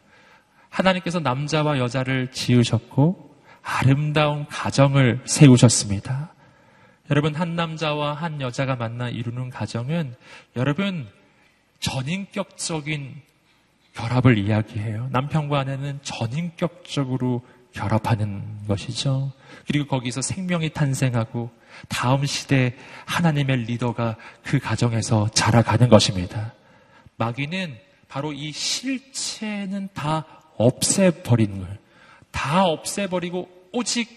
하나님께서 0.69 1.21
남자와 1.21 1.79
여자를 1.79 2.31
지으셨고 2.31 3.35
아름다운 3.63 4.47
가정을 4.47 5.23
세우셨습니다. 5.25 6.35
여러분 7.11 7.35
한 7.35 7.57
남자와 7.57 8.13
한 8.13 8.41
여자가 8.41 8.77
만나 8.77 9.09
이루는 9.09 9.49
가정은 9.49 10.15
여러분 10.57 11.09
전인격적인 11.81 13.23
결합을 13.95 14.37
이야기해요. 14.37 15.09
남편과 15.11 15.61
아내는 15.61 16.01
전인격적으로 16.03 17.43
결합하는 17.73 18.67
것이죠. 18.67 19.33
그리고 19.67 19.87
거기서 19.87 20.21
생명이 20.21 20.71
탄생하고 20.71 21.51
다음 21.89 22.27
시대 22.27 22.75
하나님의 23.07 23.65
리더가 23.65 24.17
그 24.43 24.59
가정에서 24.59 25.29
자라가는 25.31 25.89
것입니다. 25.89 26.55
마귀는 27.17 27.77
바로 28.09 28.33
이 28.33 28.53
실체는 28.53 29.89
다 29.95 30.25
없애버리는 30.57 31.61
거예요. 31.61 31.77
다 32.31 32.65
없애버리고 32.65 33.49
오직 33.73 34.09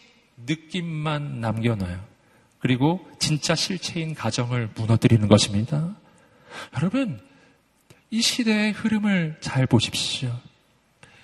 느낌만 0.45 1.41
남겨놔요. 1.41 2.12
그리고 2.59 3.05
진짜 3.20 3.55
실체인 3.55 4.14
가정을 4.14 4.70
무너뜨리는 4.76 5.28
것입니다. 5.28 5.95
여러분, 6.76 7.20
이 8.12 8.22
시대의 8.22 8.72
흐름을 8.72 9.38
잘 9.41 9.66
보십시오. 9.66 10.30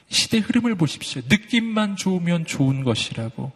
이 0.09 0.13
시대의 0.13 0.41
흐름을 0.41 0.75
보십시오. 0.75 1.21
느낌만 1.27 1.95
좋으면 1.95 2.45
좋은 2.45 2.83
것이라고. 2.83 3.51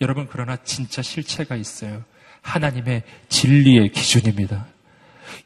여러분, 0.00 0.26
그러나 0.30 0.56
진짜 0.64 1.00
실체가 1.00 1.56
있어요. 1.56 2.04
하나님의 2.42 3.02
진리의 3.28 3.92
기준입니다. 3.92 4.66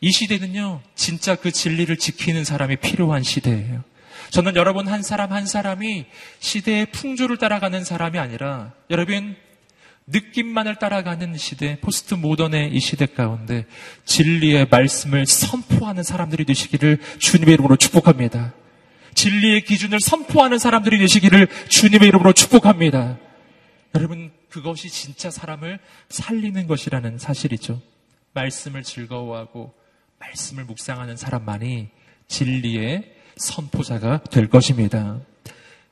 이 0.01 0.11
시대는요, 0.11 0.80
진짜 0.94 1.36
그 1.36 1.51
진리를 1.53 1.97
지키는 1.97 2.44
사람이 2.44 2.76
필요한 2.76 3.22
시대예요. 3.22 3.84
저는 4.30 4.57
여러분 4.57 4.88
한 4.88 5.03
사람 5.03 5.32
한 5.32 5.47
사람이 5.47 6.07
시대의 6.40 6.86
풍조를 6.86 7.36
따라가는 7.36 7.84
사람이 7.84 8.18
아니라 8.18 8.72
여러분 8.90 9.36
느낌만을 10.09 10.76
따라가는 10.76 11.36
시대, 11.36 11.78
포스트 11.80 12.14
모던의 12.14 12.72
이 12.72 12.80
시대 12.80 13.07
가운데 13.07 13.66
진리의 14.05 14.68
말씀을 14.70 15.26
선포하는 15.26 16.03
사람들이 16.03 16.44
되시기를 16.44 16.99
주님의 17.18 17.55
이름으로 17.55 17.76
축복합니다. 17.76 18.55
진리의 19.14 19.62
기준을 19.62 19.99
선포하는 20.01 20.59
사람들이 20.59 20.99
되시기를 20.99 21.49
주님의 21.68 22.09
이름으로 22.09 22.32
축복합니다. 22.34 23.18
여러분, 23.94 24.30
그것이 24.57 24.88
진짜 24.88 25.30
사람을 25.30 25.78
살리는 26.09 26.66
것이라는 26.66 27.18
사실이죠. 27.18 27.78
말씀을 28.32 28.82
즐거워하고 28.82 29.74
말씀을 30.18 30.64
묵상하는 30.64 31.18
사람만이 31.18 31.88
진리의 32.26 33.14
선포자가 33.36 34.22
될 34.24 34.48
것입니다. 34.48 35.20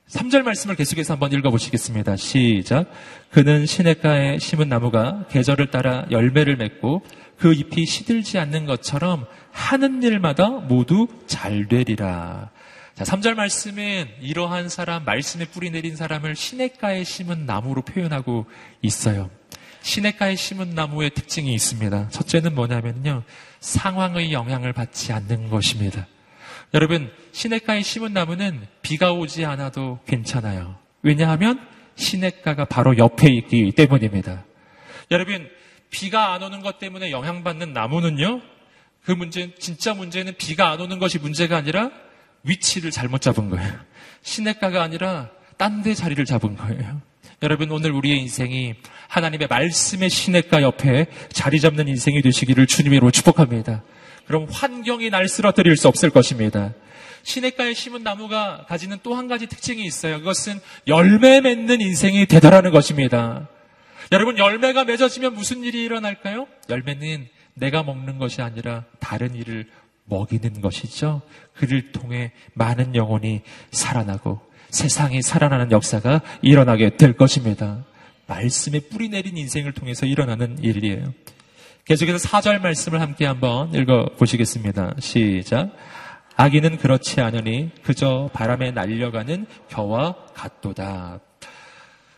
3절 0.08 0.44
말씀을 0.44 0.76
계속해서 0.76 1.12
한번 1.12 1.32
읽어보시겠습니다. 1.32 2.16
시작. 2.16 2.90
그는 3.30 3.66
시냇가에 3.66 4.38
심은 4.38 4.70
나무가 4.70 5.26
계절을 5.28 5.70
따라 5.70 6.06
열매를 6.10 6.56
맺고 6.56 7.02
그 7.36 7.52
잎이 7.52 7.84
시들지 7.84 8.38
않는 8.38 8.64
것처럼 8.64 9.26
하는 9.50 10.02
일마다 10.02 10.48
모두 10.48 11.06
잘 11.26 11.68
되리라. 11.68 12.50
자, 12.94 13.02
3절 13.02 13.34
말씀은 13.34 14.08
이러한 14.20 14.68
사람, 14.68 15.04
말씀에 15.04 15.46
뿌리 15.46 15.70
내린 15.70 15.96
사람을 15.96 16.36
시냇가에 16.36 17.02
심은 17.02 17.44
나무로 17.44 17.82
표현하고 17.82 18.46
있어요. 18.82 19.30
시냇가에 19.82 20.36
심은 20.36 20.70
나무의 20.70 21.10
특징이 21.10 21.52
있습니다. 21.52 22.10
첫째는 22.10 22.54
뭐냐면요. 22.54 23.24
상황의 23.58 24.32
영향을 24.32 24.72
받지 24.72 25.12
않는 25.12 25.50
것입니다. 25.50 26.06
여러분, 26.72 27.10
시냇가에 27.32 27.82
심은 27.82 28.12
나무는 28.12 28.64
비가 28.80 29.12
오지 29.12 29.44
않아도 29.44 29.98
괜찮아요. 30.06 30.76
왜냐하면 31.02 31.66
시냇가가 31.96 32.66
바로 32.66 32.96
옆에 32.96 33.28
있기 33.28 33.72
때문입니다. 33.72 34.44
여러분, 35.10 35.50
비가 35.90 36.32
안 36.32 36.44
오는 36.44 36.60
것 36.60 36.78
때문에 36.78 37.10
영향받는 37.10 37.72
나무는요, 37.72 38.40
그 39.04 39.10
문제, 39.10 39.52
진짜 39.56 39.94
문제는 39.94 40.36
비가 40.38 40.70
안 40.70 40.80
오는 40.80 41.00
것이 41.00 41.18
문제가 41.18 41.56
아니라 41.56 41.90
위치를 42.44 42.90
잘못 42.90 43.20
잡은 43.20 43.50
거예요. 43.50 43.72
시냇가가 44.22 44.82
아니라 44.82 45.30
딴 45.56 45.82
데 45.82 45.94
자리를 45.94 46.24
잡은 46.24 46.56
거예요. 46.56 47.00
여러분, 47.42 47.70
오늘 47.70 47.90
우리의 47.92 48.20
인생이 48.20 48.74
하나님의 49.08 49.48
말씀의 49.48 50.08
시냇가 50.08 50.62
옆에 50.62 51.06
자리 51.30 51.60
잡는 51.60 51.88
인생이 51.88 52.22
되시기를 52.22 52.66
주님으로 52.66 53.10
축복합니다. 53.10 53.82
그럼 54.26 54.46
환경이 54.50 55.10
날 55.10 55.28
쓰러뜨릴 55.28 55.76
수 55.76 55.88
없을 55.88 56.10
것입니다. 56.10 56.72
시냇가에 57.22 57.74
심은 57.74 58.02
나무가 58.02 58.64
가지는 58.68 58.98
또 59.02 59.14
한 59.14 59.28
가지 59.28 59.46
특징이 59.46 59.84
있어요. 59.84 60.18
그것은 60.18 60.60
열매 60.86 61.40
맺는 61.40 61.80
인생이 61.80 62.26
되더라는 62.26 62.70
것입니다. 62.70 63.48
여러분, 64.12 64.38
열매가 64.38 64.84
맺어지면 64.84 65.34
무슨 65.34 65.64
일이 65.64 65.82
일어날까요? 65.84 66.46
열매는 66.68 67.28
내가 67.54 67.82
먹는 67.82 68.18
것이 68.18 68.42
아니라 68.42 68.84
다른 69.00 69.34
일을 69.34 69.66
먹이는 70.04 70.60
것이죠. 70.60 71.22
그를 71.54 71.92
통해 71.92 72.32
많은 72.54 72.94
영혼이 72.94 73.42
살아나고 73.70 74.40
세상이 74.70 75.22
살아나는 75.22 75.70
역사가 75.70 76.20
일어나게 76.42 76.96
될 76.96 77.16
것입니다. 77.16 77.84
말씀에 78.26 78.80
뿌리 78.80 79.08
내린 79.08 79.36
인생을 79.36 79.72
통해서 79.72 80.06
일어나는 80.06 80.58
일이에요. 80.62 81.12
계속해서 81.84 82.28
4절 82.28 82.60
말씀을 82.60 83.00
함께 83.00 83.26
한번 83.26 83.74
읽어 83.74 84.10
보시겠습니다. 84.16 84.94
시작. 84.98 85.70
아기는 86.36 86.78
그렇지 86.78 87.20
않으니 87.20 87.70
그저 87.82 88.30
바람에 88.32 88.72
날려가는 88.72 89.46
겨와 89.68 90.16
같도다. 90.34 91.20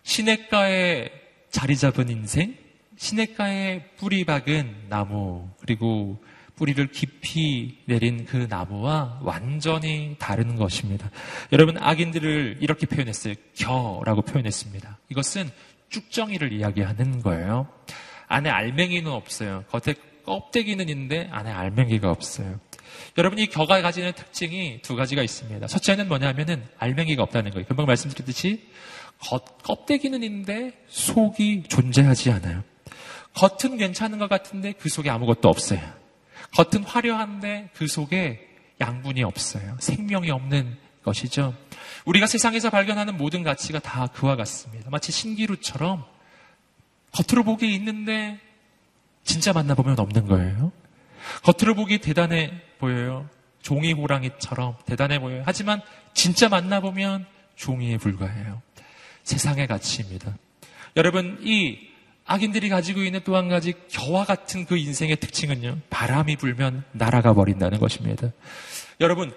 시냇가에 0.05 1.11
자리 1.51 1.77
잡은 1.77 2.09
인생, 2.09 2.55
시냇가에 2.97 3.91
뿌리 3.97 4.25
박은 4.25 4.87
나무, 4.89 5.49
그리고 5.61 6.19
뿌리를 6.57 6.87
깊이 6.89 7.79
내린 7.85 8.25
그 8.25 8.47
나무와 8.49 9.21
완전히 9.23 10.17
다른 10.19 10.57
것입니다. 10.57 11.11
여러분, 11.53 11.77
악인들을 11.79 12.59
이렇게 12.61 12.87
표현했어요. 12.87 13.35
겨라고 13.55 14.23
표현했습니다. 14.23 14.99
이것은 15.11 15.51
쭉정이를 15.91 16.53
이야기하는 16.53 17.23
거예요. 17.23 17.69
안에 18.29 18.51
알맹이는 18.51 19.11
없어요. 19.11 19.65
겉에 19.71 19.95
껍데기는 20.25 20.89
있는데 20.89 21.29
안에 21.31 21.51
알맹이가 21.51 22.11
없어요. 22.11 22.59
여러분 23.19 23.39
이 23.39 23.47
겨가 23.47 23.81
가지는 23.83 24.13
특징이 24.13 24.81
두 24.83 24.97
가지가 24.97 25.23
있습니다. 25.23 25.67
첫째는 25.67 26.09
뭐냐면은 26.09 26.65
알맹이가 26.79 27.23
없다는 27.23 27.53
거예요. 27.53 27.67
금방 27.67 27.87
말씀드렸듯이 27.87 28.69
겉, 29.19 29.63
껍데기는 29.63 30.23
있는데 30.23 30.73
속이 30.89 31.65
존재하지 31.69 32.33
않아요. 32.33 32.63
겉은 33.35 33.79
괜찮은 33.79 34.19
것 34.19 34.29
같은데 34.29 34.73
그 34.73 34.89
속에 34.89 35.11
아무것도 35.11 35.49
없어요. 35.49 35.81
겉은 36.57 36.85
화려한데 36.85 37.71
그 37.75 37.87
속에 37.87 38.49
양분이 38.81 39.23
없어요. 39.23 39.77
생명이 39.79 40.31
없는 40.31 40.79
것이죠. 41.05 41.55
우리가 42.07 42.27
세상에서 42.27 42.71
발견하는 42.71 43.17
모든 43.17 43.43
가치가 43.43 43.79
다 43.79 44.07
그와 44.07 44.37
같습니다. 44.37 44.89
마치 44.91 45.13
신기루처럼 45.13 46.05
겉으로 47.13 47.45
보기 47.45 47.75
있는데 47.75 48.41
진짜 49.23 49.53
만나보면 49.53 49.99
없는 49.99 50.27
거예요. 50.27 50.73
겉으로 51.43 51.75
보기 51.75 51.99
대단해 51.99 52.53
보여요. 52.79 53.29
종이 53.61 53.93
호랑이처럼 53.93 54.77
대단해 54.87 55.19
보여요. 55.19 55.43
하지만 55.45 55.83
진짜 56.15 56.49
만나보면 56.49 57.27
종이에 57.57 57.99
불과해요. 57.99 58.63
세상의 59.25 59.67
가치입니다. 59.67 60.37
여러분, 60.97 61.39
이 61.43 61.89
악인들이 62.27 62.69
가지고 62.69 63.03
있는 63.03 63.21
또 63.25 63.37
한 63.37 63.49
가지 63.49 63.75
겨와 63.89 64.25
같은 64.25 64.65
그 64.67 64.77
인생의 64.77 65.17
특징은요. 65.17 65.79
바람이 65.91 66.37
불면 66.37 66.85
날아가 66.93 67.35
버린다는 67.35 67.79
것입니다. 67.79 68.33
여러분, 69.01 69.33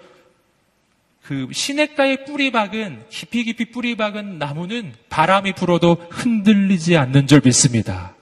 그 1.22 1.48
시냇가에 1.52 2.24
뿌리 2.24 2.50
박은 2.50 3.04
깊이 3.08 3.44
깊이 3.44 3.70
뿌리 3.70 3.96
박은 3.96 4.38
나무는 4.38 4.92
바람이 5.08 5.52
불어도 5.52 5.94
흔들리지 6.10 6.96
않는 6.96 7.28
줄 7.28 7.40
믿습니다. 7.44 8.14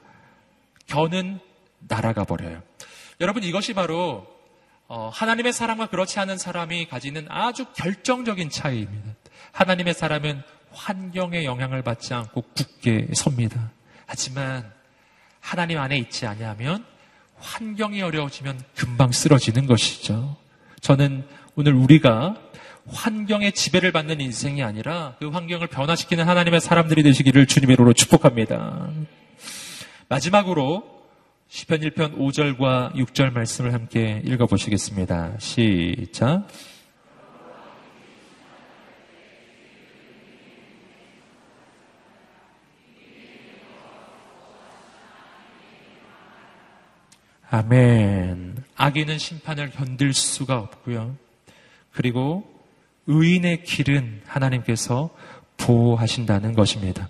겨는 0.87 1.41
날아가 1.81 2.25
버려요. 2.25 2.62
여러분 3.21 3.45
이것이 3.45 3.73
바로 3.73 4.27
어, 4.89 5.11
하나님의 5.12 5.53
사람과 5.53 5.87
그렇지 5.87 6.19
않은 6.21 6.39
사람이 6.39 6.89
가지는 6.89 7.27
아주 7.31 7.66
결정적인 7.75 8.51
차이입니다. 8.51 9.14
하나님의 9.53 9.95
사람은 9.95 10.43
환경에 10.73 11.45
영향을 11.45 11.83
받지 11.83 12.12
않고 12.14 12.43
굳게 12.55 13.09
섭니다. 13.14 13.71
하지만 14.09 14.65
하나님 15.39 15.79
안에 15.79 15.99
있지 15.99 16.27
아니하면 16.27 16.85
환경이 17.37 18.03
어려워지면 18.03 18.61
금방 18.75 19.13
쓰러지는 19.13 19.67
것이죠. 19.67 20.37
저는 20.81 21.25
오늘 21.55 21.75
우리가 21.75 22.35
환경의 22.87 23.53
지배를 23.53 23.93
받는 23.93 24.21
인생이 24.21 24.63
아니라 24.63 25.15
그 25.19 25.29
환경을 25.29 25.67
변화시키는 25.67 26.27
하나님의 26.27 26.61
사람들이 26.61 27.03
되시기를 27.03 27.47
주님의 27.47 27.75
이름으로 27.75 27.93
축복합니다. 27.93 28.89
마지막으로 30.09 30.99
시편 31.49 31.81
1편 31.81 32.17
5절과 32.17 32.95
6절 32.95 33.33
말씀을 33.33 33.75
함께 33.75 34.23
읽어보시겠습니다. 34.25 35.35
시작. 35.39 36.47
아멘. 47.51 48.62
악인은 48.76 49.18
심판을 49.18 49.70
견딜 49.70 50.12
수가 50.12 50.59
없고요. 50.59 51.16
그리고 51.92 52.44
의인의 53.07 53.64
길은 53.64 54.22
하나님께서 54.26 55.11
보호하신다는 55.57 56.53
것입니다. 56.53 57.09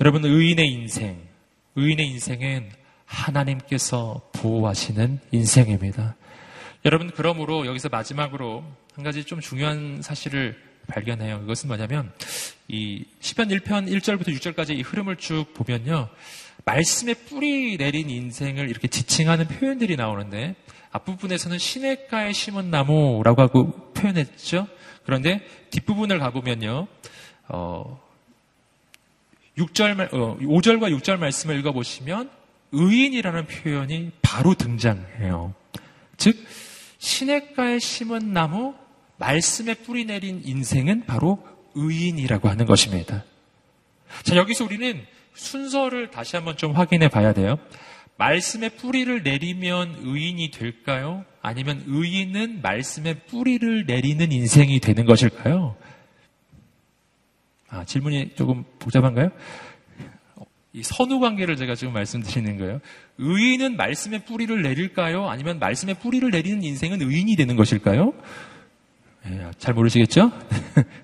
여러분, 0.00 0.24
의인의 0.24 0.72
인생, 0.72 1.18
의인의 1.76 2.08
인생은 2.08 2.70
하나님께서 3.04 4.22
보호하시는 4.32 5.20
인생입니다. 5.30 6.16
여러분, 6.86 7.10
그러므로 7.14 7.66
여기서 7.66 7.90
마지막으로 7.90 8.64
한 8.94 9.04
가지 9.04 9.22
좀 9.24 9.40
중요한 9.40 10.00
사실을 10.00 10.58
발견해요. 10.88 11.42
이것은 11.44 11.68
뭐냐면, 11.68 12.10
이 12.68 13.04
10편 13.20 13.60
1편 13.60 13.88
1절부터 14.00 14.28
6절까지 14.28 14.78
이 14.78 14.80
흐름을 14.80 15.16
쭉 15.16 15.44
보면요. 15.52 16.08
말씀에 16.64 17.14
뿌리 17.14 17.76
내린 17.76 18.10
인생을 18.10 18.68
이렇게 18.68 18.88
지칭하는 18.88 19.48
표현들이 19.48 19.96
나오는데, 19.96 20.54
앞부분에서는 20.92 21.58
시냇가에 21.58 22.32
심은 22.32 22.70
나무라고 22.70 23.42
하고 23.42 23.92
표현했죠. 23.94 24.68
그런데 25.04 25.40
뒷부분을 25.70 26.18
가보면요. 26.18 26.86
어, 27.48 28.00
6절, 29.58 30.14
어, 30.14 30.36
5절과 30.38 30.96
6절 30.98 31.16
말씀을 31.18 31.58
읽어보시면 31.58 32.30
의인이라는 32.72 33.46
표현이 33.46 34.12
바로 34.22 34.54
등장해요. 34.54 35.54
즉, 36.16 36.36
시냇가에 36.98 37.78
심은 37.78 38.32
나무, 38.32 38.74
말씀에 39.18 39.74
뿌리 39.74 40.04
내린 40.04 40.42
인생은 40.44 41.06
바로 41.06 41.46
의인이라고 41.74 42.48
하는 42.48 42.66
것입니다. 42.66 43.24
자, 44.22 44.36
여기서 44.36 44.64
우리는 44.64 45.04
순서를 45.34 46.10
다시 46.10 46.36
한번 46.36 46.56
좀 46.56 46.72
확인해 46.72 47.08
봐야 47.08 47.32
돼요. 47.32 47.58
말씀의 48.16 48.70
뿌리를 48.76 49.22
내리면 49.22 49.96
의인이 50.02 50.50
될까요? 50.50 51.24
아니면 51.40 51.82
의인은 51.86 52.60
말씀의 52.62 53.20
뿌리를 53.26 53.84
내리는 53.86 54.30
인생이 54.30 54.80
되는 54.80 55.04
것일까요? 55.06 55.76
아, 57.68 57.84
질문이 57.84 58.34
조금 58.36 58.64
복잡한가요? 58.78 59.30
이 60.74 60.82
선후 60.82 61.20
관계를 61.20 61.56
제가 61.56 61.74
지금 61.74 61.92
말씀드리는 61.92 62.58
거예요. 62.58 62.80
의인은 63.18 63.76
말씀의 63.76 64.24
뿌리를 64.24 64.62
내릴까요? 64.62 65.28
아니면 65.28 65.58
말씀의 65.58 65.96
뿌리를 65.96 66.30
내리는 66.30 66.62
인생은 66.62 67.02
의인이 67.02 67.34
되는 67.36 67.56
것일까요? 67.56 68.14
네, 69.24 69.50
잘 69.58 69.74
모르시겠죠? 69.74 70.32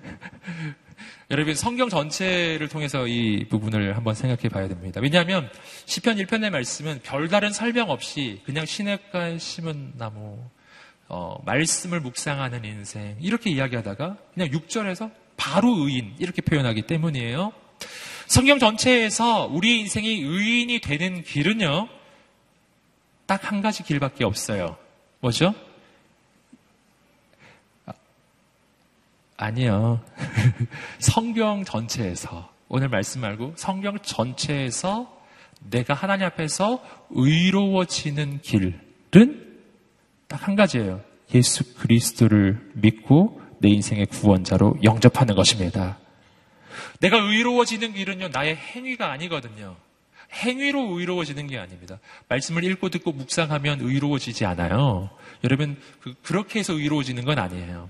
여러분 1.31 1.53
성경 1.53 1.89
전체를 1.89 2.69
통해서 2.69 3.05
이 3.05 3.45
부분을 3.49 3.95
한번 3.95 4.15
생각해 4.15 4.49
봐야 4.49 4.67
됩니다. 4.67 4.99
왜냐하면 4.99 5.47
시편 5.85 6.17
1편의 6.17 6.49
말씀은 6.49 7.01
별다른 7.03 7.51
설명 7.51 7.91
없이 7.91 8.41
그냥 8.45 8.65
시냇가에 8.65 9.37
심은 9.37 9.93
나무, 9.95 10.39
어, 11.07 11.39
말씀을 11.45 11.99
묵상하는 11.99 12.65
인생 12.65 13.15
이렇게 13.21 13.51
이야기하다가 13.51 14.17
그냥 14.33 14.49
6절에서 14.49 15.11
바로 15.37 15.85
의인 15.85 16.15
이렇게 16.17 16.41
표현하기 16.41 16.81
때문이에요. 16.83 17.53
성경 18.25 18.57
전체에서 18.57 19.45
우리 19.51 19.79
인생이 19.81 20.21
의인이 20.21 20.79
되는 20.81 21.21
길은요. 21.23 21.89
딱 23.27 23.51
한 23.51 23.61
가지 23.61 23.83
길밖에 23.83 24.25
없어요. 24.25 24.77
뭐죠? 25.19 25.53
아니요. 29.39 30.01
성경 30.99 31.63
전체에서, 31.63 32.49
오늘 32.67 32.89
말씀 32.89 33.21
말고 33.21 33.53
성경 33.55 33.97
전체에서 33.99 35.17
내가 35.61 35.93
하나님 35.93 36.25
앞에서 36.25 36.83
의로워지는 37.09 38.41
길은 38.41 38.79
딱 40.27 40.45
한 40.45 40.55
가지예요. 40.55 41.01
예수 41.33 41.73
그리스도를 41.75 42.71
믿고 42.73 43.41
내 43.59 43.69
인생의 43.69 44.07
구원자로 44.07 44.77
영접하는 44.83 45.35
것입니다. 45.35 45.97
내가 46.99 47.17
의로워지는 47.17 47.93
길은요, 47.93 48.29
나의 48.29 48.57
행위가 48.57 49.09
아니거든요. 49.11 49.75
행위로 50.33 50.99
의로워지는 50.99 51.47
게 51.47 51.57
아닙니다. 51.57 51.99
말씀을 52.27 52.63
읽고 52.65 52.89
듣고 52.89 53.13
묵상하면 53.13 53.79
의로워지지 53.81 54.45
않아요. 54.45 55.09
여러분, 55.43 55.77
그, 56.01 56.13
그렇게 56.23 56.59
해서 56.59 56.73
의로워지는 56.73 57.23
건 57.23 57.39
아니에요. 57.39 57.89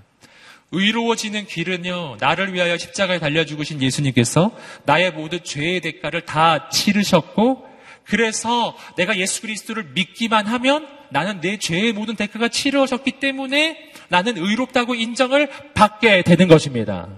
의로워지는 0.72 1.46
길은요, 1.46 2.18
나를 2.20 2.54
위하여 2.54 2.76
십자가에 2.76 3.18
달려 3.18 3.44
죽으신 3.44 3.82
예수님께서 3.82 4.56
나의 4.84 5.12
모든 5.12 5.42
죄의 5.42 5.80
대가를 5.80 6.22
다 6.22 6.68
치르셨고, 6.68 7.68
그래서 8.04 8.76
내가 8.96 9.16
예수 9.18 9.42
그리스도를 9.42 9.90
믿기만 9.94 10.46
하면 10.46 10.86
나는 11.10 11.40
내 11.40 11.58
죄의 11.58 11.92
모든 11.92 12.16
대가가 12.16 12.48
치르셨기 12.48 13.12
때문에 13.20 13.92
나는 14.08 14.36
의롭다고 14.36 14.94
인정을 14.94 15.48
받게 15.74 16.22
되는 16.22 16.48
것입니다. 16.48 17.08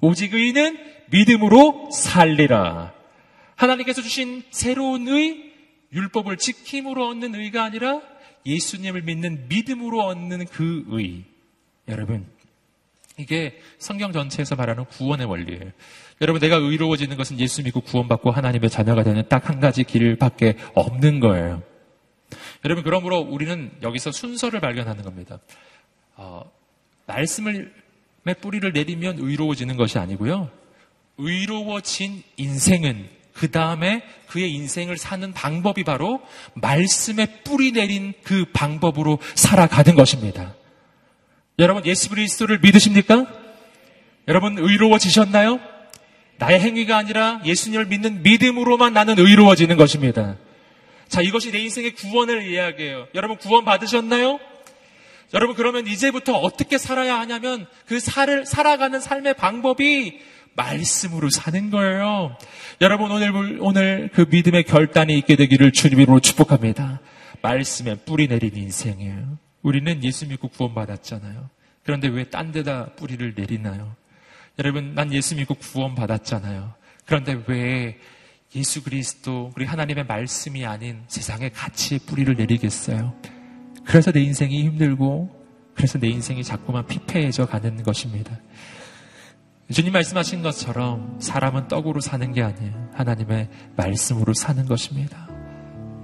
오직 0.00 0.34
의는 0.34 0.78
믿음으로 1.10 1.90
살리라. 1.92 2.92
하나님께서 3.56 4.02
주신 4.02 4.42
새로운 4.50 5.08
의, 5.08 5.50
율법을 5.92 6.36
지킴으로 6.38 7.08
얻는 7.08 7.34
의가 7.34 7.64
아니라 7.64 8.00
예수님을 8.46 9.02
믿는 9.02 9.48
믿음으로 9.48 10.00
얻는 10.00 10.46
그 10.46 10.84
의. 10.90 11.24
여러분, 11.88 12.26
이게 13.20 13.60
성경 13.78 14.12
전체에서 14.12 14.56
말하는 14.56 14.84
구원의 14.86 15.26
원리예요. 15.26 15.70
여러분, 16.20 16.40
내가 16.40 16.56
의로워지는 16.56 17.16
것은 17.16 17.38
예수 17.38 17.62
믿고 17.62 17.80
구원받고 17.80 18.30
하나님의 18.30 18.70
자녀가 18.70 19.02
되는 19.02 19.22
딱 19.28 19.48
한 19.48 19.60
가지 19.60 19.84
길밖에 19.84 20.56
없는 20.74 21.20
거예요. 21.20 21.62
여러분, 22.64 22.84
그러므로 22.84 23.18
우리는 23.18 23.70
여기서 23.82 24.12
순서를 24.12 24.60
발견하는 24.60 25.02
겁니다. 25.02 25.38
어, 26.16 26.50
말씀을 27.06 27.72
뿌리를 28.40 28.70
내리면 28.72 29.16
의로워지는 29.18 29.76
것이 29.76 29.98
아니고요. 29.98 30.50
의로워진 31.18 32.22
인생은 32.36 33.08
그 33.32 33.50
다음에 33.50 34.02
그의 34.28 34.52
인생을 34.52 34.98
사는 34.98 35.32
방법이 35.32 35.84
바로 35.84 36.20
말씀에 36.54 37.42
뿌리 37.42 37.72
내린 37.72 38.12
그 38.22 38.44
방법으로 38.52 39.18
살아가는 39.34 39.94
것입니다. 39.94 40.54
여러분 41.60 41.84
예수 41.86 42.08
그리스도를 42.08 42.58
믿으십니까? 42.60 43.26
여러분 44.28 44.58
의로워지셨나요? 44.58 45.60
나의 46.38 46.58
행위가 46.60 46.96
아니라 46.96 47.40
예수님을 47.44 47.84
믿는 47.86 48.22
믿음으로만 48.22 48.94
나는 48.94 49.18
의로워지는 49.18 49.76
것입니다. 49.76 50.36
자, 51.08 51.20
이것이 51.20 51.52
내 51.52 51.58
인생의 51.58 51.94
구원을 51.96 52.46
이야기해요. 52.46 53.08
여러분 53.14 53.36
구원 53.36 53.64
받으셨나요? 53.64 54.38
여러분 55.34 55.54
그러면 55.54 55.86
이제부터 55.86 56.34
어떻게 56.36 56.78
살아야 56.78 57.18
하냐면 57.20 57.66
그 57.86 58.00
살을 58.00 58.46
살아가는 58.46 58.98
삶의 58.98 59.34
방법이 59.34 60.18
말씀으로 60.54 61.28
사는 61.30 61.70
거예요. 61.70 62.36
여러분 62.80 63.10
오늘 63.10 63.58
오늘 63.60 64.10
그 64.12 64.26
믿음의 64.28 64.64
결단이 64.64 65.16
있게 65.18 65.36
되기를 65.36 65.72
주님으로 65.72 66.20
축복합니다. 66.20 67.00
말씀에 67.42 67.96
뿌리 68.06 68.26
내린 68.26 68.56
인생이에요. 68.56 69.49
우리는 69.62 70.02
예수 70.04 70.26
믿고 70.26 70.48
구원받았잖아요. 70.48 71.48
그런데 71.84 72.08
왜 72.08 72.24
딴 72.24 72.52
데다 72.52 72.94
뿌리를 72.96 73.34
내리나요? 73.36 73.94
여러분, 74.58 74.94
난 74.94 75.12
예수 75.12 75.36
믿고 75.36 75.54
구원받았잖아요. 75.54 76.74
그런데 77.06 77.42
왜 77.46 77.98
예수 78.54 78.82
그리스도, 78.82 79.52
우리 79.56 79.64
하나님의 79.64 80.04
말씀이 80.06 80.66
아닌 80.66 81.02
세상의 81.08 81.52
가치에 81.52 81.98
뿌리를 82.06 82.34
내리겠어요? 82.34 83.14
그래서 83.84 84.12
내 84.12 84.20
인생이 84.20 84.64
힘들고, 84.64 85.38
그래서 85.74 85.98
내 85.98 86.08
인생이 86.08 86.42
자꾸만 86.44 86.86
피폐해져 86.86 87.46
가는 87.46 87.82
것입니다. 87.82 88.38
주님 89.72 89.92
말씀하신 89.92 90.42
것처럼 90.42 91.18
사람은 91.20 91.68
떡으로 91.68 92.00
사는 92.00 92.32
게 92.32 92.42
아니에요. 92.42 92.90
하나님의 92.94 93.48
말씀으로 93.76 94.34
사는 94.34 94.66
것입니다. 94.66 95.28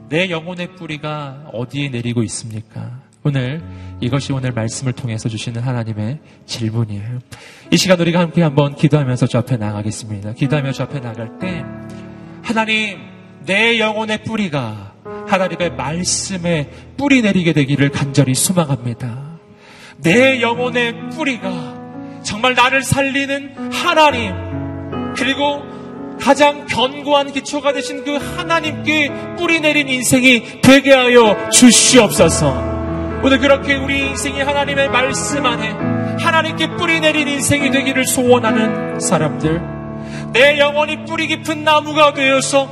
내 0.08 0.30
영혼의 0.30 0.76
뿌리가 0.76 1.50
어디에 1.52 1.88
내리고 1.88 2.22
있습니까? 2.22 3.02
오늘 3.26 3.60
이것이 4.00 4.32
오늘 4.32 4.52
말씀을 4.52 4.92
통해서 4.92 5.28
주시는 5.28 5.60
하나님의 5.60 6.20
질문이에요. 6.46 7.18
이 7.72 7.76
시간 7.76 7.98
우리가 7.98 8.20
함께 8.20 8.40
한번 8.40 8.76
기도하면서 8.76 9.26
저 9.26 9.38
앞에 9.38 9.56
나가겠습니다. 9.56 10.34
기도하며 10.34 10.70
저 10.70 10.84
앞에 10.84 11.00
나갈 11.00 11.36
때 11.40 11.64
하나님 12.44 13.00
내 13.44 13.80
영혼의 13.80 14.22
뿌리가 14.22 14.94
하나님의 15.26 15.72
말씀에 15.72 16.70
뿌리 16.96 17.20
내리게 17.20 17.52
되기를 17.52 17.90
간절히 17.90 18.32
소망합니다. 18.32 19.40
내 20.04 20.40
영혼의 20.40 21.10
뿌리가 21.10 22.20
정말 22.22 22.54
나를 22.54 22.84
살리는 22.84 23.72
하나님 23.72 24.34
그리고 25.16 25.64
가장 26.20 26.66
견고한 26.66 27.32
기초가 27.32 27.72
되신 27.72 28.04
그 28.04 28.18
하나님께 28.18 29.34
뿌리 29.36 29.58
내린 29.58 29.88
인생이 29.88 30.60
되게 30.62 30.92
하여 30.92 31.50
주시옵소서. 31.50 32.75
오늘 33.22 33.38
그렇게 33.38 33.74
우리 33.74 34.08
인생이 34.08 34.40
하나님의 34.40 34.88
말씀 34.88 35.44
안에 35.44 35.76
하나님께 36.20 36.76
뿌리 36.76 37.00
내린 37.00 37.28
인생이 37.28 37.70
되기를 37.70 38.06
소원하는 38.06 39.00
사람들. 39.00 39.60
내 40.32 40.58
영혼이 40.58 41.04
뿌리 41.04 41.26
깊은 41.26 41.64
나무가 41.64 42.12
되어서 42.12 42.68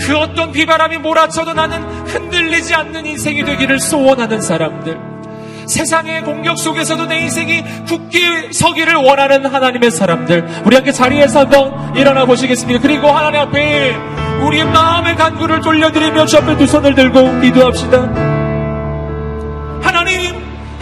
그 0.00 0.16
어떤 0.16 0.52
비바람이 0.52 0.98
몰아쳐도 0.98 1.54
나는 1.54 1.82
흔들리지 2.06 2.74
않는 2.74 3.06
인생이 3.06 3.44
되기를 3.44 3.78
소원하는 3.80 4.40
사람들. 4.40 4.98
세상의 5.66 6.22
공격 6.22 6.58
속에서도 6.58 7.06
내 7.06 7.20
인생이 7.20 7.62
굳게 7.86 8.50
서기를 8.52 8.94
원하는 8.94 9.46
하나님의 9.46 9.90
사람들. 9.90 10.46
우리 10.64 10.74
함께 10.74 10.90
자리에서 10.90 11.40
한번 11.40 11.96
일어나 11.96 12.24
보시겠습니다. 12.24 12.80
그리고 12.80 13.08
하나님 13.08 13.40
앞에 13.40 13.94
우리의 14.44 14.64
마음의 14.64 15.16
간구를 15.16 15.60
돌려드리며 15.60 16.26
주 16.26 16.38
앞에 16.38 16.56
두 16.56 16.66
손을 16.66 16.94
들고 16.94 17.40
기도합시다. 17.40 18.29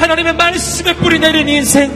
하나님, 0.09 0.27
하나님의 0.27 0.35
말씀에 0.35 0.95
뿌리 0.97 1.19
내린 1.19 1.47
인생, 1.49 1.91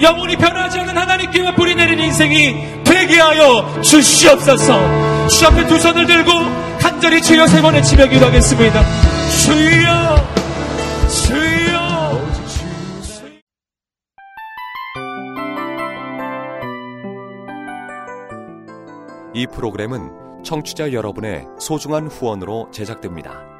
영원히 0.00 0.36
변하지 0.36 0.78
않는 0.80 0.96
하나님께만 0.96 1.54
뿌리 1.54 1.74
내린 1.74 1.98
인생이 1.98 2.84
되게 2.84 3.18
하여 3.18 3.80
주시옵소서. 3.82 5.26
주 5.28 5.46
앞에 5.46 5.66
두 5.66 5.78
손을 5.78 6.06
들고 6.06 6.30
간절히 6.78 7.22
주여 7.22 7.46
세 7.46 7.62
번의 7.62 7.82
치며 7.82 8.06
기도하겠습니다. 8.06 8.82
주여, 9.42 10.28
주여. 11.08 11.80
이 19.32 19.46
프로그램은 19.46 20.42
청취자 20.44 20.92
여러분의 20.92 21.46
소중한 21.58 22.08
후원으로 22.08 22.68
제작됩니다. 22.70 23.59